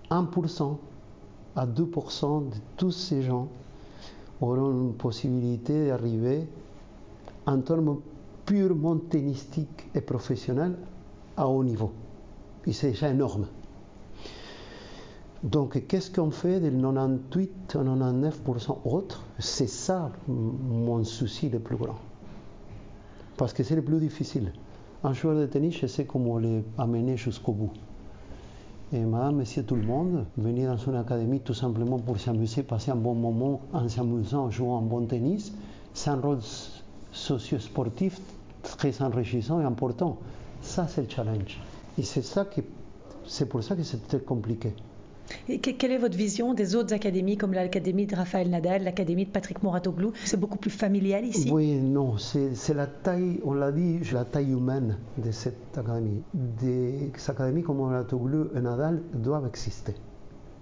1% 0.10 0.78
à 1.56 1.67
2% 1.67 2.49
de 2.49 2.56
tous 2.78 2.91
ces 2.91 3.21
gens 3.21 3.47
auront 4.41 4.71
une 4.71 4.93
possibilité 4.93 5.88
d'arriver 5.88 6.47
en 7.45 7.60
termes 7.62 7.99
purement 8.45 8.97
tennistiques 8.97 9.89
et 9.93 10.02
professionnels 10.02 10.75
à 11.38 11.47
haut 11.47 11.63
niveau. 11.63 11.91
Et 12.65 12.73
c'est 12.73 12.91
déjà 12.91 13.10
énorme. 13.10 13.47
Donc, 15.43 15.88
qu'est-ce 15.88 16.12
qu'on 16.12 16.32
fait 16.32 16.60
des 16.60 16.69
98 16.69 17.75
à 17.75 17.84
99% 17.84 18.78
autres? 18.86 19.23
C'est 19.39 19.69
ça 19.69 20.12
mon 20.28 21.04
souci 21.06 21.49
le 21.49 21.60
plus 21.60 21.78
grand. 21.78 21.95
Parce 23.38 23.54
que 23.54 23.63
c'est 23.63 23.75
le 23.75 23.82
plus 23.82 23.99
difficile. 23.99 24.52
Un 25.04 25.13
joueur 25.13 25.38
de 25.38 25.45
tennis, 25.45 25.78
je 25.78 25.88
sais 25.88 26.04
comment 26.04 26.38
les 26.39 26.61
amener 26.78 27.16
jusqu'au 27.16 27.53
bout. 27.53 27.72
Et 28.92 29.00
madame, 29.00 29.36
monsieur, 29.36 29.64
tout 29.64 29.76
le 29.76 29.84
monde, 29.84 30.26
venir 30.36 30.72
dans 30.72 30.78
une 30.78 30.96
académie 30.96 31.42
tout 31.42 31.54
simplement 31.54 32.00
pour 32.00 32.20
s'amuser, 32.20 32.64
passer 32.64 32.90
un 32.90 32.96
bon 32.96 33.14
moment 33.14 33.62
en 33.72 33.88
s'amusant, 33.88 34.46
en 34.46 34.50
jouant 34.50 34.80
un 34.80 34.82
bon 34.82 35.06
tennis, 35.06 35.54
c'est 35.94 36.10
un 36.10 36.20
rôle 36.20 36.40
socio-sportif 37.12 38.20
très 38.64 39.00
enrichissant 39.04 39.62
et 39.62 39.64
important. 39.64 40.18
Ça, 40.62 40.88
c'est 40.88 41.04
le 41.04 41.10
challenge. 41.10 41.60
Et 42.00 42.04
c'est 42.04 42.24
ça 42.24 42.46
c'est 43.28 43.48
pour 43.48 43.62
ça 43.64 43.76
que 43.76 43.84
c'est 43.84 44.02
peut-être 44.02 44.26
compliqué. 44.26 44.74
Et 45.47 45.59
quelle 45.59 45.91
est 45.91 45.97
votre 45.97 46.17
vision 46.17 46.53
des 46.53 46.75
autres 46.75 46.93
académies 46.93 47.38
comme 47.38 47.53
l'académie 47.53 48.05
de 48.05 48.15
Raphaël 48.15 48.49
Nadal, 48.49 48.84
l'académie 48.84 49.25
de 49.25 49.32
Patrick 49.32 49.61
Moratoglou? 49.63 50.11
C'est 50.25 50.39
beaucoup 50.39 50.57
plus 50.57 50.69
familial 50.71 51.25
ici 51.25 51.49
Oui, 51.51 51.75
non, 51.75 52.17
c'est 52.17 52.73
la 52.73 52.88
taille, 52.88 53.39
on 53.43 53.53
l'a 53.53 53.71
dit, 53.71 53.99
la 54.11 54.25
taille 54.25 54.51
humaine 54.51 54.97
de 55.17 55.32
cette 55.32 55.77
académie. 55.77 56.21
Des 56.34 57.11
académies 57.27 57.63
comme 57.63 57.77
Moratoglou 57.77 58.49
et 58.55 58.59
Nadal 58.61 59.01
doivent 59.13 59.47
exister. 59.47 59.93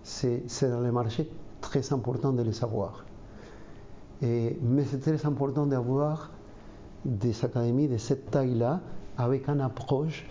C'est 0.04 0.44
dans 0.70 0.80
le 0.82 0.92
marché 0.92 1.30
très 1.62 1.92
important 1.94 2.32
de 2.32 2.42
les 2.44 2.54
savoir. 2.54 3.06
Mais 4.22 4.84
c'est 4.90 5.00
très 5.00 5.26
important 5.26 5.66
d'avoir 5.66 6.32
des 7.06 7.44
académies 7.46 7.88
de 7.88 7.98
cette 7.98 8.32
taille-là 8.32 8.82
avec 9.18 9.48
une 9.48 9.62
approche 9.62 10.26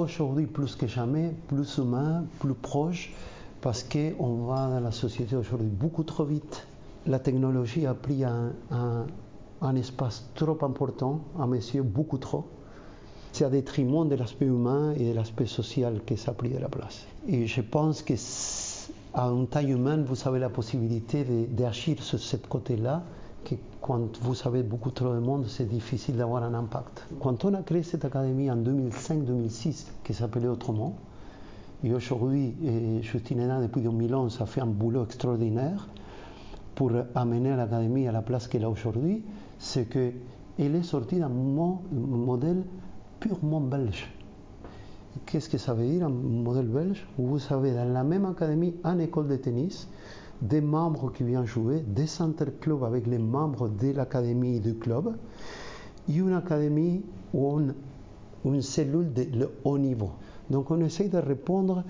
aujourd'hui 0.00 0.46
plus 0.46 0.74
que 0.74 0.86
jamais, 0.86 1.34
plus 1.48 1.78
humain, 1.78 2.24
plus 2.40 2.54
proche, 2.54 3.12
parce 3.60 3.84
qu'on 3.84 4.46
va 4.46 4.68
dans 4.68 4.80
la 4.80 4.90
société 4.90 5.36
aujourd'hui 5.36 5.68
beaucoup 5.68 6.02
trop 6.02 6.24
vite. 6.24 6.66
La 7.06 7.18
technologie 7.18 7.86
a 7.86 7.94
pris 7.94 8.24
un, 8.24 9.76
espace 9.76 10.28
trop 10.34 10.58
important, 10.62 11.20
à 11.38 11.46
mes 11.46 11.58
yeux, 11.58 11.82
beaucoup 11.82 12.18
trop. 12.18 12.46
C'est 13.32 13.44
à 13.44 13.50
détriment 13.50 14.08
de 14.08 14.14
l'aspect 14.14 14.46
humain 14.46 14.92
et 14.96 15.10
de 15.10 15.14
l'aspect 15.14 15.46
social 15.46 16.00
que 16.04 16.16
ça 16.16 16.32
a 16.32 16.34
pris 16.34 16.50
de 16.50 16.58
la 16.58 16.68
place. 16.68 17.06
Et 17.28 17.46
je 17.46 17.60
pense 17.60 18.02
que 18.02 18.14
à 19.14 19.26
une 19.26 19.46
taille 19.46 19.72
humaine, 19.72 20.04
vous 20.04 20.26
avez 20.26 20.38
la 20.38 20.48
possibilité 20.48 21.24
d'agir 21.50 22.02
sur 22.02 22.18
ce 22.18 22.36
côté-là 22.36 23.02
quand 23.80 24.18
vous 24.22 24.36
avez 24.46 24.62
beaucoup 24.62 24.90
trop 24.90 25.12
de 25.12 25.18
monde, 25.18 25.46
c'est 25.48 25.64
difficile 25.68 26.16
d'avoir 26.16 26.44
un 26.44 26.54
impact. 26.54 27.06
Quand 27.20 27.44
on 27.44 27.54
a 27.54 27.62
créé 27.62 27.82
cette 27.82 28.04
académie 28.04 28.50
en 28.50 28.56
2005-2006, 28.56 29.86
qui 30.04 30.14
s'appelait 30.14 30.48
autrement, 30.48 30.96
et 31.84 31.92
aujourd'hui, 31.92 32.54
Justine 33.02 33.40
Hénin, 33.40 33.60
depuis 33.60 33.80
2011, 33.82 34.40
a 34.40 34.46
fait 34.46 34.60
un 34.60 34.66
boulot 34.66 35.04
extraordinaire 35.04 35.88
pour 36.76 36.92
amener 37.16 37.56
l'académie 37.56 38.06
à 38.06 38.12
la 38.12 38.22
place 38.22 38.46
qu'elle 38.46 38.64
a 38.64 38.70
aujourd'hui, 38.70 39.24
c'est 39.58 39.86
qu'elle 39.88 40.14
est 40.58 40.82
sortie 40.84 41.16
d'un 41.18 41.28
modèle 41.28 42.62
purement 43.18 43.60
belge. 43.60 44.08
Qu'est-ce 45.26 45.48
que 45.48 45.58
ça 45.58 45.74
veut 45.74 45.86
dire 45.86 46.06
un 46.06 46.10
modèle 46.10 46.68
belge? 46.68 47.06
Vous 47.18 47.38
savez, 47.38 47.72
dans 47.74 47.92
la 47.92 48.04
même 48.04 48.24
académie, 48.26 48.74
en 48.84 48.98
école 49.00 49.28
de 49.28 49.36
tennis, 49.36 49.88
des 50.42 50.60
membres 50.60 51.12
qui 51.12 51.22
viennent 51.22 51.46
jouer, 51.46 51.80
des 51.86 52.20
interclubs 52.20 52.84
avec 52.84 53.06
les 53.06 53.18
membres 53.18 53.68
de 53.68 53.92
l'académie 53.92 54.60
du 54.60 54.74
club, 54.74 55.14
et 56.08 56.14
une 56.14 56.32
académie 56.34 57.02
ou 57.32 57.60
une, 57.60 57.74
une 58.44 58.60
cellule 58.60 59.12
de 59.12 59.50
haut 59.64 59.78
niveau. 59.78 60.10
Donc 60.50 60.70
on 60.70 60.80
essaie 60.80 61.08
de 61.08 61.18
répondre 61.18 61.84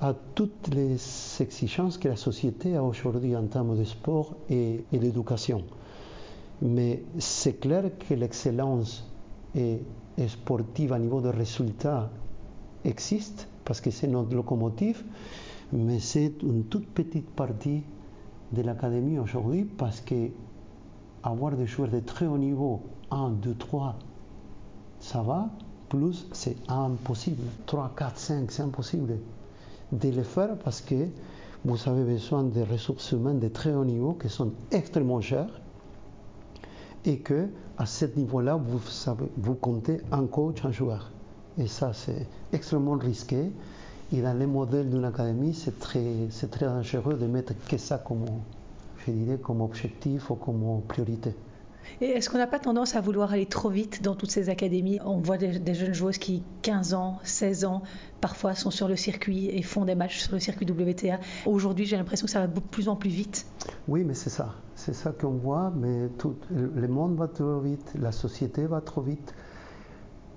à 0.00 0.12
toutes 0.34 0.74
les 0.74 0.96
exigences 1.40 1.96
que 1.96 2.08
la 2.08 2.16
société 2.16 2.76
a 2.76 2.82
aujourd'hui 2.82 3.36
en 3.36 3.46
termes 3.46 3.78
de 3.78 3.84
sport 3.84 4.34
et 4.50 4.84
d'éducation. 4.92 5.62
Mais 6.60 7.02
c'est 7.18 7.54
clair 7.60 7.84
que 7.98 8.14
l'excellence 8.14 9.08
sportive 10.28 10.92
à 10.92 10.98
niveau 10.98 11.20
de 11.20 11.28
résultats 11.28 12.10
existe 12.84 13.48
parce 13.64 13.80
que 13.80 13.90
c'est 13.90 14.08
notre 14.08 14.34
locomotive, 14.34 15.02
mais 15.74 15.98
c'est 15.98 16.42
une 16.42 16.64
toute 16.64 16.86
petite 16.86 17.28
partie 17.30 17.82
de 18.52 18.62
l'académie 18.62 19.18
aujourd'hui 19.18 19.64
parce 19.64 20.00
que 20.00 20.30
avoir 21.22 21.52
des 21.52 21.66
joueurs 21.66 21.88
de 21.88 22.00
très 22.00 22.26
haut 22.26 22.38
niveau, 22.38 22.82
1, 23.10 23.30
2, 23.30 23.54
3, 23.54 23.96
ça 25.00 25.22
va, 25.22 25.50
plus 25.88 26.26
c'est 26.32 26.56
impossible. 26.68 27.42
3, 27.66 27.92
4, 27.96 28.18
5, 28.18 28.50
c'est 28.50 28.62
impossible 28.62 29.18
de 29.92 30.08
le 30.08 30.22
faire 30.22 30.56
parce 30.58 30.80
que 30.80 31.08
vous 31.64 31.88
avez 31.88 32.04
besoin 32.04 32.44
de 32.44 32.60
ressources 32.60 33.12
humaines 33.12 33.40
de 33.40 33.48
très 33.48 33.74
haut 33.74 33.84
niveau 33.84 34.12
qui 34.14 34.28
sont 34.28 34.52
extrêmement 34.70 35.20
chères 35.20 35.60
et 37.04 37.18
que 37.18 37.48
à 37.76 37.86
ce 37.86 38.04
niveau-là, 38.04 38.56
vous, 38.56 38.80
vous 39.36 39.54
comptez 39.54 40.00
un 40.12 40.26
coach, 40.26 40.64
un 40.64 40.70
joueur. 40.70 41.10
Et 41.58 41.66
ça, 41.66 41.92
c'est 41.92 42.26
extrêmement 42.52 42.96
risqué. 42.96 43.50
Et 44.12 44.20
dans 44.20 44.38
les 44.38 44.46
modèles 44.46 44.90
d'une 44.90 45.04
académie, 45.04 45.54
c'est 45.54 45.78
très, 45.78 46.28
très 46.50 46.66
dangereux 46.66 47.14
de 47.14 47.26
mettre 47.26 47.52
que 47.66 47.78
ça 47.78 47.98
comme, 47.98 48.24
je 49.06 49.12
dirais, 49.12 49.38
comme 49.38 49.60
objectif 49.60 50.30
ou 50.30 50.34
comme 50.34 50.82
priorité. 50.86 51.34
Et 52.00 52.06
est-ce 52.06 52.30
qu'on 52.30 52.38
n'a 52.38 52.46
pas 52.46 52.58
tendance 52.58 52.96
à 52.96 53.00
vouloir 53.00 53.32
aller 53.32 53.46
trop 53.46 53.68
vite 53.68 54.02
dans 54.02 54.14
toutes 54.14 54.30
ces 54.30 54.48
académies? 54.48 54.98
On 55.04 55.18
voit 55.18 55.38
des, 55.38 55.74
jeunes 55.74 55.94
joueuses 55.94 56.18
qui, 56.18 56.42
15 56.62 56.94
ans, 56.94 57.18
16 57.22 57.64
ans, 57.64 57.82
parfois 58.20 58.54
sont 58.54 58.70
sur 58.70 58.88
le 58.88 58.96
circuit 58.96 59.48
et 59.48 59.62
font 59.62 59.84
des 59.84 59.94
matchs 59.94 60.20
sur 60.20 60.32
le 60.32 60.40
circuit 60.40 60.66
WTA. 60.66 61.18
Aujourd'hui, 61.46 61.86
j'ai 61.86 61.96
l'impression 61.96 62.26
que 62.26 62.30
ça 62.30 62.40
va 62.40 62.46
de 62.46 62.60
plus 62.60 62.88
en 62.88 62.96
plus 62.96 63.10
vite. 63.10 63.46
Oui, 63.88 64.02
mais 64.04 64.14
c'est 64.14 64.30
ça. 64.30 64.54
C'est 64.74 64.94
ça 64.94 65.12
qu'on 65.12 65.32
voit, 65.32 65.72
mais 65.76 66.08
tout, 66.18 66.34
le 66.50 66.88
monde 66.88 67.16
va 67.16 67.28
trop 67.28 67.60
vite, 67.60 67.92
la 67.98 68.12
société 68.12 68.66
va 68.66 68.80
trop 68.80 69.02
vite. 69.02 69.34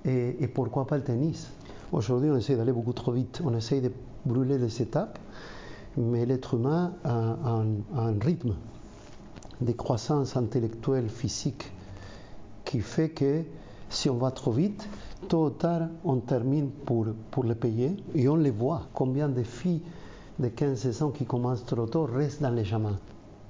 Et, 0.05 0.47
pourquoi 0.47 0.87
pas 0.87 0.95
le 0.95 1.03
tennis? 1.03 1.51
Aujourd'hui, 1.93 2.29
on 2.29 2.35
essaie 2.35 2.57
d'aller 2.57 2.73
beaucoup 2.73 2.91
trop 2.91 3.13
vite. 3.13 3.41
On 3.45 3.55
essaie 3.55 3.79
de 3.79 3.91
brûler 4.25 4.57
les 4.57 4.81
étapes, 4.81 5.17
mais 5.95 6.25
l'être 6.25 6.55
humain 6.55 6.93
a, 7.05 7.35
un 7.95 8.19
rythme 8.19 8.55
de 9.61 9.71
croissance 9.71 10.35
intellectuelle, 10.35 11.09
physique, 11.09 11.71
qui 12.65 12.81
fait 12.81 13.09
que 13.09 13.43
si 13.89 14.09
on 14.09 14.17
va 14.17 14.31
trop 14.31 14.51
vite, 14.51 14.87
tôt 15.29 15.45
ou 15.45 15.49
tard, 15.49 15.87
on 16.03 16.17
termine 16.17 16.69
pour, 16.69 17.05
pour 17.31 17.45
le 17.45 17.55
payer. 17.55 17.95
Et 18.13 18.27
on 18.27 18.35
les 18.35 18.51
voit. 18.51 18.87
Combien 18.93 19.29
de 19.29 19.43
filles 19.43 19.81
de 20.39 20.49
15 20.49 21.01
ans 21.03 21.11
qui 21.11 21.25
commencent 21.25 21.65
trop 21.65 21.85
tôt 21.85 22.03
restent 22.03 22.41
dans 22.41 22.49
les 22.49 22.65
jamins 22.65 22.99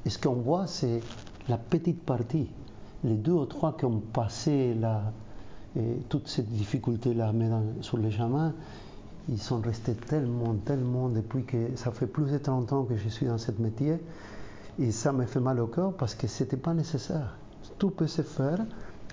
Et 0.06 0.12
ce 0.12 0.20
qu'on 0.20 0.36
voit, 0.36 0.68
c'est 0.68 1.02
la 1.50 1.58
petite 1.58 2.04
partie. 2.04 2.50
Les 3.04 3.16
deux 3.16 3.32
ou 3.32 3.46
trois 3.46 3.76
qui 3.76 3.86
ont 3.86 4.00
passé 4.00 4.76
la, 4.76 5.12
et 5.78 6.00
toutes 6.10 6.28
ces 6.28 6.42
difficultés-là 6.44 7.32
sur 7.82 7.98
les 7.98 8.12
chemins, 8.12 8.54
ils 9.30 9.40
sont 9.40 9.60
restés 9.60 9.94
tellement, 9.94 10.56
tellement 10.66 11.10
depuis 11.10 11.44
que 11.44 11.76
ça 11.76 11.92
fait 11.92 12.08
plus 12.08 12.32
de 12.32 12.38
30 12.38 12.74
ans 12.74 12.84
que 12.84 12.96
je 12.96 13.10
suis 13.10 13.26
dans 13.26 13.38
ce 13.38 13.52
métier. 13.60 13.98
Et 14.80 14.92
ça 14.92 15.12
me 15.12 15.26
fait 15.26 15.40
mal 15.40 15.60
au 15.60 15.68
cœur 15.68 15.94
parce 15.94 16.16
que 16.16 16.28
ce 16.28 16.44
n'était 16.44 16.58
pas 16.58 16.74
nécessaire. 16.74 17.36
Tout 17.78 17.90
peut 17.90 18.08
se 18.08 18.22
faire 18.22 18.60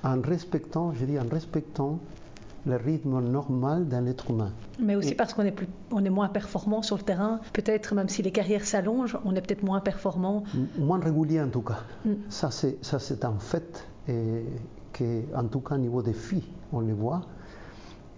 en 0.03 0.21
respectant, 0.21 0.93
je 0.93 1.05
dis 1.05 1.19
en 1.19 1.29
respectant 1.31 1.99
le 2.67 2.77
rythme 2.77 3.21
normal 3.21 3.89
d'un 3.89 4.07
être 4.07 4.31
humain. 4.31 4.53
Mais 4.79 4.95
aussi 4.95 5.15
parce 5.15 5.35
qu'on 5.35 5.43
est, 5.43 5.53
plus, 5.53 5.67
on 5.91 6.05
est 6.05 6.11
moins 6.11 6.29
performant 6.29 6.83
sur 6.83 6.97
le 6.97 7.03
terrain. 7.03 7.41
Peut-être 7.53 7.95
même 7.95 8.09
si 8.09 8.23
les 8.23 8.31
carrières 8.31 8.65
s'allongent, 8.65 9.19
on 9.25 9.35
est 9.35 9.41
peut-être 9.43 9.63
moins 9.63 9.81
performant. 9.81 10.45
moins 10.79 10.99
régulier 10.99 11.43
en 11.43 11.49
tout 11.49 11.61
cas. 11.63 11.81
Mm. 12.05 12.13
Ça, 12.31 12.51
c'est 12.51 13.25
un 13.25 13.39
fait. 13.39 13.87
Et 14.09 14.45
en 15.37 15.45
tout 15.45 15.61
cas 15.61 15.75
au 15.75 15.79
niveau 15.79 16.03
des 16.03 16.13
filles, 16.13 16.45
on 16.73 16.81
le 16.81 16.95
voit. 16.95 17.23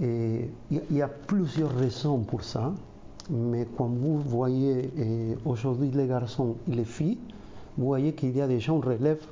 Il 0.00 0.48
y, 0.90 1.00
a 1.00 1.08
plusieurs 1.08 1.74
raisons 1.74 2.18
pour 2.18 2.42
ça, 2.42 2.72
mais 3.30 3.66
quand 3.78 3.88
vous 3.88 4.18
voyez 4.18 4.90
aujourd'hui 5.46 5.90
les 5.90 6.06
garçons 6.06 6.56
et 6.70 6.74
les 6.74 6.84
filles, 6.84 7.18
vous 7.78 7.86
voyez 7.86 8.12
qu'il 8.12 8.36
y 8.36 8.42
a 8.42 8.46
déjà 8.46 8.72
une 8.72 8.84
relève 8.84 9.24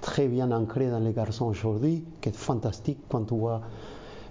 très 0.00 0.26
bien 0.26 0.50
ancrée 0.50 0.90
dans 0.90 0.98
les 0.98 1.12
garçons 1.12 1.46
aujourd'hui, 1.46 2.04
qui 2.20 2.30
est 2.30 2.36
fantastique 2.36 2.98
quand 3.08 3.30
vous, 3.30 3.48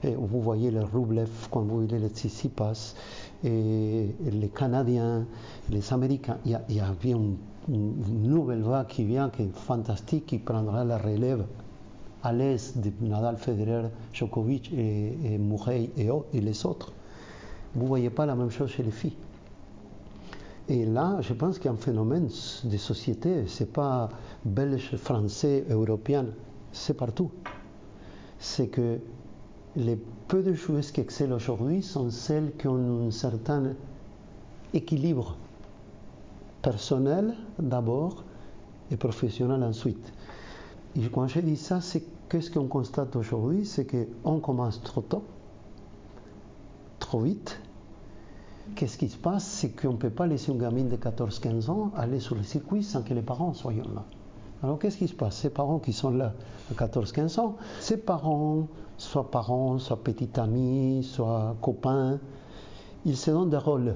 vous 0.03 0.41
voyez 0.41 0.71
les 0.71 0.79
Rublev, 0.81 1.29
quand 1.49 1.61
vous 1.61 1.85
voyez 1.85 1.99
les 1.99 2.09
Tsitsipas, 2.09 2.95
et 3.43 4.13
les 4.23 4.49
Canadiens, 4.49 5.25
les 5.69 5.93
Américains. 5.93 6.37
Il 6.45 6.51
y 6.51 6.55
a, 6.55 6.61
il 6.67 6.75
y 6.75 6.79
a 6.81 6.91
bien 7.01 7.15
une, 7.15 7.37
une, 7.69 8.23
nouvelle 8.23 8.61
vague 8.61 8.87
qui 8.87 9.05
vient, 9.05 9.29
qui 9.29 9.43
est 9.43 9.55
fantastique, 9.55 10.25
qui 10.25 10.37
prendra 10.37 10.83
la 10.83 10.97
relève 10.97 11.45
à 12.23 12.31
l'aise 12.33 12.73
de 12.77 12.91
Nadal, 13.01 13.37
Federer, 13.37 13.87
Djokovic 14.13 14.71
et, 14.73 15.17
et 15.33 15.37
Murray 15.37 15.89
et, 15.97 16.09
et, 16.33 16.41
les 16.41 16.65
autres. 16.65 16.91
Vous 17.75 17.83
ne 17.83 17.87
voyez 17.87 18.09
pas 18.09 18.25
la 18.25 18.35
même 18.35 18.49
chose 18.51 18.69
chez 18.69 18.83
les 18.83 18.91
filles. 18.91 19.15
Et 20.69 20.85
là, 20.85 21.17
je 21.21 21.33
pense 21.33 21.57
qu'il 21.57 21.65
y 21.65 21.69
a 21.69 21.71
un 21.71 21.75
phénomène 21.77 22.29
de 22.63 22.77
société, 22.77 23.47
ce 23.47 23.63
n'est 23.63 23.69
pas 23.69 24.09
belge, 24.45 24.95
français, 24.95 25.65
européen, 25.69 26.25
c'est 26.71 26.93
partout. 26.95 27.31
C'est 28.39 28.67
que 28.67 28.99
les 29.75 29.97
peu 30.27 30.41
de 30.43 30.53
joueuses 30.53 30.91
qui 30.91 31.01
excellent 31.01 31.35
aujourd'hui 31.35 31.81
sont 31.81 32.09
celles 32.09 32.51
qui 32.57 32.67
ont 32.67 33.07
un 33.07 33.11
certain 33.11 33.73
équilibre 34.73 35.35
personnel 36.61 37.33
d'abord 37.59 38.23
et 38.91 38.97
professionnel 38.97 39.63
ensuite. 39.63 40.13
Et 40.95 41.07
quand 41.09 41.27
je 41.27 41.39
dis 41.39 41.57
ça, 41.57 41.81
c'est 41.81 42.03
qu'est-ce 42.29 42.51
qu'on 42.51 42.67
constate 42.67 43.15
aujourd'hui 43.15 43.65
C'est 43.65 43.85
qu'on 43.85 44.39
commence 44.39 44.81
trop 44.81 45.01
tôt, 45.01 45.23
trop 46.99 47.21
vite. 47.21 47.59
Qu'est-ce 48.75 48.97
qui 48.97 49.09
se 49.09 49.17
passe? 49.17 49.43
C'est 49.43 49.69
qu'on 49.69 49.93
ne 49.93 49.97
peut 49.97 50.09
pas 50.09 50.27
laisser 50.27 50.51
une 50.51 50.59
gamine 50.59 50.89
de 50.89 50.97
14-15 50.97 51.69
ans 51.69 51.91
aller 51.95 52.19
sur 52.19 52.35
le 52.35 52.43
circuit 52.43 52.83
sans 52.83 53.01
que 53.03 53.13
les 53.13 53.21
parents 53.21 53.53
soient 53.53 53.73
là. 53.73 54.05
Alors 54.63 54.77
qu'est-ce 54.77 54.97
qui 54.97 55.07
se 55.07 55.15
passe? 55.15 55.37
Ces 55.37 55.49
parents 55.49 55.79
qui 55.79 55.91
sont 55.91 56.11
là 56.11 56.33
à 56.69 56.73
14-15 56.85 57.39
ans, 57.39 57.55
ces 57.79 57.97
parents, 57.97 58.67
soit 58.97 59.31
parents, 59.31 59.79
soit 59.79 60.03
petits 60.03 60.29
amis, 60.39 61.03
soit 61.03 61.55
copains, 61.61 62.19
ils 63.05 63.17
se 63.17 63.31
donnent 63.31 63.49
des 63.49 63.57
rôles, 63.57 63.95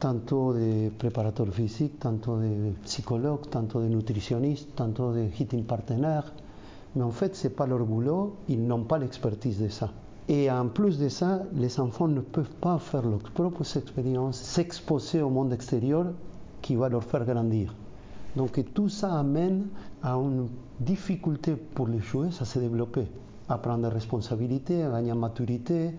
tantôt 0.00 0.54
de 0.54 0.88
préparateurs 0.98 1.52
physiques, 1.52 2.00
tantôt 2.00 2.38
de 2.38 2.72
psychologues, 2.84 3.48
tantôt 3.50 3.80
de 3.80 3.88
nutritionnistes, 3.88 4.74
tantôt 4.74 5.12
de 5.12 5.26
hitting 5.38 5.64
partenaires. 5.64 6.32
Mais 6.96 7.02
en 7.02 7.10
fait, 7.10 7.36
ce 7.36 7.46
n'est 7.46 7.54
pas 7.54 7.66
leur 7.66 7.84
boulot, 7.84 8.34
ils 8.48 8.66
n'ont 8.66 8.82
pas 8.82 8.98
l'expertise 8.98 9.60
de 9.60 9.68
ça. 9.68 9.90
Et 10.28 10.50
en 10.50 10.68
plus 10.68 10.98
de 10.98 11.08
ça, 11.08 11.42
les 11.54 11.78
enfants 11.78 12.08
ne 12.08 12.20
peuvent 12.20 12.54
pas 12.60 12.78
faire 12.78 13.02
leurs 13.02 13.18
propres 13.18 13.62
expériences, 13.76 14.38
s'exposer 14.40 15.22
au 15.22 15.28
monde 15.28 15.52
extérieur 15.52 16.06
qui 16.62 16.76
va 16.76 16.88
leur 16.88 17.04
faire 17.04 17.24
grandir. 17.24 17.74
Donc 18.36 18.62
tout 18.74 18.88
ça 18.88 19.18
amène 19.18 19.66
à 20.02 20.14
une 20.14 20.48
difficulté 20.78 21.56
pour 21.56 21.88
les 21.88 21.98
joueurs 22.00 22.30
à 22.40 22.44
se 22.44 22.58
développer, 22.58 23.06
à 23.48 23.58
prendre 23.58 23.88
des 23.88 23.94
responsabilités, 23.94 24.82
à 24.82 24.90
gagner 24.90 25.12
en 25.12 25.16
maturité, 25.16 25.90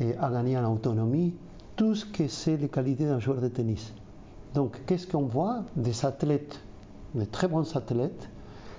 à 0.00 0.30
gagner 0.30 0.56
en 0.58 0.72
autonomie, 0.72 1.34
tout 1.76 1.94
ce 1.94 2.04
que 2.04 2.28
c'est 2.28 2.56
les 2.56 2.68
qualités 2.68 3.06
d'un 3.06 3.18
joueur 3.18 3.40
de 3.40 3.48
tennis. 3.48 3.92
Donc 4.54 4.80
qu'est-ce 4.86 5.06
qu'on 5.06 5.22
voit? 5.26 5.64
Des 5.76 6.04
athlètes, 6.04 6.60
de 7.14 7.24
très 7.24 7.48
bons 7.48 7.74
athlètes, 7.76 8.28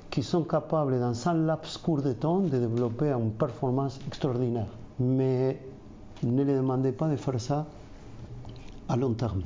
qui 0.10 0.24
sont 0.24 0.44
capables 0.44 1.00
dans 1.00 1.28
un 1.28 1.34
laps 1.34 1.78
court 1.78 2.02
de 2.02 2.14
temps 2.14 2.40
de 2.40 2.58
développer 2.58 3.12
une 3.12 3.32
performance 3.32 4.00
extraordinaire. 4.08 4.68
Mais 5.00 5.60
ne 6.24 6.44
les 6.44 6.56
demandez 6.56 6.94
pas 6.94 7.10
de 7.10 7.18
faire 7.18 7.40
ça 7.42 7.66
à 8.88 8.96
long 8.96 9.14
terme. 9.14 9.44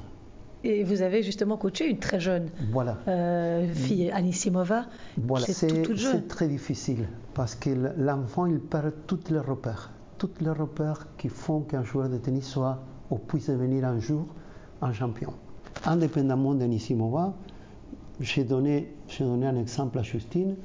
Et 0.64 0.84
vous 0.84 1.02
avez 1.02 1.24
justement 1.24 1.56
coaché 1.56 1.90
une 1.90 2.00
très 2.00 2.20
jeune 2.20 2.50
voilà. 2.72 2.98
euh, 3.08 3.66
fille, 3.74 4.12
Anissimova. 4.12 4.86
Voilà, 5.18 5.46
c'est 5.48 5.82
toute 5.84 5.96
jeune. 5.96 6.12
C'est 6.18 6.28
très 6.28 6.48
difficile 6.50 7.08
parce 7.34 7.56
que 7.56 7.70
l'enfant, 7.98 8.46
il 8.46 8.60
perd 8.60 8.92
tous 9.08 9.32
les 9.32 9.40
repères. 9.40 9.92
Tous 10.18 10.30
les 10.42 10.50
repères 10.50 11.08
qui 11.18 11.30
font 11.30 11.62
qu'un 11.62 11.84
joueur 11.84 12.10
de 12.10 12.18
tennis 12.18 12.46
soit 12.46 12.80
ou 13.10 13.18
puisse 13.18 13.50
devenir 13.50 13.86
un 13.86 14.00
jour 14.00 14.26
un 14.82 14.94
champion. 14.94 15.34
Indépendamment 15.86 16.54
d'Anissimova, 16.54 17.34
j'ai 18.20 18.44
donné, 18.44 18.94
donné 19.20 19.48
un 19.48 19.56
exemple 19.56 20.00
à 20.00 20.04
Justine. 20.04 20.56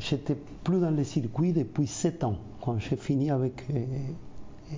J'étais 0.00 0.36
plus 0.64 0.80
dans 0.80 0.90
le 0.90 1.04
circuit 1.04 1.52
depuis 1.52 1.86
7 1.86 2.24
ans. 2.24 2.36
Quand 2.60 2.78
j'ai 2.78 2.96
fini 2.96 3.30
avec 3.30 3.64
euh, 3.70 3.84
euh, 4.72 4.76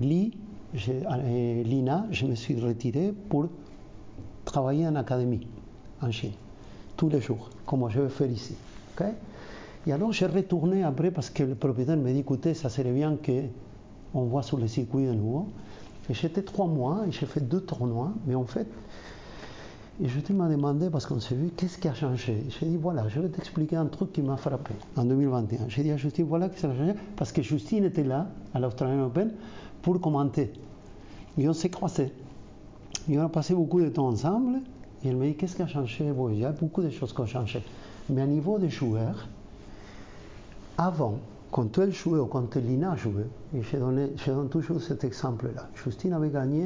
Lee, 0.00 0.32
euh, 0.88 1.62
Lina, 1.64 2.06
je 2.10 2.26
me 2.26 2.34
suis 2.34 2.60
retiré 2.60 3.12
pour 3.28 3.48
travailler 4.44 4.86
en 4.86 4.94
académie 4.94 5.46
en 6.00 6.10
Chine, 6.10 6.32
tous 6.96 7.08
les 7.08 7.20
jours, 7.20 7.50
comme 7.66 7.88
je 7.90 8.00
vais 8.00 8.08
faire 8.08 8.30
ici. 8.30 8.54
Et 9.86 9.92
alors 9.92 10.12
j'ai 10.12 10.26
retourné 10.26 10.84
après 10.84 11.10
parce 11.10 11.30
que 11.30 11.42
le 11.42 11.54
propriétaire 11.54 11.96
me 11.96 12.12
dit 12.12 12.20
écoutez, 12.20 12.54
ça 12.54 12.68
serait 12.68 12.92
bien 12.92 13.16
qu'on 13.16 14.22
voit 14.24 14.42
sur 14.42 14.58
le 14.58 14.68
circuit 14.68 15.06
de 15.06 15.12
nouveau. 15.12 15.48
Et 16.10 16.14
j'étais 16.14 16.42
trois 16.42 16.66
mois 16.66 17.04
et 17.06 17.12
j'ai 17.12 17.26
fait 17.26 17.40
deux 17.40 17.60
tournois, 17.60 18.12
mais 18.26 18.34
en 18.34 18.44
fait, 18.44 18.66
et 20.02 20.08
je 20.08 20.32
m'a 20.32 20.48
demandé, 20.48 20.88
parce 20.90 21.06
qu'on 21.06 21.20
s'est 21.20 21.34
vu, 21.34 21.50
qu'est-ce 21.56 21.78
qui 21.78 21.86
a 21.86 21.94
changé? 21.94 22.44
J'ai 22.48 22.66
dit, 22.66 22.76
voilà, 22.76 23.08
je 23.08 23.20
vais 23.20 23.28
t'expliquer 23.28 23.76
un 23.76 23.86
truc 23.86 24.12
qui 24.12 24.22
m'a 24.22 24.36
frappé 24.36 24.74
en 24.96 25.04
2021. 25.04 25.68
J'ai 25.68 25.82
dit 25.82 25.90
à 25.90 25.96
Justine, 25.96 26.24
voilà 26.24 26.48
ce 26.48 26.58
qui 26.58 26.66
a 26.66 26.74
changé, 26.74 26.94
parce 27.14 27.30
que 27.30 27.42
Justine 27.42 27.84
était 27.84 28.02
là, 28.02 28.26
à 28.54 28.58
l'Australian 28.58 29.04
Open, 29.04 29.32
pour 29.82 30.00
commenter. 30.00 30.50
Et 31.38 31.48
on 31.48 31.52
s'est 31.52 31.68
croisés. 31.68 32.10
Et 33.08 33.18
on 33.18 33.22
a 33.22 33.28
passé 33.28 33.54
beaucoup 33.54 33.80
de 33.80 33.90
temps 33.90 34.08
ensemble, 34.08 34.60
et 35.04 35.08
elle 35.08 35.16
m'a 35.16 35.26
dit, 35.26 35.34
qu'est-ce 35.34 35.56
qui 35.56 35.62
a 35.62 35.66
changé? 35.66 36.10
Il 36.30 36.38
y 36.38 36.44
a 36.44 36.52
beaucoup 36.52 36.82
de 36.82 36.90
choses 36.90 37.12
qui 37.12 37.20
ont 37.20 37.26
changé. 37.26 37.62
Mais 38.08 38.22
à 38.22 38.26
niveau 38.26 38.58
des 38.58 38.70
joueurs, 38.70 39.28
avant, 40.78 41.18
quand 41.52 41.78
elle 41.78 41.92
jouait 41.92 42.18
ou 42.18 42.26
quand 42.26 42.56
Lina 42.56 42.96
jouait, 42.96 43.28
et 43.54 43.62
je, 43.62 43.76
donne, 43.76 44.08
je 44.16 44.32
donne 44.32 44.48
toujours 44.48 44.80
cet 44.80 45.04
exemple-là, 45.04 45.68
Justine 45.74 46.14
avait 46.14 46.30
gagné 46.30 46.64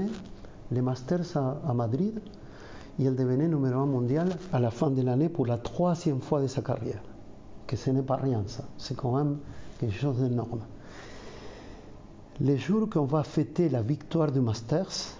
les 0.70 0.80
Masters 0.80 1.36
à, 1.36 1.74
Madrid, 1.74 2.20
et 2.98 3.04
elle 3.04 3.16
devenait 3.16 3.48
numéro 3.48 3.80
un 3.80 3.86
mondial 3.86 4.28
à 4.52 4.60
la 4.60 4.70
fin 4.70 4.88
de 4.90 5.02
l'année 5.02 5.28
pour 5.28 5.44
la 5.44 5.58
troisième 5.58 6.20
fois 6.20 6.40
de 6.40 6.46
sa 6.46 6.62
carrière. 6.62 7.02
Que 7.66 7.76
ce 7.76 7.90
n'est 7.90 8.02
pas 8.02 8.16
rien, 8.16 8.44
ça. 8.46 8.64
C'est 8.78 8.96
quand 8.96 9.16
même 9.16 9.38
quelque 9.80 9.92
chose 9.94 10.18
d'énorme. 10.18 10.60
Les 12.40 12.56
jours 12.56 12.88
qu'on 12.88 13.06
va 13.06 13.24
fêter 13.24 13.68
la 13.68 13.82
victoire 13.82 14.30
du 14.30 14.40
Masters, 14.40 15.16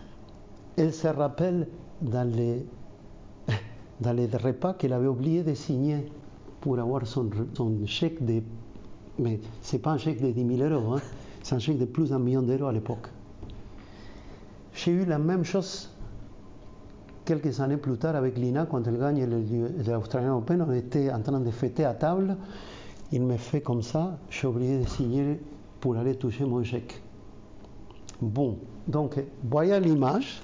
elle 0.77 0.95
se 0.95 1.09
rappelle 1.09 1.67
dans 2.01 2.29
les, 2.29 2.65
dans 4.01 4.13
les 4.13 4.27
repas 4.27 4.75
qu'elle 4.75 4.93
avait 4.93 5.09
oublié 5.09 5.43
de 5.43 5.55
signer 5.55 6.07
pour 6.61 6.79
avoir 6.79 7.05
son, 7.05 7.29
son 7.55 7.85
chèque 7.85 8.25
de. 8.25 8.43
Mais 9.19 9.41
ce 9.63 9.77
n'est 9.77 9.83
pas 9.83 9.93
un 9.93 9.99
chèque 9.99 10.21
de 10.21 10.31
10 10.31 10.57
000 10.59 10.71
euros, 10.71 10.95
hein, 10.95 11.01
c'est 11.43 11.55
un 11.55 11.59
chèque 11.59 11.79
de 11.79 11.85
plus 11.85 12.11
d'un 12.11 12.19
million 12.19 12.43
d'euros 12.43 12.67
à 12.67 12.73
l'époque. 12.73 13.09
J'ai 14.75 14.93
eu 14.93 15.05
la 15.05 15.19
même 15.19 15.45
chose 15.45 15.91
quelques 17.25 17.61
années 17.61 17.77
plus 17.77 17.97
tard 17.97 18.15
avec 18.15 18.39
Lina, 18.39 18.67
quand 18.67 18.87
elle 18.87 18.99
gagne 18.99 19.27
l'Australian 19.87 20.39
Open, 20.39 20.65
on 20.67 20.73
était 20.73 21.11
en 21.11 21.21
train 21.21 21.41
de 21.41 21.51
fêter 21.51 21.85
à 21.85 21.93
table. 21.95 22.37
Il 23.13 23.23
me 23.23 23.37
fait 23.37 23.61
comme 23.61 23.83
ça, 23.83 24.19
j'ai 24.31 24.47
oublié 24.47 24.81
de 24.81 24.89
signer 24.89 25.41
pour 25.81 25.97
aller 25.97 26.15
toucher 26.15 26.45
mon 26.45 26.63
chèque. 26.63 27.03
Bon, 28.21 28.59
donc, 28.87 29.23
voyez 29.45 29.79
l'image. 29.81 30.41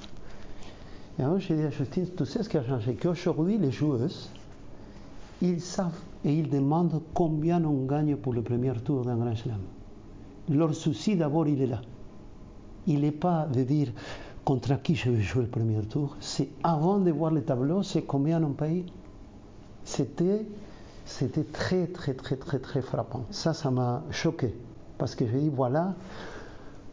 Et 1.19 1.23
alors 1.23 1.39
j'ai 1.39 1.57
dit 1.57 1.63
à 1.63 1.71
Justine, 1.71 2.07
tu 2.17 2.25
sais 2.25 2.43
ce 2.43 2.49
qui 2.49 2.57
a 2.57 2.65
changé? 2.65 2.95
Qu'aujourd'hui, 2.95 3.59
les 3.59 3.71
joueuses, 3.71 4.31
ils 5.41 5.61
savent 5.61 5.99
et 6.25 6.35
ils 6.35 6.49
demandent 6.49 7.01
combien 7.15 7.65
on 7.65 7.85
gagne 7.87 8.17
pour 8.17 8.33
le 8.33 8.43
premier 8.43 8.73
tour 8.85 9.05
d'un 9.05 9.17
Grand 9.17 9.37
Slam. 9.37 9.61
Leur 10.49 10.75
souci 10.75 11.17
d'abord, 11.17 11.47
il 11.49 11.61
est 11.63 11.67
là. 11.67 11.81
Il 12.87 13.01
n'est 13.01 13.13
pas 13.13 13.47
de 13.47 13.63
dire 13.63 13.93
contre 14.45 14.81
qui 14.83 14.95
je 14.95 15.11
vais 15.11 15.21
jouer 15.21 15.43
le 15.43 15.49
premier 15.49 15.81
tour. 15.83 16.17
C'est 16.21 16.49
avant 16.63 16.99
de 16.99 17.11
voir 17.11 17.33
le 17.33 17.43
tableau, 17.43 17.83
c'est 17.83 18.03
combien 18.03 18.43
on 18.43 18.53
paye. 18.53 18.85
C'était, 19.85 20.47
c'était 21.05 21.45
très, 21.45 21.87
très, 21.87 22.15
très, 22.15 22.37
très, 22.37 22.59
très 22.59 22.83
frappant. 22.83 23.25
Ça, 23.31 23.55
ça 23.55 23.71
m'a 23.71 24.03
choqué. 24.11 24.55
Parce 24.99 25.15
que 25.15 25.27
j'ai 25.27 25.39
dit, 25.39 25.51
voilà, 25.53 25.95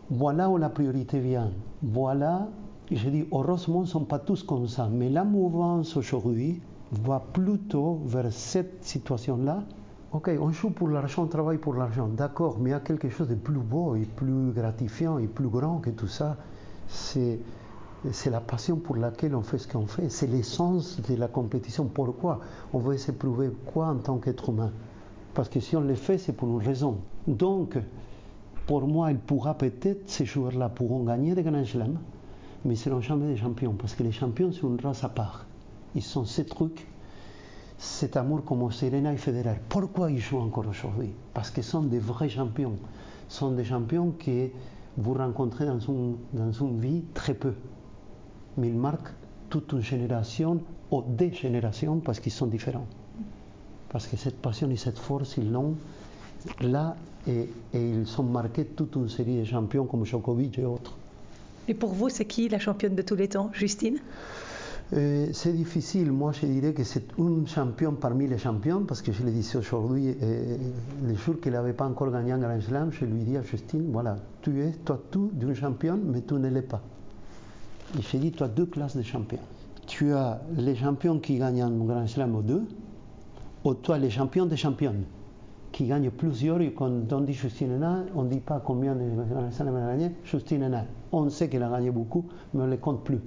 voilà 0.10 0.50
où 0.50 0.58
la 0.58 0.70
priorité 0.70 1.20
vient. 1.20 1.52
Voilà, 1.84 2.48
j'ai 2.92 3.12
dit, 3.12 3.26
heureusement, 3.32 3.82
ils 3.82 3.86
ne 3.86 3.88
sont 3.88 4.06
pas 4.06 4.20
tous 4.20 4.44
comme 4.44 4.68
ça. 4.68 4.90
Mais 4.92 5.10
la 5.10 5.24
mouvance 5.24 5.96
aujourd'hui 5.98 6.60
va 6.92 7.20
plutôt 7.20 8.02
vers 8.06 8.32
cette 8.32 8.84
situation-là. 8.84 9.64
Ok, 10.12 10.32
on 10.42 10.52
joue 10.52 10.72
pour 10.72 10.90
l'argent, 10.90 11.24
on 11.24 11.28
travaille 11.28 11.60
pour 11.60 11.76
l'argent, 11.76 12.08
d'accord, 12.08 12.58
mais 12.60 12.72
il 12.72 12.74
y 12.74 12.76
a 12.76 12.80
quelque 12.80 13.10
chose 13.10 13.28
de 13.28 13.36
plus 13.36 13.60
beau 13.60 13.96
et 13.96 14.06
plus 14.06 14.52
gratifiant 14.52 15.20
et 15.20 15.28
plus 15.28 15.50
grand 15.50 15.78
que 15.78 15.92
tout 15.92 16.08
ça 16.08 16.38
c'est 16.88 17.40
la 18.32 18.40
passion 18.40 18.78
pour 18.78 18.96
laquelle 18.96 19.36
on 19.36 19.42
fait 19.42 19.58
ce 19.58 19.68
qu'on 19.68 19.86
fait. 19.86 20.10
C'est 20.10 20.28
l'essence 20.28 21.02
de 21.02 21.16
la 21.16 21.28
compétition. 21.28 21.86
Pourquoi? 21.86 22.40
On 22.74 22.80
veut 22.80 22.98
s'éprouver 22.98 23.52
quoi 23.66 23.88
en 23.88 23.98
tant 23.98 24.18
qu'être 24.18 24.50
humain? 24.50 24.72
Parce 25.34 25.50
que 25.50 25.60
si 25.60 25.76
on 25.76 25.82
le 25.82 25.96
fait, 25.96 26.18
c'est 26.18 26.32
pour 26.32 26.48
une 26.48 26.66
raison. 26.66 26.98
Donc, 27.28 27.78
pour 28.66 28.88
moi, 28.88 29.12
il 29.12 29.20
pourra 29.20 29.54
peut-être, 29.54 30.10
ces 30.10 30.26
joueurs-là 30.26 30.70
pourront 30.70 31.04
gagner 31.04 31.36
des 31.36 31.44
grands 31.44 31.64
chelems, 31.66 32.00
mais 32.64 32.74
ils 32.74 32.78
ne 32.78 32.84
seront 32.84 33.02
jamais 33.02 33.28
des 33.28 33.38
champions. 33.38 33.74
Parce 33.74 33.94
que 33.94 34.04
les 34.04 34.14
champions, 34.14 34.52
c'est 34.54 34.62
une 34.62 34.80
race 34.82 35.04
à 35.04 35.10
part. 35.10 35.46
Ils 35.96 36.04
sont 36.04 36.26
ces 36.26 36.46
trucs, 36.46 36.88
cet 37.78 38.18
amour 38.18 38.44
comme 38.46 38.72
Serena 38.72 39.14
et 39.14 39.18
Federer. 39.18 39.60
Pourquoi 39.70 40.12
ils 40.12 40.20
jouent 40.20 40.40
encore 40.40 40.68
aujourd'hui? 40.68 41.12
Parce 41.34 41.50
qu'ils 41.52 41.64
sont 41.64 41.84
des 41.84 42.00
vrais 42.00 42.30
champions. 42.30 42.76
Ce 43.28 43.40
sont 43.40 43.52
des 43.52 43.64
champions 43.66 44.12
qui 44.12 44.52
vous 44.98 45.14
rencontrez 45.14 45.66
dans 45.66 45.80
une, 45.80 46.18
dans 46.34 46.52
une 46.52 46.80
vie 46.80 47.04
très 47.14 47.34
peu. 47.34 47.54
Mais 48.58 48.68
ils 48.68 48.78
marquent 48.78 49.14
toute 49.50 49.72
une 49.72 49.82
génération 49.82 50.62
ou 50.92 51.04
des 51.08 51.32
générations 51.32 52.00
parce 52.00 52.20
qu'ils 52.20 52.32
sont 52.32 52.48
différents. 52.48 52.88
Parce 53.90 54.08
que 54.08 54.18
cette 54.18 54.40
passion 54.42 54.70
et 54.70 54.76
cette 54.76 55.00
force, 55.00 55.38
ils 55.38 55.52
l'ont 55.52 55.76
là 56.62 56.96
et, 57.28 57.50
et, 57.74 57.90
ils 57.90 58.06
ont 58.20 58.24
marqué 58.24 58.66
toute 58.66 58.96
une 58.96 59.10
série 59.10 59.40
de 59.40 59.44
champions 59.46 59.86
comme 59.86 60.06
Djokovic 60.06 60.60
et 60.60 60.66
autres. 60.66 60.98
Et 61.68 61.74
pour 61.74 61.90
vous, 61.94 62.10
c'est 62.10 62.26
qui 62.26 62.50
la 62.50 62.60
championne 62.60 62.96
de 62.96 63.02
tous 63.02 63.16
les 63.16 63.28
temps, 63.28 63.50
Justine? 63.54 64.00
C'est 64.92 65.54
difficile. 65.54 66.12
Moi, 66.12 66.32
je 66.32 66.48
dirais 66.48 66.74
que 66.74 66.84
c'est 66.84 67.08
un 67.20 67.46
champion 67.46 67.94
parmi 67.94 68.28
les 68.28 68.40
champions, 68.40 68.84
parce 68.86 69.02
que 69.02 69.12
je 69.12 69.24
le 69.24 69.32
disais 69.32 69.58
aujourd'hui, 69.58 70.16
euh, 70.22 70.58
le 71.06 71.16
jour 71.16 71.40
qu'il 71.40 71.52
n'avait 71.52 71.74
pas 71.74 71.86
encore 71.86 72.12
gagné 72.12 72.32
un 72.32 72.40
Grand 72.40 72.60
Slam, 72.60 72.92
je 72.92 73.06
lui 73.06 73.24
dis 73.24 73.38
à 73.38 73.44
Justine, 73.44 73.92
voilà, 73.92 74.18
tu 74.42 74.62
es 74.62 74.72
toi 74.84 75.00
tout 75.12 75.30
d'une 75.34 75.54
championne, 75.54 76.02
mais 76.06 76.22
tu 76.22 76.34
ne 76.34 76.50
l'es 76.50 76.64
pas. 76.64 76.82
Et 77.98 78.02
je 78.02 78.18
dis, 78.18 78.32
tu 78.32 78.42
as 78.42 78.48
deux 78.48 78.66
classes 78.66 78.98
de 78.98 79.04
champions. 79.04 79.40
Tu 79.86 80.14
as 80.14 80.42
les 80.58 80.76
champions 80.76 81.20
qui 81.20 81.38
gagnent 81.38 81.62
un 81.62 81.72
Grand 81.72 82.08
Slam 82.08 82.36
ou 82.36 82.42
deux, 82.42 82.64
ou 83.66 83.76
as 83.90 83.98
les 84.00 84.10
champions 84.10 84.48
des 84.48 84.58
championnes, 84.58 85.04
qui 85.72 85.86
gagnent 85.86 86.10
plusieurs, 86.10 86.62
et 86.62 86.74
quand 86.74 87.14
on 87.14 87.22
dit 87.22 87.34
Justine 87.34 87.74
Hénin, 87.74 88.06
on 88.16 88.24
ne 88.24 88.30
dit 88.30 88.40
pas 88.40 88.60
combien 88.60 88.96
de 88.96 89.04
Grand 89.32 89.52
Slam 89.52 89.76
elle 89.78 89.84
a 89.84 89.92
gagné, 89.92 90.12
Justine 90.24 90.64
Hénin. 90.64 90.86
On 91.12 91.30
sait 91.30 91.48
qu'elle 91.48 91.64
a 91.64 91.70
gagné 91.70 91.92
beaucoup, 91.92 92.26
mais 92.56 92.64
on 92.64 92.66
ne 92.66 92.72
les 92.72 92.78
compte 92.78 93.04
plus. 93.04 93.20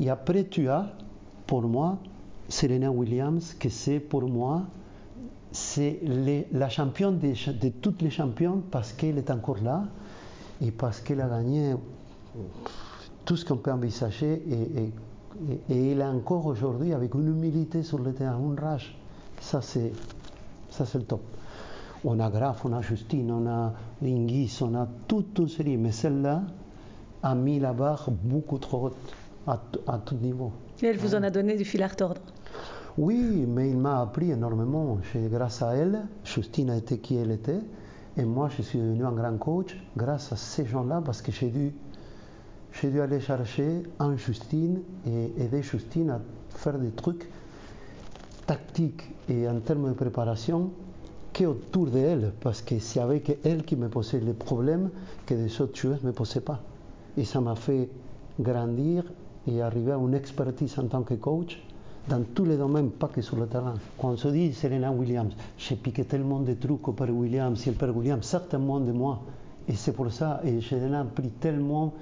Et 0.00 0.10
après, 0.10 0.44
tu 0.44 0.68
as, 0.68 0.92
pour 1.46 1.62
moi, 1.62 1.98
Serena 2.48 2.90
Williams, 2.90 3.54
que 3.58 3.68
c'est 3.68 4.00
pour 4.00 4.22
moi, 4.28 4.62
c'est 5.52 6.00
la 6.52 6.68
championne 6.68 7.18
de, 7.18 7.68
toutes 7.68 8.02
les 8.02 8.10
championnes 8.10 8.62
parce 8.70 8.92
qu'elle 8.92 9.18
est 9.18 9.30
encore 9.30 9.58
là 9.62 9.84
et 10.60 10.70
parce 10.70 11.00
qu'elle 11.00 11.20
a 11.20 11.28
gagné 11.28 11.74
tout 13.24 13.36
ce 13.36 13.44
qu'on 13.44 13.56
peut 13.56 13.72
envisager 13.72 14.42
et, 14.48 14.92
elle 15.70 16.02
a 16.02 16.10
encore 16.10 16.46
aujourd'hui 16.46 16.92
avec 16.92 17.14
une 17.14 17.28
humilité 17.28 17.82
sur 17.82 17.98
le 17.98 18.12
terrain, 18.12 18.38
une 18.38 18.58
rage. 18.58 18.96
Ça 19.40 19.60
c'est, 19.60 19.92
le 20.94 21.02
top. 21.02 21.22
On 22.04 22.20
a 22.20 22.30
Graf, 22.30 22.64
on 22.64 22.72
a 22.72 22.80
Justine, 22.80 23.30
on 23.30 23.46
a 23.46 23.72
Ingis, 24.02 24.58
on 24.60 24.74
a 24.74 24.86
toute 25.08 25.38
une 25.38 25.48
série, 25.48 25.76
mais 25.76 25.92
celle-là 25.92 26.42
a 27.22 27.34
mis 27.34 27.60
la 27.60 27.72
barre 27.72 28.10
beaucoup 28.10 28.58
trop 28.58 28.86
haute 28.86 28.96
à, 29.46 29.60
à 29.86 29.98
tout 29.98 30.14
niveau. 30.16 30.52
Et 30.82 30.86
elle 30.86 30.98
vous 30.98 31.14
en 31.14 31.22
a 31.22 31.30
donné 31.30 31.56
du 31.56 31.64
fil 31.64 31.82
à 31.82 31.88
retordre 31.88 32.20
Oui, 32.98 33.44
mais 33.46 33.70
il 33.70 33.78
m'a 33.78 34.00
appris 34.00 34.30
énormément. 34.30 34.98
Grâce 35.14 35.62
à 35.62 35.74
elle, 35.74 36.06
Justine 36.24 36.70
a 36.70 36.76
été 36.76 36.98
qui 36.98 37.16
elle 37.16 37.30
était. 37.30 37.60
Et 38.16 38.24
moi, 38.24 38.48
je 38.56 38.62
suis 38.62 38.78
devenu 38.78 39.04
un 39.04 39.12
grand 39.12 39.36
coach 39.38 39.76
grâce 39.96 40.32
à 40.32 40.36
ces 40.36 40.66
gens-là 40.66 41.00
parce 41.04 41.22
que 41.22 41.32
j'ai 41.32 41.48
dû, 41.48 41.72
j'ai 42.72 42.90
dû 42.90 43.00
aller 43.00 43.20
chercher 43.20 43.82
en 43.98 44.16
Justine 44.16 44.80
et 45.06 45.32
aider 45.42 45.62
Justine 45.62 46.10
à 46.10 46.20
faire 46.50 46.78
des 46.78 46.90
trucs 46.90 47.28
tactiques 48.46 49.10
et 49.28 49.48
en 49.48 49.60
termes 49.60 49.88
de 49.88 49.94
préparation 49.94 50.70
qu'autour 51.32 51.86
d'elle, 51.86 52.32
parce 52.40 52.60
que 52.60 52.78
c'est 52.78 53.00
avec 53.00 53.38
elle 53.44 53.64
qui 53.64 53.76
me 53.76 53.88
posait 53.88 54.20
les 54.20 54.34
problèmes 54.34 54.90
que 55.24 55.32
les 55.34 55.60
autres 55.62 55.78
joueurs 55.78 55.98
ne 56.02 56.08
me 56.08 56.12
posaient 56.12 56.42
pas. 56.42 56.60
Et 57.16 57.24
ça 57.24 57.40
m'a 57.40 57.54
fait 57.54 57.88
grandir 58.38 59.04
et 59.46 59.60
arriver 59.60 59.92
à 59.92 59.96
une 59.96 60.14
expertise 60.14 60.78
en 60.78 60.86
tant 60.86 61.02
que 61.02 61.14
coach 61.14 61.58
dans 62.08 62.22
tous 62.34 62.44
les 62.44 62.56
domaines, 62.56 62.90
pas 62.90 63.08
que 63.08 63.22
sur 63.22 63.36
le 63.36 63.46
terrain. 63.46 63.74
Quand 63.98 64.08
on 64.08 64.16
se 64.16 64.28
dit 64.28 64.52
Serena 64.52 64.90
Williams, 64.90 65.32
j'ai 65.58 65.76
piqué 65.76 66.04
tellement 66.04 66.40
de 66.40 66.54
trucs 66.54 66.86
au 66.88 66.92
père 66.92 67.14
Williams, 67.14 67.64
et 67.66 67.70
le 67.70 67.76
père 67.76 67.96
Williams, 67.96 68.24
certainement 68.24 68.80
de 68.80 68.92
moi. 68.92 69.20
Et 69.68 69.74
c'est 69.74 69.92
pour 69.92 70.12
ça, 70.12 70.40
et 70.44 70.60
Serena 70.60 71.00
a 71.00 71.04
pris 71.04 71.30
tellement, 71.30 71.92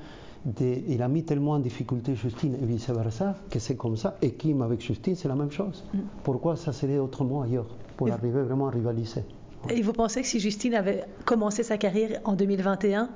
de, 0.45 0.79
il 0.89 1.03
a 1.03 1.09
mis 1.09 1.23
tellement 1.23 1.53
en 1.53 1.59
difficulté 1.59 2.15
Justine 2.15 2.57
et 2.63 2.65
vice-versa, 2.65 3.37
que 3.51 3.59
c'est 3.59 3.77
comme 3.77 3.97
ça. 3.97 4.17
Et 4.23 4.33
Kim 4.33 4.63
avec 4.63 4.81
Justine, 4.81 5.15
c'est 5.15 5.29
la 5.29 5.35
même 5.35 5.51
chose. 5.51 5.85
Mm. 5.93 5.99
Pourquoi 6.25 6.57
ça 6.57 6.73
serait 6.73 6.99
autrement 6.99 7.43
ailleurs, 7.43 7.67
pour 7.97 8.09
et 8.09 8.13
arriver 8.13 8.43
vraiment 8.43 8.69
à 8.69 8.71
rivaliser? 8.71 9.25
Et 9.69 9.83
vous 9.83 9.93
pensez 9.93 10.23
que 10.23 10.27
si 10.27 10.41
Justine 10.41 10.75
avait 10.75 11.05
commencé 11.27 11.63
sa 11.63 11.77
carrière 11.77 12.21
en 12.25 12.33
2021, 12.33 13.11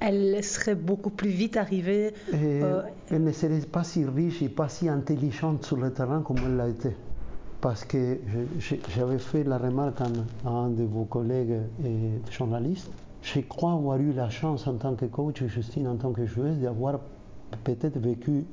elle 0.00 0.42
serait 0.42 0.74
beaucoup 0.74 1.10
plus 1.10 1.28
vite 1.28 1.56
arrivée. 1.56 2.12
Euh, 2.34 2.82
elle 3.10 3.22
ne 3.22 3.32
serait 3.32 3.60
pas 3.60 3.84
si 3.84 4.04
riche 4.04 4.42
et 4.42 4.48
pas 4.48 4.68
si 4.68 4.88
intelligente 4.88 5.64
sur 5.64 5.76
le 5.76 5.92
terrain 5.92 6.22
comme 6.22 6.38
elle 6.44 6.56
l'a 6.56 6.68
été. 6.68 6.96
Parce 7.60 7.84
que 7.84 8.18
j'avais 8.96 9.18
fait 9.18 9.44
la 9.44 9.58
remarque 9.58 10.00
à 10.00 10.48
un 10.48 10.70
de 10.70 10.84
vos 10.84 11.04
collègues 11.04 11.58
et 11.84 12.32
journalistes. 12.32 12.90
Je 13.22 13.40
crois 13.40 13.72
avoir 13.72 13.98
eu 13.98 14.12
la 14.14 14.30
chance 14.30 14.66
en 14.66 14.76
tant 14.76 14.94
que 14.94 15.04
coach, 15.04 15.44
Justine 15.44 15.86
en 15.86 15.96
tant 15.96 16.12
que 16.12 16.24
joueuse, 16.24 16.56
d'avoir 16.56 17.00
peut-être 17.64 17.98
vécu 17.98 18.44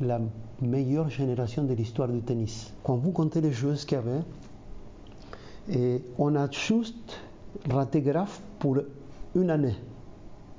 la 0.00 0.20
meilleure 0.60 1.08
génération 1.08 1.62
de 1.62 1.72
l'histoire 1.74 2.08
du 2.08 2.20
tennis. 2.20 2.72
Quand 2.82 2.96
vous 2.96 3.12
comptez 3.12 3.40
les 3.40 3.52
joueuses 3.52 3.84
qu'il 3.84 3.98
y 3.98 4.00
avait, 4.00 4.22
et 5.70 6.02
on 6.18 6.34
a 6.34 6.50
juste 6.50 7.20
raté 7.70 8.00
grave 8.00 8.40
pour 8.58 8.78
une 9.36 9.50
année. 9.50 9.76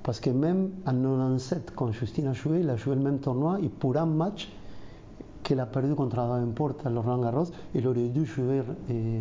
Parce 0.10 0.22
que 0.22 0.32
même 0.32 0.72
en 0.88 0.94
97, 0.94 1.74
quand 1.76 1.92
Justine 1.92 2.26
a 2.26 2.34
joué, 2.34 2.62
il 2.62 2.70
a 2.72 2.76
joué 2.76 2.96
le 2.96 3.02
même 3.02 3.20
tournoi 3.20 3.60
et 3.62 3.70
pour 3.70 3.96
un 3.96 4.08
match 4.08 4.52
qu'elle 5.44 5.60
a 5.60 5.68
perdu 5.68 5.94
contre 5.94 6.16
Davenport 6.16 6.78
à 6.84 6.90
Laurent 6.90 7.20
Garros, 7.20 7.46
il 7.76 7.88
aurait 7.88 8.08
dû 8.08 8.26
jouer 8.26 8.64
et, 8.90 9.20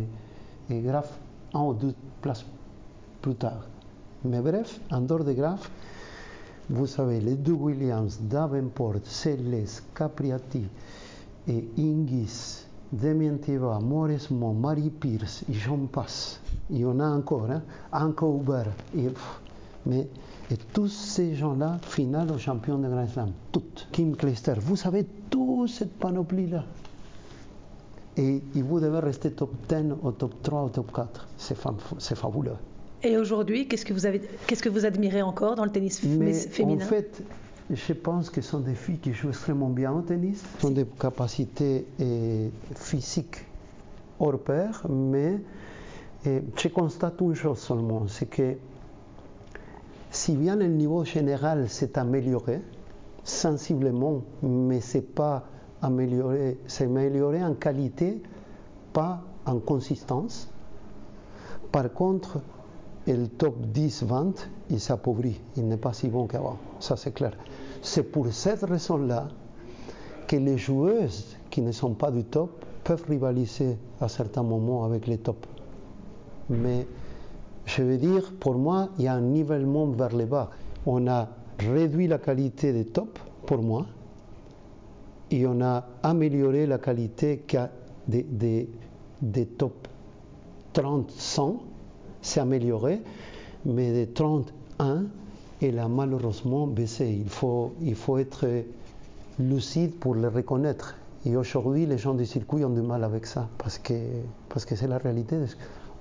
et 0.67 0.81
Graf 0.81 1.19
un 1.53 1.61
ou 1.61 1.75
deux 1.75 1.93
places 2.23 2.43
plus 3.21 3.35
tard. 3.35 3.67
Mais 4.25 4.41
bref, 4.41 4.79
en 4.89 5.01
dehors 5.01 5.23
de 5.23 5.33
Graf, 5.33 5.69
vous 6.71 6.87
savez, 6.87 7.19
les 7.19 7.35
deux 7.35 7.53
Williams, 7.53 8.19
Davenport, 8.23 8.95
Céleste, 9.03 9.83
Capriati 9.93 10.65
Ingis, 11.47 12.65
Damien 12.91 13.37
Thieva, 13.37 13.77
Maurice 13.79 14.31
Mon, 14.31 14.55
Marie 14.55 14.89
Pierce, 14.89 15.43
et 15.47 15.53
j'en 15.53 15.85
passe. 15.85 16.41
Il 16.71 16.79
y 16.79 16.85
en 16.85 16.99
a 16.99 17.07
encore, 17.11 17.45
hein? 17.51 17.61
encore 17.91 18.37
Uber. 18.37 18.63
Et, 18.97 19.09
mais 19.85 20.07
et 20.51 20.57
tous 20.73 20.87
ces 20.87 21.35
gens-là, 21.35 21.77
finale 21.83 22.31
au 22.31 22.37
champion 22.37 22.77
de 22.79 22.87
Grand 22.87 23.07
Slam, 23.07 23.31
toutes. 23.51 23.87
Kim 23.91 24.15
Clijsters, 24.15 24.59
vous 24.59 24.75
savez, 24.75 25.05
toute 25.29 25.69
cette 25.69 25.93
panoplie-là. 25.99 26.65
Et, 28.17 28.41
et, 28.55 28.61
vous 28.61 28.79
devez 28.79 28.99
rester 28.99 29.31
top 29.31 29.51
10, 29.69 29.93
au 30.01 30.11
top 30.11 30.41
3, 30.41 30.63
au 30.63 30.69
top 30.69 30.91
4. 30.93 31.27
C'est 31.37 32.15
fabuleux. 32.15 32.55
Et 33.03 33.17
aujourd'hui, 33.17 33.67
qu'est-ce 33.67 33.85
que 33.85 33.93
vous 33.93 34.05
avez, 34.05 34.21
qu'est-ce 34.47 34.63
que 34.63 34.69
vous 34.69 34.85
admirez 34.85 35.21
encore 35.21 35.55
dans 35.55 35.63
le 35.63 35.71
tennis 35.71 36.03
Mais 36.03 36.33
féminin? 36.33 36.83
En 36.83 36.87
fait, 36.87 37.23
je 37.69 37.93
pense 37.93 38.29
que 38.29 38.41
ce 38.41 38.49
sont 38.49 38.59
des 38.59 38.73
filles 38.73 38.97
qui 38.97 39.13
jouent 39.13 39.29
extrêmement 39.29 39.69
bien 39.69 39.93
au 39.93 40.01
tennis, 40.01 40.43
Elles 40.59 40.67
ont 40.67 40.71
des 40.71 40.85
capacités 40.99 41.85
physiques 42.75 43.45
hors 44.19 44.39
pair, 44.39 44.85
mais 44.89 45.37
je 46.25 46.67
constate 46.67 47.21
une 47.21 47.35
chose 47.35 47.59
seulement, 47.59 48.07
c'est 48.07 48.25
que 48.25 48.55
si 50.11 50.35
bien 50.35 50.55
le 50.55 50.67
niveau 50.67 51.03
général 51.05 51.69
s'est 51.69 51.97
amélioré, 51.97 52.61
sensiblement, 53.23 54.21
mais 54.41 54.81
c'est 54.81 55.13
pas 55.13 55.45
amélioré, 55.81 56.57
c'est 56.67 56.85
amélioré 56.85 57.43
en 57.43 57.53
qualité, 57.53 58.21
pas 58.91 59.21
en 59.45 59.59
consistance. 59.59 60.49
Par 61.71 61.91
contre, 61.93 62.39
le 63.07 63.27
top 63.27 63.55
10-20, 63.73 64.47
il 64.69 64.79
s'appauvrit, 64.79 65.39
il 65.55 65.67
n'est 65.67 65.77
pas 65.77 65.93
si 65.93 66.07
bon 66.07 66.27
qu'avant, 66.27 66.57
ça 66.79 66.95
c'est 66.95 67.11
clair. 67.11 67.33
C'est 67.81 68.03
pour 68.03 68.27
cette 68.31 68.63
raison-là 68.63 69.27
que 70.27 70.35
les 70.35 70.57
joueuses 70.57 71.37
qui 71.49 71.61
ne 71.61 71.71
sont 71.71 71.93
pas 71.93 72.11
du 72.11 72.23
top 72.23 72.65
peuvent 72.83 73.05
rivaliser 73.07 73.77
à 74.01 74.07
certains 74.07 74.43
moments 74.43 74.83
avec 74.83 75.07
les 75.07 75.17
tops. 75.17 75.47
Mais 76.49 76.85
je 77.75 77.83
veux 77.83 77.97
dire, 77.97 78.31
pour 78.39 78.55
moi, 78.55 78.89
il 78.97 79.05
y 79.05 79.07
a 79.07 79.13
un 79.13 79.21
nivellement 79.21 79.85
vers 79.87 80.15
le 80.15 80.25
bas. 80.25 80.49
On 80.85 81.07
a 81.07 81.29
réduit 81.59 82.07
la 82.07 82.17
qualité 82.17 82.73
des 82.73 82.85
tops, 82.85 83.21
pour 83.45 83.61
moi, 83.61 83.85
et 85.29 85.45
on 85.45 85.61
a 85.61 85.85
amélioré 86.01 86.65
la 86.65 86.79
qualité 86.79 87.43
des, 88.07 88.23
des, 88.23 88.69
des 89.21 89.45
top 89.45 89.87
30-100, 90.73 91.57
c'est 92.21 92.39
amélioré, 92.39 93.01
mais 93.65 93.91
des 93.91 94.07
31, 94.07 95.05
elle 95.61 95.79
a 95.79 95.87
malheureusement 95.87 96.65
baissé. 96.65 97.07
Il 97.21 97.29
faut, 97.29 97.73
il 97.81 97.95
faut 97.95 98.17
être 98.17 98.47
lucide 99.37 99.93
pour 99.95 100.15
le 100.15 100.27
reconnaître. 100.27 100.95
Et 101.25 101.35
aujourd'hui, 101.35 101.85
les 101.85 101.97
gens 101.97 102.13
du 102.13 102.25
circuit 102.25 102.63
ont 102.65 102.69
du 102.69 102.81
mal 102.81 103.03
avec 103.03 103.25
ça, 103.27 103.47
parce 103.57 103.77
que 103.77 103.93
c'est 103.93 104.23
parce 104.47 104.65
que 104.65 104.85
la 104.87 104.97
réalité 104.97 105.35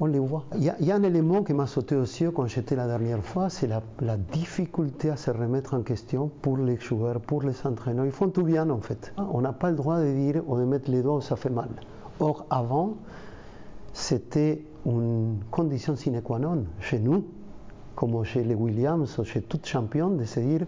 on 0.01 0.07
les 0.07 0.19
voit. 0.19 0.45
Il 0.57 0.63
y, 0.63 0.91
a, 0.91 0.95
un 0.95 1.03
élément 1.03 1.43
qui 1.43 1.53
m'a 1.53 1.67
sauté 1.67 1.97
aux 1.97 2.03
yeux 2.03 2.31
quand 2.31 2.47
j'étais 2.47 2.77
la 2.77 2.87
dernière 2.87 3.23
fois, 3.25 3.51
c'est 3.51 3.67
la, 3.67 3.83
difficulté 4.17 5.11
à 5.11 5.17
se 5.17 5.31
remettre 5.31 5.75
en 5.75 5.83
question 5.83 6.31
pour 6.43 6.57
les 6.59 6.77
joueurs, 6.77 7.21
pour 7.21 7.43
les 7.43 7.55
entraîneurs. 7.67 8.07
Ils 8.07 8.13
font 8.13 8.29
tout 8.29 8.45
bien 8.45 8.71
en 8.71 8.81
fait. 8.81 9.13
On 9.17 9.41
n'a 9.41 9.53
pas 9.53 9.71
le 9.71 9.77
droit 9.77 10.01
de 10.01 10.13
dire 10.13 10.43
ou 10.47 10.57
de 10.57 10.65
mettre 10.65 10.91
les 10.91 11.03
doigts 11.03 11.17
où 11.17 11.21
ça 11.21 11.37
fait 11.37 11.51
mal. 11.51 11.69
Or, 12.21 12.47
avant, 12.51 12.95
c'était 13.93 14.63
une 14.87 15.39
condition 15.51 15.97
sine 15.97 16.23
qua 16.23 16.39
non 16.39 16.65
chez 16.81 17.01
nous, 17.01 17.25
comme 17.97 18.23
chez 18.25 18.45
les 18.45 18.55
Williams 18.55 19.21
chez 19.25 19.43
tout 19.43 19.61
champion, 19.65 20.11
de 20.11 20.25
se 20.25 20.41
dire 20.41 20.67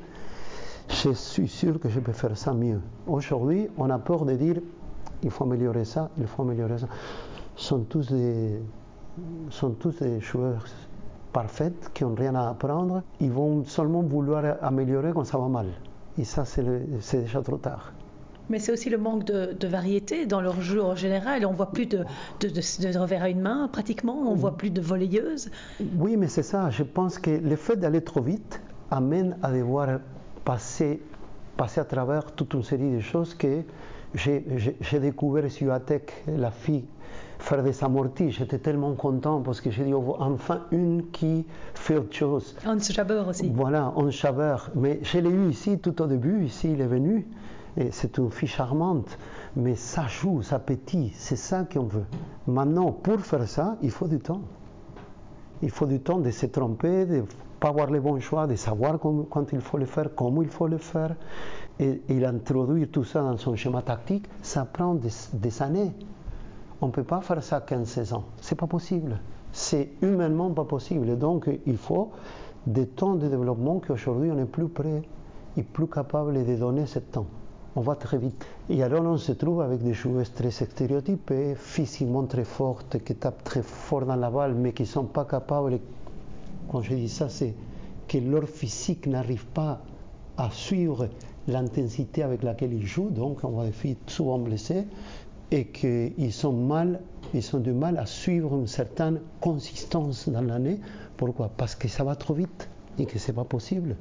je 0.88 1.12
suis 1.12 1.46
sûr 1.46 1.78
que 1.78 1.88
je 1.88 2.00
peux 2.00 2.12
faire 2.12 2.36
ça 2.36 2.52
mieux. 2.52 2.80
Aujourd'hui, 3.06 3.68
on 3.78 3.90
a 3.90 3.98
peur 3.98 4.24
de 4.24 4.34
dire 4.34 4.56
il 5.22 5.30
faut 5.30 5.44
améliorer 5.44 5.84
ça, 5.84 6.10
il 6.18 6.26
faut 6.26 6.42
améliorer 6.42 6.78
ça. 6.78 6.88
Ce 7.54 7.68
sont 7.68 7.80
tous 7.80 8.10
des, 8.10 8.60
sont 9.50 9.70
tous 9.70 10.00
des 10.00 10.20
joueurs 10.20 10.64
parfaits 11.32 11.90
qui 11.94 12.04
n'ont 12.04 12.14
rien 12.14 12.34
à 12.34 12.48
apprendre. 12.50 13.02
Ils 13.20 13.30
vont 13.30 13.64
seulement 13.64 14.02
vouloir 14.02 14.56
améliorer 14.62 15.12
quand 15.12 15.24
ça 15.24 15.38
va 15.38 15.48
mal. 15.48 15.66
Et 16.18 16.24
ça, 16.24 16.44
c'est 16.44 17.20
déjà 17.20 17.40
trop 17.42 17.56
tard. 17.56 17.92
Mais 18.48 18.58
c'est 18.58 18.72
aussi 18.72 18.90
le 18.90 18.98
manque 18.98 19.24
de, 19.24 19.56
de, 19.58 19.68
variété 19.68 20.26
dans 20.26 20.40
leur 20.40 20.60
jeu 20.60 20.82
en 20.82 20.96
général. 20.96 21.46
On 21.46 21.52
voit 21.52 21.70
plus 21.70 21.86
de, 21.86 22.04
de, 22.40 22.48
de 22.48 22.98
revers 22.98 23.22
à 23.22 23.28
une 23.28 23.40
main, 23.40 23.68
pratiquement. 23.68 24.28
On 24.28 24.34
voit 24.34 24.56
plus 24.56 24.70
de 24.70 24.80
volleyeuses. 24.80 25.50
Oui, 25.96 26.16
mais 26.16 26.26
c'est 26.26 26.42
ça. 26.42 26.68
Je 26.70 26.82
pense 26.82 27.20
que 27.20 27.30
le 27.30 27.54
fait 27.54 27.76
d'aller 27.76 28.02
trop 28.02 28.20
vite 28.20 28.60
amène 28.90 29.36
à 29.42 29.52
devoir 29.52 30.00
passer, 30.44 31.00
passer 31.56 31.80
à 31.80 31.84
travers 31.84 32.32
toute 32.32 32.54
une 32.54 32.64
série 32.64 32.92
de 32.92 33.00
choses 33.00 33.34
que 33.34 33.62
j'ai 34.14 34.98
découvert 35.00 35.48
sur 35.48 35.72
Atec, 35.72 36.24
la 36.26 36.50
fille 36.50 36.86
faire 37.40 37.62
des 37.62 37.82
amortis. 37.82 38.30
J'étais 38.30 38.58
tellement 38.58 38.94
content 38.94 39.40
parce 39.40 39.60
que 39.60 39.70
j'ai 39.70 39.84
dit 39.84 39.94
oh, 39.94 40.16
enfin 40.18 40.60
une 40.70 41.10
qui 41.10 41.46
fait 41.74 41.96
autre 41.96 42.14
chose. 42.14 42.54
Hans 42.66 42.78
Schaber 42.78 43.22
aussi. 43.28 43.50
Voilà, 43.54 43.92
Hans 43.96 44.10
Schaber. 44.10 44.56
Mais 44.74 45.00
je 45.02 45.18
l'ai 45.18 45.30
eu 45.30 45.48
ici 45.48 45.78
tout 45.78 46.00
au 46.02 46.06
début, 46.06 46.44
ici 46.44 46.72
il 46.72 46.80
est 46.80 46.86
venu. 46.86 47.26
Et 47.76 47.90
c'est 47.90 48.18
une 48.18 48.30
fille 48.30 48.48
charmante. 48.48 49.18
Mais 49.56 49.74
ça 49.74 50.06
joue, 50.06 50.42
ça 50.42 50.58
pétille, 50.58 51.12
c'est 51.14 51.36
ça 51.36 51.64
qu'on 51.64 51.84
veut. 51.84 52.04
Maintenant, 52.46 52.92
pour 52.92 53.20
faire 53.20 53.48
ça, 53.48 53.76
il 53.82 53.90
faut 53.90 54.06
du 54.06 54.18
temps. 54.18 54.42
Il 55.62 55.70
faut 55.70 55.86
du 55.86 56.00
temps 56.00 56.18
de 56.18 56.30
se 56.30 56.46
tromper, 56.46 57.04
de 57.06 57.16
ne 57.16 57.22
pas 57.58 57.68
avoir 57.68 57.90
les 57.90 58.00
bons 58.00 58.18
choix, 58.20 58.46
de 58.46 58.54
savoir 58.54 58.98
quand 58.98 59.52
il 59.52 59.60
faut 59.60 59.78
le 59.78 59.86
faire, 59.86 60.10
comment 60.14 60.42
il 60.42 60.48
faut 60.48 60.68
le 60.68 60.78
faire. 60.78 61.14
Et, 61.78 62.00
et 62.08 62.24
introduire 62.24 62.88
tout 62.92 63.04
ça 63.04 63.22
dans 63.22 63.36
son 63.36 63.56
schéma 63.56 63.82
tactique, 63.82 64.26
ça 64.42 64.64
prend 64.64 64.94
des, 64.94 65.10
des 65.32 65.62
années. 65.62 65.92
On 66.82 66.86
ne 66.86 66.92
peut 66.92 67.04
pas 67.04 67.20
faire 67.20 67.42
ça 67.42 67.60
15-16 67.60 68.14
ans. 68.14 68.24
C'est 68.40 68.54
pas 68.54 68.66
possible. 68.66 69.20
C'est 69.52 69.90
humainement 70.02 70.50
pas 70.50 70.64
possible. 70.64 71.18
Donc, 71.18 71.48
il 71.66 71.76
faut 71.76 72.10
des 72.66 72.86
temps 72.86 73.14
de 73.14 73.28
développement 73.28 73.80
qu'aujourd'hui 73.80 74.30
on 74.30 74.38
est 74.38 74.44
plus 74.44 74.68
prêt 74.68 75.02
et 75.56 75.62
plus 75.62 75.86
capable 75.86 76.44
de 76.44 76.56
donner 76.56 76.86
ce 76.86 76.98
temps. 76.98 77.26
On 77.76 77.80
va 77.80 77.94
très 77.94 78.18
vite. 78.18 78.44
Et 78.68 78.82
alors 78.82 79.04
on 79.04 79.16
se 79.16 79.32
trouve 79.32 79.60
avec 79.60 79.82
des 79.82 79.94
joueurs 79.94 80.30
très 80.32 80.50
stéréotypés, 80.50 81.54
physiquement 81.54 82.24
très 82.24 82.44
fortes, 82.44 83.02
qui 83.04 83.14
tapent 83.14 83.44
très 83.44 83.62
fort 83.62 84.04
dans 84.04 84.16
la 84.16 84.30
balle, 84.30 84.54
mais 84.54 84.72
qui 84.72 84.82
ne 84.82 84.88
sont 84.88 85.04
pas 85.04 85.24
capables, 85.24 85.78
quand 86.70 86.82
je 86.82 86.94
dis 86.94 87.08
ça, 87.08 87.28
c'est 87.28 87.54
que 88.08 88.18
leur 88.18 88.48
physique 88.48 89.06
n'arrive 89.06 89.46
pas 89.46 89.80
à 90.36 90.50
suivre 90.50 91.08
l'intensité 91.48 92.22
avec 92.22 92.42
laquelle 92.42 92.72
ils 92.72 92.86
jouent, 92.86 93.10
donc 93.10 93.38
on 93.44 93.62
des 93.64 93.72
filles 93.72 93.96
souvent 94.06 94.38
blessées, 94.38 94.84
et 95.50 95.66
qu'ils 95.66 96.46
ont 96.46 97.58
du 97.60 97.72
mal 97.72 97.98
à 97.98 98.06
suivre 98.06 98.54
une 98.54 98.66
certaine 98.66 99.20
consistance 99.40 100.28
dans 100.28 100.42
l'année. 100.42 100.80
Pourquoi? 101.16 101.50
Parce 101.56 101.74
que 101.74 101.88
ça 101.88 102.04
va 102.04 102.14
trop 102.16 102.34
vite 102.34 102.68
et 102.98 103.06
que 103.06 103.18
c'est 103.18 103.32
pas 103.32 103.44
possible. 103.44 103.96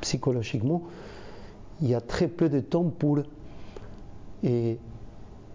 Psychologiquement, 0.00 0.82
il 1.80 1.88
y 1.88 1.94
a 1.94 2.00
très 2.00 2.28
peu 2.28 2.48
de 2.50 2.60
temps 2.60 2.84
pour 2.84 3.20
et, 4.42 4.78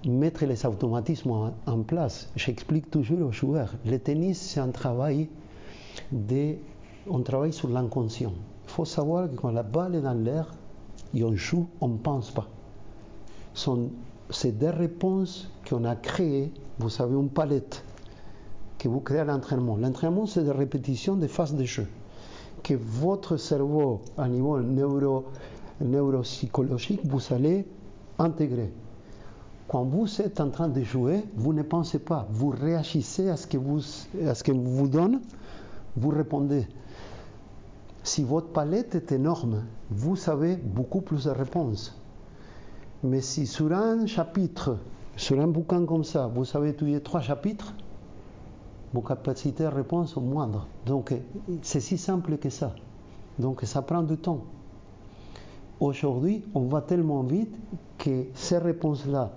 mettre 0.08 0.46
les 0.46 0.66
automatismes 0.66 1.32
en, 1.32 1.54
en 1.68 1.82
place. 1.84 2.30
J'explique 2.36 2.90
toujours 2.90 3.22
aux 3.28 3.32
joueurs, 3.32 3.74
le 3.86 3.98
tennis 4.00 4.40
c'est 4.40 4.60
un 4.60 4.70
travail 4.70 5.28
de, 6.12 6.56
on 7.08 7.20
travaille 7.22 7.54
sur 7.54 7.70
l'inconscient. 7.70 8.34
Il 8.66 8.72
faut 8.72 8.86
savoir 8.86 9.30
que 9.30 9.36
quand 9.36 9.52
la 9.52 9.64
balle 9.64 9.96
est 9.96 10.02
dans 10.02 10.14
l'air 10.14 10.52
et 11.14 11.24
on 11.24 11.36
joue, 11.36 11.68
on 11.82 11.90
ne 11.90 11.98
pense 11.98 12.32
pas. 12.32 12.48
C'est 14.30 14.58
des 14.58 14.70
réponses 14.70 15.50
qu'on 15.68 15.86
a 15.86 15.96
créées. 15.96 16.52
Vous 16.80 16.90
savez, 16.90 17.16
une 17.16 17.30
palette 17.30 17.84
que 18.78 18.88
vous 18.88 19.00
créez 19.02 19.20
à 19.20 19.26
l'entraînement. 19.26 19.76
L'entraînement, 19.78 20.26
c'est 20.26 20.44
des 20.44 20.52
répétitions 20.52 21.16
des 21.16 21.28
phases 21.28 21.54
de 21.54 21.64
jeu. 21.64 21.88
Que 22.64 22.74
votre 22.74 23.38
cerveau, 23.38 24.02
à 24.18 24.28
niveau 24.28 24.60
neuro, 24.60 25.26
neuropsychologique, 25.82 27.02
vous 27.06 27.34
allez 27.34 27.66
intégrer. 28.18 28.72
Quand 29.68 29.84
vous 29.84 30.22
êtes 30.22 30.42
en 30.42 30.50
train 30.50 30.68
de 30.68 30.82
jouer, 30.82 31.24
vous 31.36 31.54
ne 31.54 31.62
pensez 31.62 32.00
pas, 32.00 32.28
vous 32.32 32.50
réagissez 32.50 33.30
à 33.30 33.38
ce 33.38 33.46
que 33.46 33.58
vous, 33.58 33.82
à 34.26 34.34
ce 34.34 34.44
que 34.44 34.52
vous 34.52 34.88
donne, 34.88 35.22
vous 35.96 36.10
répondez. 36.10 36.68
Si 38.04 38.24
votre 38.24 38.48
palette 38.48 38.96
est 38.96 39.12
énorme, 39.12 39.64
vous 39.92 40.18
avez 40.30 40.56
beaucoup 40.56 41.02
plus 41.02 41.26
de 41.26 41.30
réponses. 41.32 41.99
Mais 43.04 43.22
si 43.22 43.48
sur 43.48 43.72
un 43.72 44.06
chapitre, 44.06 44.78
sur 45.16 45.40
un 45.40 45.48
bouquin 45.48 45.86
comme 45.86 46.04
ça, 46.04 46.28
vous 46.28 46.46
savez 46.46 46.70
étudier 46.70 47.02
trois 47.02 47.22
chapitres, 47.22 47.74
vos 48.94 49.02
capacités 49.02 49.64
de 49.64 49.70
réponse 49.70 50.14
sont 50.14 50.22
moindres. 50.22 50.68
Donc 50.86 51.14
c'est 51.62 51.80
si 51.80 51.98
simple 51.98 52.38
que 52.38 52.50
ça. 52.50 52.74
Donc 53.38 53.62
ça 53.64 53.82
prend 53.82 54.04
du 54.04 54.18
temps. 54.18 54.42
Aujourd'hui, 55.80 56.44
on 56.54 56.62
va 56.66 56.82
tellement 56.82 57.24
vite 57.24 57.56
que 57.98 58.26
ces 58.34 58.58
réponses-là 58.58 59.32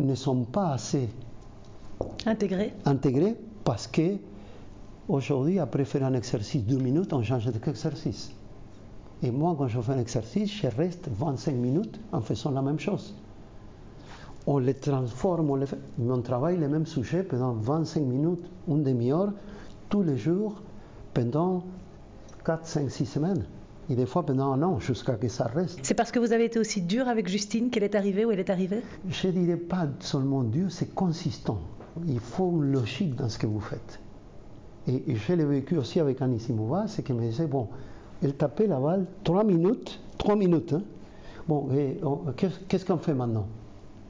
ne 0.00 0.14
sont 0.16 0.42
pas 0.42 0.72
assez 0.72 1.08
intégrées. 2.26 2.72
intégrées 2.84 3.36
parce 3.62 3.86
que 3.86 4.16
aujourd'hui, 5.08 5.60
après 5.60 5.84
faire 5.84 6.04
un 6.04 6.14
exercice 6.14 6.64
deux 6.64 6.78
minutes, 6.78 7.12
on 7.12 7.22
change 7.22 7.46
d'exercice. 7.46 8.32
Et 9.24 9.30
moi, 9.30 9.54
quand 9.56 9.68
je 9.68 9.80
fais 9.80 9.92
un 9.92 9.98
exercice, 9.98 10.52
je 10.52 10.66
reste 10.66 11.08
25 11.10 11.52
minutes 11.54 11.98
en 12.12 12.20
faisant 12.20 12.50
la 12.50 12.60
même 12.60 12.78
chose. 12.78 13.14
On 14.46 14.58
les 14.58 14.74
transforme, 14.74 15.48
on 15.48 15.56
les 15.56 15.64
fait, 15.64 15.78
mais 15.96 16.12
on 16.12 16.20
travaille 16.20 16.58
les 16.58 16.68
mêmes 16.68 16.84
sujets 16.84 17.22
pendant 17.22 17.54
25 17.54 18.02
minutes, 18.02 18.44
une 18.68 18.82
demi-heure, 18.82 19.32
tous 19.88 20.02
les 20.02 20.18
jours, 20.18 20.60
pendant 21.14 21.64
4, 22.44 22.66
5, 22.66 22.90
6 22.90 23.06
semaines. 23.06 23.46
Et 23.88 23.96
des 23.96 24.04
fois 24.04 24.26
pendant 24.26 24.52
un 24.52 24.62
an, 24.62 24.78
jusqu'à 24.78 25.14
que 25.14 25.28
ça 25.28 25.44
reste. 25.44 25.78
C'est 25.82 25.94
parce 25.94 26.12
que 26.12 26.18
vous 26.18 26.32
avez 26.34 26.44
été 26.44 26.58
aussi 26.58 26.82
dur 26.82 27.08
avec 27.08 27.26
Justine 27.26 27.70
qu'elle 27.70 27.84
est 27.84 27.94
arrivée 27.94 28.26
où 28.26 28.30
elle 28.30 28.40
est 28.40 28.50
arrivée? 28.50 28.82
Je 29.08 29.28
ne 29.28 29.32
dirais 29.32 29.56
pas 29.56 29.86
seulement 30.00 30.42
dur, 30.42 30.70
c'est 30.70 30.94
consistant. 30.94 31.60
Il 32.06 32.20
faut 32.20 32.50
une 32.50 32.72
logique 32.72 33.16
dans 33.16 33.30
ce 33.30 33.38
que 33.38 33.46
vous 33.46 33.60
faites. 33.60 34.00
Et, 34.86 35.02
et 35.10 35.16
je 35.16 35.32
l'ai 35.32 35.46
vécu 35.46 35.78
aussi 35.78 35.98
avec 35.98 36.20
Annie 36.20 36.40
Simova, 36.40 36.88
c'est 36.88 37.02
qu'elle 37.02 37.16
me 37.16 37.22
disait, 37.22 37.46
bon, 37.46 37.68
elle 38.22 38.34
tapait 38.34 38.66
la 38.66 38.78
balle 38.78 39.06
3 39.24 39.44
minutes, 39.44 40.00
3 40.18 40.36
minutes. 40.36 40.72
Hein. 40.72 40.82
Bon, 41.46 41.68
qu'est-ce 42.36 42.84
qu'on 42.84 42.98
fait 42.98 43.14
maintenant? 43.14 43.46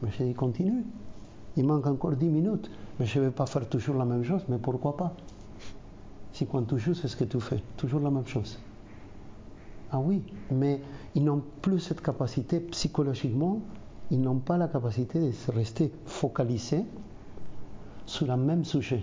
Mais 0.03 0.11
j'ai 0.17 0.25
dit, 0.25 0.35
continue. 0.35 0.85
Il 1.57 1.67
manque 1.67 1.87
encore 1.87 2.13
10 2.13 2.27
minutes. 2.27 2.71
Mais 2.99 3.07
je 3.07 3.19
ne 3.19 3.25
vais 3.25 3.31
pas 3.31 3.47
faire 3.47 3.69
toujours 3.69 3.97
la 3.97 4.05
même 4.05 4.23
chose, 4.23 4.43
mais 4.49 4.59
pourquoi 4.59 4.97
pas? 4.97 5.15
Si 6.33 6.47
quand 6.47 6.63
tu 6.63 6.79
joues, 6.79 6.95
c'est 6.95 7.09
ce 7.09 7.17
que 7.17 7.25
tu 7.25 7.41
fais, 7.41 7.61
toujours 7.77 8.01
la 8.01 8.11
même 8.11 8.27
chose. 8.27 8.59
Ah 9.91 9.99
oui, 9.99 10.23
mais 10.51 10.81
ils 11.15 11.25
n'ont 11.25 11.43
plus 11.63 11.81
cette 11.81 12.01
capacité 12.01 12.61
psychologiquement, 12.61 13.61
ils 14.11 14.21
n'ont 14.21 14.39
pas 14.39 14.57
la 14.57 14.69
capacité 14.69 15.19
de 15.21 15.53
rester 15.53 15.93
focalisés 16.07 16.85
sur 18.07 18.27
le 18.27 18.37
même 18.37 18.65
sujet. 18.65 19.03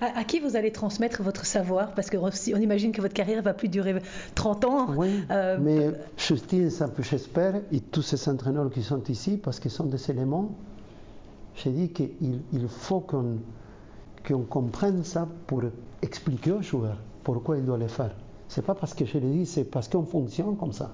À, 0.00 0.18
à, 0.18 0.24
qui 0.24 0.40
vous 0.40 0.56
allez 0.56 0.72
transmettre 0.72 1.22
votre 1.22 1.46
savoir? 1.46 1.92
Parce 1.92 2.10
que 2.10 2.16
on 2.16 2.60
imagine 2.60 2.92
que 2.92 3.00
votre 3.00 3.14
carrière 3.14 3.42
va 3.42 3.54
plus 3.54 3.68
durer 3.68 3.94
30 4.34 4.64
ans. 4.64 4.88
Oui, 4.96 5.08
euh, 5.30 5.58
mais 5.60 5.90
Justine, 6.16 6.70
j'espère, 6.98 7.54
et 7.72 7.80
tous 7.80 8.02
ces 8.02 8.28
entraîneurs 8.28 8.70
qui 8.70 8.82
sont 8.82 9.02
ici, 9.04 9.36
parce 9.36 9.60
qu'ils 9.60 9.70
sont 9.70 9.86
des 9.86 10.10
éléments, 10.10 10.50
j'ai 11.54 11.70
dit 11.70 11.88
qu'il 11.90 12.10
il 12.52 12.68
faut 12.68 13.00
qu'on 13.00 13.38
qu'on 14.26 14.42
comprenne 14.42 15.04
ça 15.04 15.28
pour 15.46 15.62
expliquer 16.02 16.52
aux 16.52 16.62
joueurs 16.62 16.96
pourquoi 17.22 17.58
ils 17.58 17.64
doivent 17.64 17.80
le 17.80 17.88
faire. 17.88 18.10
C'est 18.48 18.64
pas 18.64 18.74
parce 18.74 18.94
que 18.94 19.04
je 19.04 19.18
le 19.18 19.28
dis, 19.30 19.46
c'est 19.46 19.64
parce 19.64 19.88
qu'on 19.88 20.04
fonctionne 20.04 20.56
comme 20.56 20.72
ça. 20.72 20.92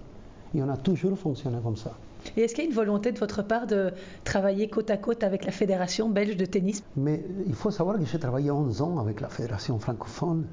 Et 0.54 0.62
on 0.62 0.68
a 0.68 0.76
toujours 0.76 1.18
fonctionné 1.18 1.58
comme 1.62 1.76
ça. 1.76 1.96
Et 2.36 2.42
est-ce 2.42 2.54
qu'il 2.54 2.64
y 2.64 2.66
a 2.66 2.70
une 2.70 2.76
volonté 2.76 3.12
de 3.12 3.18
votre 3.18 3.42
part 3.42 3.66
de 3.66 3.92
travailler 4.24 4.68
côte 4.68 4.90
à 4.90 4.96
côte 4.96 5.22
avec 5.22 5.44
la 5.44 5.52
Fédération 5.52 6.08
belge 6.08 6.36
de 6.36 6.44
tennis? 6.44 6.82
Mais 6.96 7.24
il 7.46 7.54
faut 7.54 7.70
savoir 7.70 7.98
que 7.98 8.04
j'ai 8.04 8.18
travaillé 8.18 8.50
11 8.50 8.82
ans 8.82 8.98
avec 8.98 9.20
la 9.20 9.28
Fédération 9.28 9.78
francophone 9.78 10.46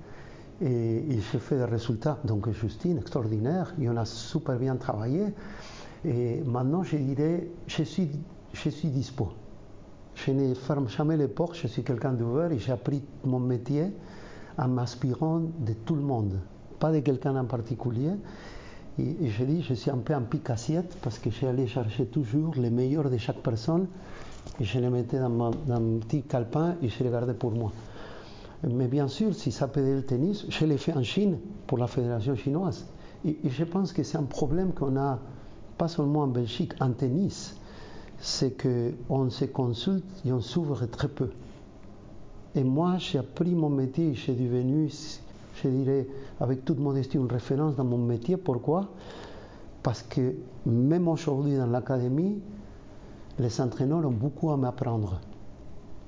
et, 0.61 1.19
j'ai 1.31 1.39
fait 1.39 1.57
des 1.57 1.65
résultats. 1.65 2.19
Donc 2.23 2.49
Justine, 2.51 2.97
extraordinaire, 2.97 3.73
et 3.81 3.89
on 3.89 3.97
a 3.97 4.05
super 4.05 4.57
bien 4.57 4.75
travaillé. 4.75 5.27
Et 6.05 6.41
maintenant, 6.45 6.83
je 6.83 6.97
dirais, 6.97 7.47
je 7.67 7.83
suis, 7.83 8.09
je 8.53 8.69
suis 8.69 8.89
dispo. 8.89 9.29
Je 10.15 10.31
ne 10.31 10.53
ferme 10.53 10.89
jamais 10.89 11.17
les 11.17 11.27
portes, 11.27 11.55
je 11.55 11.67
suis 11.67 11.83
quelqu'un 11.83 12.11
d'ouvert 12.11 12.51
et 12.51 12.59
j'ai 12.59 12.73
appris 12.73 13.01
mon 13.23 13.39
métier 13.39 13.85
en 14.57 14.67
m'inspirant 14.67 15.39
de 15.59 15.73
tout 15.85 15.95
le 15.95 16.01
monde, 16.01 16.39
pas 16.79 16.91
de 16.91 16.99
quelqu'un 16.99 17.35
en 17.37 17.45
particulier. 17.45 18.11
Et, 18.99 19.29
je 19.29 19.43
dis, 19.45 19.61
je 19.61 19.73
suis 19.73 19.89
un 19.91 19.97
peu 19.97 20.13
en 20.13 20.21
pic 20.21 20.49
assiette 20.49 20.97
parce 21.01 21.19
que 21.19 21.29
allé 21.45 21.67
chercher 21.67 22.05
toujours 22.05 22.53
les 22.55 22.69
meilleurs 22.69 23.09
de 23.09 23.17
chaque 23.17 23.41
personne 23.41 23.87
et 24.59 24.63
je 24.63 24.79
les 24.79 24.89
mettais 24.89 25.19
dans, 25.19 25.29
ma, 25.29 25.51
dans 25.67 25.75
un 25.75 25.99
petit 25.99 26.23
calepin 26.23 26.75
et 26.81 26.89
je 26.89 27.03
les 27.03 27.09
gardais 27.09 27.33
pour 27.33 27.51
moi. 27.51 27.71
Mais 28.67 28.87
bien 28.87 29.07
sûr, 29.07 29.33
si 29.33 29.51
ça 29.51 29.69
peut 29.69 29.81
le 29.81 30.03
tennis, 30.03 30.45
je 30.49 30.65
l'ai 30.65 30.77
fait 30.77 30.93
en 30.93 31.03
Chine 31.03 31.37
pour 31.65 31.77
la 31.77 31.87
fédération 31.87 32.35
chinoise. 32.35 32.87
Et, 33.25 33.37
je 33.45 33.63
pense 33.63 33.93
que 33.93 34.03
c'est 34.03 34.17
un 34.17 34.23
problème 34.23 34.73
qu'on 34.73 34.97
a, 34.97 35.19
pas 35.77 35.87
seulement 35.87 36.23
en 36.23 36.27
Belgique, 36.27 36.73
en 36.81 36.91
tennis, 36.91 37.55
c'est 38.17 38.61
qu'on 38.61 39.29
se 39.29 39.45
consulte 39.45 40.03
et 40.25 40.33
on 40.33 40.41
s'ouvre 40.41 40.85
très 40.87 41.07
peu. 41.07 41.29
Et 42.55 42.63
moi, 42.65 42.97
j'ai 42.97 43.19
appris 43.19 43.55
mon 43.55 43.69
métier, 43.69 44.13
j'ai 44.13 44.33
devenu 44.33 44.89
je 45.63 45.69
dirais 45.69 46.07
avec 46.39 46.65
toute 46.65 46.79
modestie, 46.79 47.17
une 47.17 47.31
référence 47.31 47.75
dans 47.75 47.83
mon 47.83 47.97
métier. 47.97 48.37
Pourquoi? 48.37 48.89
Parce 49.83 50.03
que 50.03 50.35
même 50.65 51.07
aujourd'hui 51.07 51.57
dans 51.57 51.67
l'académie, 51.67 52.39
les 53.39 53.61
entraîneurs 53.61 54.05
ont 54.05 54.11
beaucoup 54.11 54.51
à 54.51 54.57
m'apprendre. 54.57 55.19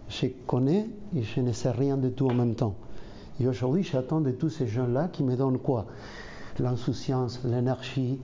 Je 0.10 0.28
connais 0.46 0.88
et 1.16 1.24
je 1.24 1.40
ne 1.40 1.52
sais 1.54 1.72
rien 1.72 1.98
de 1.98 2.10
tout 2.10 2.28
en 2.28 2.34
même 2.34 2.56
temps. 2.56 2.76
Et 3.40 3.48
aujourd'hui, 3.48 3.84
j'attends 3.84 4.22
de 4.22 4.32
tous 4.32 4.50
ces 4.50 4.68
jeunes-là 4.68 5.08
qui 5.08 5.24
me 5.24 5.36
donnent 5.36 5.58
quoi? 5.58 5.86
L'insouciance, 6.60 7.40
l'énergie, 7.46 8.20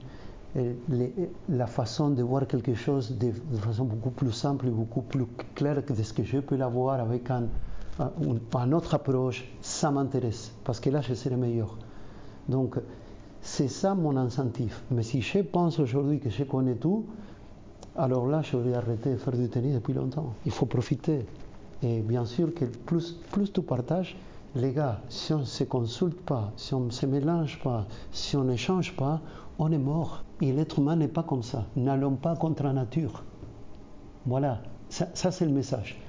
la 1.50 1.68
façon 1.68 2.10
de 2.10 2.24
voir 2.24 2.48
quelque 2.48 2.74
chose 2.74 3.16
de, 3.18 3.32
façon 3.60 3.86
beaucoup 3.86 4.10
plus 4.10 4.32
simple 4.32 4.68
et 4.68 4.72
beaucoup 4.72 5.02
plus 5.02 5.26
claire 5.56 5.84
que 5.86 5.94
ce 5.96 6.14
que 6.14 6.24
je 6.24 6.40
peux 6.40 6.56
l'avoir 6.56 7.00
avec 7.00 7.30
un, 7.32 7.44
une 8.00 8.74
autre 8.74 8.94
approche, 8.94 9.46
ça 9.62 9.92
m'intéresse, 9.92 10.54
parce 10.64 10.80
que 10.80 10.90
là, 10.90 11.02
je 11.02 11.14
serai 11.14 11.36
meilleur. 11.36 11.78
Donc, 12.48 12.80
c'est 13.42 13.68
ça 13.68 13.96
mon 13.96 14.18
incentive. 14.18 14.78
Mais 14.92 15.04
si 15.04 15.22
je 15.22 15.40
pense 15.40 15.80
aujourd'hui 15.80 16.20
que 16.20 16.30
je 16.30 16.44
connais 16.44 16.76
tout, 16.76 17.06
alors 17.96 18.28
là, 18.28 18.42
je 18.42 18.58
vais 18.58 18.74
arrêter 18.74 19.12
de 19.12 19.18
faire 19.18 19.34
du 19.34 19.50
tennis 19.50 19.74
depuis 19.74 19.94
longtemps. 19.94 20.34
Il 20.46 20.52
faut 20.52 20.66
profiter. 20.66 21.26
Et 21.82 22.02
bien 22.02 22.26
sûr 22.26 22.54
que 22.54 22.66
plus, 22.66 23.14
plus 23.32 23.52
tu 23.52 23.62
partages, 23.62 24.16
les 24.56 24.72
gars, 24.72 25.00
si 25.10 25.34
on 25.34 25.40
ne 25.40 25.44
se 25.44 25.64
consulte 25.64 26.20
pas, 26.22 26.52
si 26.56 26.74
on 26.74 26.82
ne 26.82 26.90
se 26.92 27.06
mélange 27.06 27.60
pas, 27.64 27.86
si 28.12 28.36
on 28.36 28.44
n'échange 28.44 28.96
pas, 28.96 29.22
on 29.60 29.72
est 29.72 29.78
mort. 29.78 30.24
Et 30.42 30.52
l'être 30.52 30.80
humain 30.80 30.96
n'est 30.96 31.08
pas 31.08 31.24
comme 31.24 31.44
ça. 31.44 31.66
N'allons 31.76 32.16
pas 32.16 32.36
contre 32.36 32.64
la 32.64 32.74
nature. 32.74 33.24
Voilà, 34.26 34.62
ça 34.90 35.32
c'est 35.32 35.46
le 35.46 35.52
message. 35.52 36.00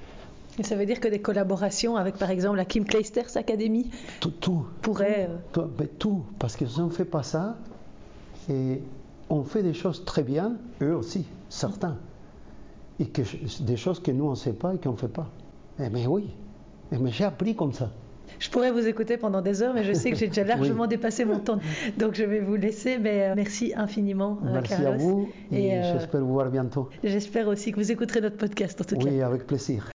Et 0.59 0.63
ça 0.63 0.75
veut 0.75 0.85
dire 0.85 0.99
que 0.99 1.07
des 1.07 1.19
collaborations 1.21 1.95
avec, 1.95 2.15
par 2.17 2.29
exemple, 2.29 2.57
la 2.57 2.65
Kim 2.65 2.83
Kleisters 2.85 3.35
Academy 3.37 3.89
Tout, 4.19 4.31
tout. 4.31 4.65
pourraient... 4.81 5.27
euh, 5.29 5.37
Tout, 5.53 5.63
ben, 5.77 5.87
tout. 5.97 6.23
parce 6.37 6.55
que 6.57 6.65
si 6.65 6.79
on 6.81 6.87
ne 6.87 6.91
fait 6.91 7.05
pas 7.05 7.23
ça, 7.23 7.57
et 8.49 8.81
on 9.29 9.43
fait 9.43 9.63
des 9.63 9.73
choses 9.73 10.03
très 10.05 10.23
bien, 10.23 10.57
eux 10.81 10.93
aussi, 10.95 11.25
certains. 11.47 11.97
Et 12.99 13.05
que, 13.05 13.21
des 13.63 13.77
choses 13.77 14.01
que 14.01 14.11
nous, 14.11 14.25
on 14.25 14.31
ne 14.31 14.35
sait 14.35 14.53
pas 14.53 14.75
et 14.75 14.77
qu'on 14.79 14.91
ne 14.91 14.97
fait 14.97 15.07
pas. 15.07 15.29
Eh 15.81 15.87
bien 15.89 16.07
oui, 16.07 16.29
eh 16.91 16.97
bien, 16.97 17.09
j'ai 17.11 17.23
appris 17.23 17.55
comme 17.55 17.71
ça. 17.71 17.89
Je 18.37 18.49
pourrais 18.49 18.71
vous 18.71 18.85
écouter 18.87 19.17
pendant 19.17 19.41
des 19.41 19.63
heures, 19.63 19.73
mais 19.73 19.83
je 19.85 19.93
sais 19.93 20.11
que 20.11 20.17
j'ai 20.17 20.27
déjà 20.27 20.43
largement 20.55 20.87
dépassé 20.87 21.23
mon 21.25 21.39
temps. 21.39 21.59
Donc 21.97 22.15
je 22.15 22.23
vais 22.25 22.41
vous 22.41 22.55
laisser, 22.55 22.97
mais 22.97 23.29
euh, 23.29 23.33
merci 23.35 23.73
infiniment, 23.75 24.39
euh, 24.45 24.49
Merci 24.53 24.69
Carlos. 24.73 24.87
à 24.91 24.97
vous 24.97 25.29
et, 25.51 25.67
Et, 25.67 25.77
euh, 25.79 25.93
j'espère 25.93 26.21
vous 26.21 26.33
voir 26.33 26.49
bientôt. 26.49 26.89
J'espère 27.03 27.47
aussi 27.47 27.71
que 27.71 27.77
vous 27.77 27.91
écouterez 27.91 28.19
notre 28.21 28.37
podcast, 28.37 28.81
en 28.81 28.83
tout 28.83 28.97
cas. 28.97 29.05
Oui, 29.05 29.21
avec 29.21 29.47
plaisir. 29.47 29.89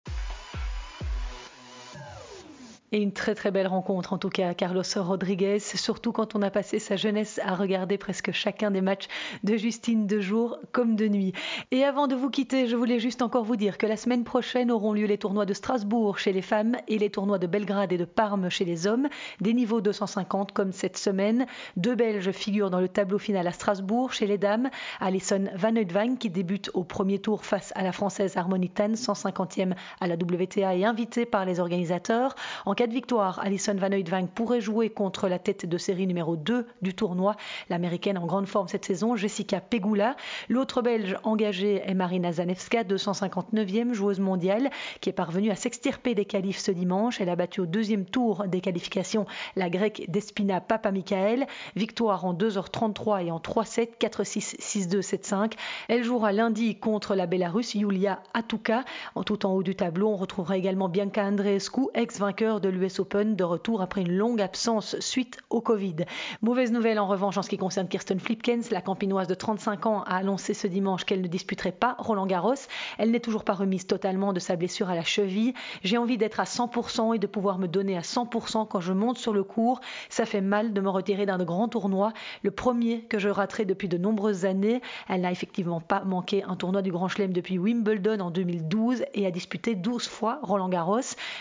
Et 2.96 3.02
une 3.02 3.12
très 3.12 3.34
très 3.34 3.50
belle 3.50 3.66
rencontre 3.66 4.14
en 4.14 4.20
tout 4.20 4.30
cas, 4.30 4.54
Carlos 4.54 4.84
Rodriguez, 4.98 5.58
surtout 5.58 6.12
quand 6.12 6.36
on 6.36 6.44
a 6.44 6.52
passé 6.52 6.78
sa 6.78 6.96
jeunesse 6.96 7.40
à 7.44 7.56
regarder 7.56 7.98
presque 7.98 8.32
chacun 8.32 8.70
des 8.70 8.82
matchs 8.82 9.08
de 9.44 9.58
Justine 9.58 10.06
de 10.06 10.20
jour 10.20 10.60
comme 10.72 10.96
de 10.96 11.08
nuit. 11.08 11.34
Et 11.72 11.84
avant 11.84 12.06
de 12.06 12.14
vous 12.14 12.30
quitter, 12.30 12.68
je 12.68 12.76
voulais 12.76 13.00
juste 13.00 13.24
encore 13.24 13.46
vous 13.46 13.56
dire 13.56 13.80
que 13.80 13.88
la 13.88 13.98
semaine 13.98 14.24
prochaine 14.24 14.70
auront 14.70 14.94
lieu 14.94 15.08
les 15.08 15.18
tournois 15.18 15.48
de 15.48 15.56
Strasbourg 15.56 16.20
chez 16.20 16.32
les 16.34 16.44
femmes 16.44 16.78
et 16.88 17.00
les 17.00 17.10
tournois 17.10 17.40
de 17.40 17.48
Belgrade 17.48 17.92
et 17.92 17.98
de 17.98 18.06
Parme 18.06 18.52
chez 18.52 18.64
les 18.64 18.86
hommes, 18.86 19.10
des 19.42 19.56
niveaux 19.56 19.82
250 19.82 20.52
comme 20.52 20.72
cette 20.72 20.98
semaine. 20.98 21.48
Deux 21.78 21.96
Belges 21.96 22.30
figurent 22.30 22.70
dans 22.70 22.80
le 22.80 22.90
tableau 22.90 23.18
final 23.18 23.48
à 23.48 23.54
Strasbourg 23.54 24.14
chez 24.14 24.28
les 24.28 24.38
dames, 24.38 24.70
Alison 25.00 25.46
Van 25.56 25.76
Oudvang 25.76 26.18
qui 26.18 26.30
débute 26.30 26.70
au 26.76 26.84
premier 26.84 27.18
tour 27.18 27.44
face 27.44 27.74
à 27.74 27.82
la 27.82 27.92
française 27.92 28.38
Harmonie 28.38 28.70
Tan, 28.70 28.92
150e 28.92 29.74
à 30.00 30.06
la 30.06 30.14
WTA 30.14 30.76
et 30.76 30.86
invitée 30.86 31.26
par 31.26 31.44
les 31.46 31.60
organisateurs. 31.60 32.36
En 32.68 32.76
cas 32.84 32.88
de 32.88 32.94
victoire, 32.94 33.40
Alison 33.40 33.76
Van 33.76 33.94
Oudvang 33.94 34.28
pourrait 34.28 34.60
jouer 34.60 34.90
contre 34.90 35.30
la 35.30 35.40
tête 35.40 35.66
de 35.66 35.78
série 35.78 36.06
numéro 36.06 36.36
2 36.36 36.68
du 36.82 36.94
tournoi, 36.94 37.38
l'américaine 37.70 38.18
en 38.18 38.26
grande 38.26 38.46
forme 38.46 38.68
cette 38.68 38.84
saison, 38.84 39.16
Jessica 39.16 39.62
Pegula. 39.62 40.18
L'autre 40.50 40.82
belge 40.82 41.16
engagée 41.24 41.82
est 41.86 41.94
Marina 41.94 42.34
Zanevska, 42.34 42.84
259e 42.84 43.94
joueuse 43.94 44.20
mondiale, 44.20 44.70
qui 45.00 45.10
est 45.10 45.14
parvenue 45.14 45.50
à 45.50 45.56
s'extirper 45.56 46.14
des 46.14 46.26
qualifs 46.26 46.58
ce 46.58 46.72
dimanche. 46.72 47.22
Elle 47.22 47.30
a 47.30 47.38
battu 47.38 47.62
au 47.62 47.66
deuxième 47.66 48.04
tour 48.04 48.44
des 48.48 48.60
qualifications 48.60 49.28
la 49.56 49.70
grecque 49.70 50.04
Despina 50.10 50.60
Papamikael. 50.60 51.48
Victoire 51.78 52.26
en 52.26 52.34
2h33 52.34 53.28
et 53.28 53.32
en 53.32 53.38
3-7, 53.38 53.92
4-6, 53.98 54.58
6-2, 54.60 55.00
7-5. 55.00 55.54
Elle 55.88 56.04
jouera 56.04 56.34
lundi 56.34 56.76
contre 56.76 57.16
la 57.16 57.28
Bélarusse 57.28 57.76
Yulia 57.76 58.22
Atuka. 58.34 58.84
En 59.16 59.24
tout 59.24 59.46
en 59.46 59.54
haut 59.54 59.64
du 59.64 59.74
tableau, 59.74 60.10
on 60.10 60.18
retrouvera 60.18 60.58
également 60.58 60.90
Bianca 60.90 61.24
Andreescu, 61.24 61.84
ex-vainqueur 61.94 62.60
de 62.60 62.73
l'US 62.74 63.00
Open, 63.00 63.36
de 63.36 63.44
retour 63.44 63.82
après 63.82 64.02
une 64.02 64.16
longue 64.16 64.42
absence 64.42 65.00
suite 65.00 65.40
au 65.50 65.62
Covid. 65.62 65.96
Mauvaise 66.42 66.72
nouvelle 66.72 67.00
en 67.00 67.08
revanche 67.08 67.38
en 67.38 67.42
ce 67.42 67.50
qui 67.50 67.58
concerne 67.58 67.88
Kirsten 67.88 68.20
Flipkens. 68.20 68.72
La 68.72 68.82
campinoise 68.82 69.28
de 69.28 69.34
35 69.34 69.86
ans 69.86 70.04
a 70.04 70.18
annoncé 70.18 70.54
ce 70.54 70.68
dimanche 70.68 71.06
qu'elle 71.06 71.22
ne 71.22 71.28
disputerait 71.28 71.72
pas 71.72 71.96
Roland 72.00 72.26
Garros. 72.26 72.54
Elle 72.98 73.12
n'est 73.12 73.20
toujours 73.20 73.44
pas 73.44 73.54
remise 73.54 73.88
totalement 73.88 74.34
de 74.34 74.40
sa 74.40 74.56
blessure 74.56 74.90
à 74.90 74.96
la 74.96 75.04
cheville. 75.04 75.54
J'ai 75.84 75.98
envie 75.98 76.18
d'être 76.18 76.40
à 76.40 76.44
100% 76.44 77.16
et 77.16 77.20
de 77.20 77.28
pouvoir 77.28 77.60
me 77.60 77.68
donner 77.68 77.98
à 77.98 78.02
100% 78.02 78.68
quand 78.68 78.82
je 78.82 78.94
monte 78.94 79.18
sur 79.18 79.34
le 79.34 79.44
court. 79.44 79.80
Ça 80.10 80.26
fait 80.26 80.42
mal 80.42 80.74
de 80.74 80.82
me 80.82 80.90
retirer 80.90 81.26
d'un 81.26 81.38
grand 81.44 81.68
tournoi, 81.68 82.14
le 82.42 82.52
premier 82.52 83.02
que 83.02 83.20
je 83.20 83.30
raterai 83.30 83.66
depuis 83.66 83.88
de 83.88 83.98
nombreuses 83.98 84.46
années. 84.46 84.82
Elle 85.08 85.22
n'a 85.22 85.32
effectivement 85.32 85.82
pas 85.82 86.04
manqué 86.04 86.44
un 86.44 86.56
tournoi 86.56 86.82
du 86.82 86.92
Grand 86.92 87.08
Chelem 87.08 87.34
depuis 87.34 87.58
Wimbledon 87.58 88.20
en 88.20 88.32
2012 88.32 89.04
et 89.14 89.26
a 89.26 89.32
disputé 89.32 89.76
12 89.76 90.08
fois 90.08 90.40
Roland 90.42 90.70
Garros. 90.70 91.00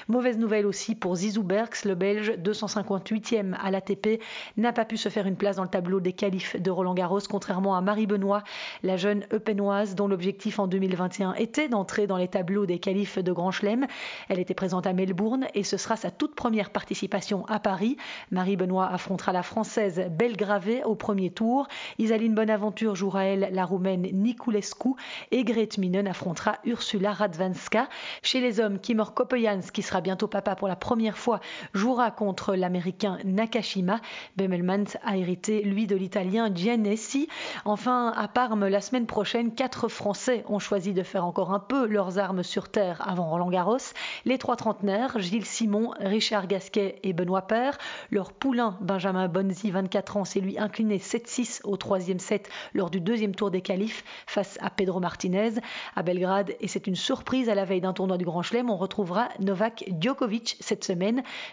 Mauvaise 0.08 0.38
nouvelle 0.38 0.66
aussi 0.66 0.94
pour 0.94 1.16
Zizou 1.22 1.44
Berks, 1.44 1.84
le 1.84 1.94
Belge 1.94 2.32
258e 2.32 3.54
à 3.62 3.70
l'ATP, 3.70 4.20
n'a 4.56 4.72
pas 4.72 4.84
pu 4.84 4.96
se 4.96 5.08
faire 5.08 5.28
une 5.28 5.36
place 5.36 5.54
dans 5.54 5.62
le 5.62 5.68
tableau 5.68 6.00
des 6.00 6.12
qualifs 6.12 6.60
de 6.60 6.68
Roland 6.68 6.94
Garros, 6.94 7.20
contrairement 7.30 7.76
à 7.76 7.80
Marie 7.80 8.08
Benoît, 8.08 8.42
la 8.82 8.96
jeune 8.96 9.24
Eupenoise 9.32 9.94
dont 9.94 10.08
l'objectif 10.08 10.58
en 10.58 10.66
2021 10.66 11.34
était 11.34 11.68
d'entrer 11.68 12.08
dans 12.08 12.16
les 12.16 12.26
tableaux 12.26 12.66
des 12.66 12.80
qualifs 12.80 13.20
de 13.20 13.30
Grand 13.30 13.52
Chelem. 13.52 13.86
Elle 14.28 14.40
était 14.40 14.52
présente 14.52 14.84
à 14.84 14.92
Melbourne 14.94 15.46
et 15.54 15.62
ce 15.62 15.76
sera 15.76 15.94
sa 15.94 16.10
toute 16.10 16.34
première 16.34 16.70
participation 16.70 17.46
à 17.46 17.60
Paris. 17.60 17.96
Marie 18.32 18.56
Benoît 18.56 18.88
affrontera 18.88 19.32
la 19.32 19.44
Française 19.44 20.02
Belgravée 20.10 20.82
au 20.82 20.96
premier 20.96 21.30
tour. 21.30 21.68
Isaline 22.00 22.34
Bonaventure 22.34 22.96
jouera 22.96 23.26
elle 23.26 23.48
la 23.52 23.64
Roumaine 23.64 24.08
Niculescu 24.12 24.94
et 25.30 25.44
Grete 25.44 25.78
Minen 25.78 26.08
affrontera 26.08 26.58
Ursula 26.64 27.12
Radvanska. 27.12 27.88
Chez 28.24 28.40
les 28.40 28.58
hommes, 28.58 28.80
Kimor 28.80 29.14
Kopejans, 29.14 29.70
qui 29.72 29.82
sera 29.82 30.00
bientôt 30.00 30.26
papa 30.26 30.56
pour 30.56 30.66
la 30.66 30.74
première 30.74 31.01
fois, 31.10 31.40
jouera 31.74 32.10
contre 32.10 32.54
l'américain 32.54 33.18
Nakashima. 33.24 34.00
Bemelmans 34.36 34.96
a 35.04 35.16
hérité, 35.16 35.62
lui, 35.62 35.86
de 35.86 35.96
l'italien 35.96 36.54
Giannessi. 36.54 37.28
Enfin, 37.64 38.12
à 38.16 38.28
Parme, 38.28 38.68
la 38.68 38.80
semaine 38.80 39.06
prochaine, 39.06 39.54
quatre 39.54 39.88
Français 39.88 40.44
ont 40.48 40.60
choisi 40.60 40.92
de 40.92 41.02
faire 41.02 41.24
encore 41.24 41.52
un 41.52 41.58
peu 41.58 41.86
leurs 41.86 42.18
armes 42.18 42.42
sur 42.42 42.68
terre 42.68 43.02
avant 43.06 43.28
Roland 43.28 43.50
Garros. 43.50 43.78
Les 44.24 44.38
trois 44.38 44.56
trentenaires, 44.56 45.18
Gilles 45.18 45.44
Simon, 45.44 45.92
Richard 45.98 46.46
Gasquet 46.46 47.00
et 47.02 47.12
Benoît 47.12 47.42
Paire. 47.42 47.78
Leur 48.10 48.32
poulain, 48.32 48.76
Benjamin 48.80 49.26
Bonzi, 49.28 49.70
24 49.70 50.16
ans, 50.18 50.24
s'est 50.24 50.40
lui 50.40 50.58
incliné 50.58 50.98
7-6 50.98 51.60
au 51.64 51.76
troisième 51.76 52.20
set 52.20 52.48
lors 52.74 52.90
du 52.90 53.00
deuxième 53.00 53.34
tour 53.34 53.50
des 53.50 53.62
qualifs 53.62 54.04
face 54.26 54.58
à 54.60 54.70
Pedro 54.70 55.00
Martinez 55.00 55.54
à 55.96 56.02
Belgrade. 56.02 56.54
Et 56.60 56.68
c'est 56.68 56.86
une 56.86 56.96
surprise 56.96 57.48
à 57.48 57.54
la 57.54 57.64
veille 57.64 57.80
d'un 57.80 57.92
tournoi 57.92 58.18
du 58.18 58.24
Grand 58.24 58.42
Chelem. 58.42 58.70
On 58.70 58.76
retrouvera 58.76 59.28
Novak 59.40 59.84
Djokovic 60.00 60.56
cette 60.60 60.84
semaine. 60.84 60.91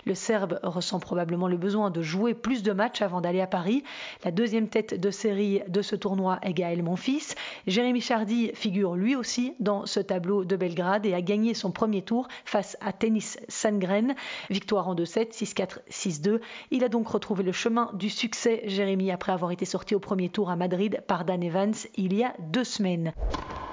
Le 0.06 0.16
Serbe 0.16 0.60
ressent 0.64 1.00
probablement 1.00 1.48
le 1.48 1.58
besoin 1.58 1.92
de 1.92 2.02
jouer 2.02 2.34
plus 2.34 2.64
de 2.64 2.72
matchs 2.72 3.02
avant 3.02 3.22
d'aller 3.22 3.42
à 3.42 3.48
Paris. 3.48 3.84
La 4.24 4.32
deuxième 4.32 4.68
tête 4.68 5.00
de 5.00 5.12
série 5.12 5.62
de 5.68 5.82
ce 5.82 5.96
tournoi 5.96 6.40
est 6.42 6.54
Gaël 6.54 6.84
Monfils. 6.84 7.36
Jérémy 7.68 8.02
Chardy 8.02 8.52
figure 8.54 8.96
lui 8.96 9.16
aussi 9.16 9.54
dans 9.60 9.86
ce 9.86 10.00
tableau 10.00 10.46
de 10.46 10.56
Belgrade 10.56 11.06
et 11.06 11.14
a 11.14 11.22
gagné 11.22 11.54
son 11.54 11.72
premier 11.72 12.02
tour 12.02 12.28
face 12.46 12.78
à 12.82 12.94
Tennis 12.94 13.40
Sandgren. 13.48 14.16
Victoire 14.50 14.88
en 14.88 14.96
2-7, 14.96 15.32
6-4, 15.34 15.80
6-2. 15.90 16.40
Il 16.72 16.84
a 16.84 16.90
donc 16.90 17.08
retrouvé 17.08 17.44
le 17.44 17.52
chemin 17.52 17.92
du 17.94 18.10
succès, 18.10 18.64
Jérémy, 18.66 19.12
après 19.12 19.32
avoir 19.32 19.52
été 19.52 19.66
sorti 19.66 19.96
au 19.96 20.00
premier 20.00 20.30
tour 20.30 20.50
à 20.50 20.56
Madrid 20.56 21.02
par 21.08 21.26
Dan 21.26 21.44
Evans 21.44 21.74
il 21.96 22.14
y 22.14 22.24
a 22.24 22.34
deux 22.40 22.64
semaines. 22.64 23.14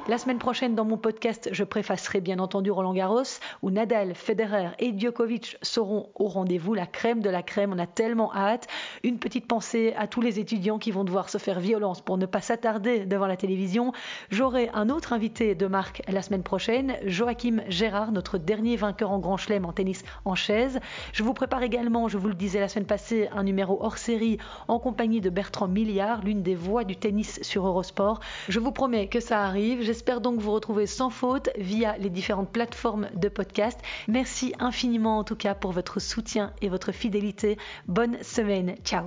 La 0.09 0.19
semaine 0.19 0.39
prochaine, 0.39 0.77
dans 0.77 0.85
mon 0.85 0.99
podcast, 0.99 1.49
je 1.51 1.65
préfacerai 1.65 2.21
bien 2.21 2.39
entendu 2.39 2.71
Roland 2.71 2.95
Garros, 2.95 3.41
où 3.63 3.71
Nadal, 3.71 4.15
Federer 4.15 4.69
et 4.79 4.97
Djokovic 4.97 5.56
seront 5.63 6.11
au 6.15 6.29
rendez-vous, 6.29 6.75
la 6.75 6.87
crème 6.87 7.21
de 7.21 7.31
la 7.31 7.43
crème. 7.43 7.73
On 7.73 7.79
a 7.79 7.87
tellement 7.87 8.35
hâte. 8.35 8.67
Une 9.03 9.19
petite 9.19 9.47
pensée 9.47 9.95
à 9.97 10.07
tous 10.07 10.21
les 10.21 10.39
étudiants 10.39 10.79
qui 10.79 10.91
vont 10.91 11.05
devoir 11.05 11.29
se 11.29 11.39
faire 11.39 11.61
violence 11.61 12.01
pour 12.01 12.19
ne 12.19 12.27
pas 12.27 12.41
s'attarder 12.41 13.07
devant 13.07 13.27
la 13.27 13.37
télévision. 13.37 13.93
J'aurai 14.31 14.71
un 14.75 14.89
autre 14.89 15.13
invité 15.13 15.55
de 15.55 15.67
marque 15.67 16.03
la 16.09 16.23
semaine 16.23 16.43
prochaine, 16.43 16.97
Joachim 17.05 17.63
Gérard, 17.69 18.13
notre 18.13 18.39
dernier 18.39 18.77
vainqueur 18.77 19.11
en 19.11 19.19
Grand 19.19 19.37
Chelem 19.37 19.65
en 19.65 19.73
tennis 19.73 20.03
en 20.25 20.35
chaise. 20.35 20.81
Je 21.13 21.23
vous 21.23 21.35
prépare 21.35 21.63
également, 21.63 22.09
je 22.09 22.19
vous 22.19 22.29
le 22.29 22.35
disais 22.35 22.61
la 22.61 22.69
semaine 22.69 22.87
passée, 22.87 23.29
un 23.33 23.45
numéro 23.45 23.79
hors 23.81 23.99
série 23.99 24.39
en 24.69 24.79
compagnie 24.79 25.21
de 25.21 25.31
Bertrand 25.31 25.69
Milliard, 25.69 26.23
l'une 26.23 26.43
des 26.43 26.55
voix 26.55 26.85
du 26.85 26.97
tennis 26.97 27.39
sur 27.43 27.67
Eurosport. 27.67 28.21
Je 28.49 28.61
vous 28.61 28.73
promets 28.73 29.09
que 29.09 29.21
ça 29.21 29.43
arrive. 29.43 29.83
J'espère 29.83 30.21
donc 30.21 30.41
vous 30.41 30.53
retrouver 30.53 30.87
sans 30.87 31.11
faute 31.11 31.51
via 31.59 31.97
les 31.99 32.11
différentes 32.11 32.51
plateformes 32.51 33.09
de 33.15 33.29
podcast. 33.29 33.81
Merci 34.09 34.55
infiniment 34.59 35.19
en 35.19 35.25
tout 35.25 35.37
cas 35.37 35.46
pour 35.55 35.73
votre 35.73 36.01
soutien 36.01 36.53
et 36.61 36.69
votre 36.69 36.93
fidélité. 36.93 37.59
Bonne 37.87 38.23
semaine. 38.23 38.77
Ciao. 38.85 39.07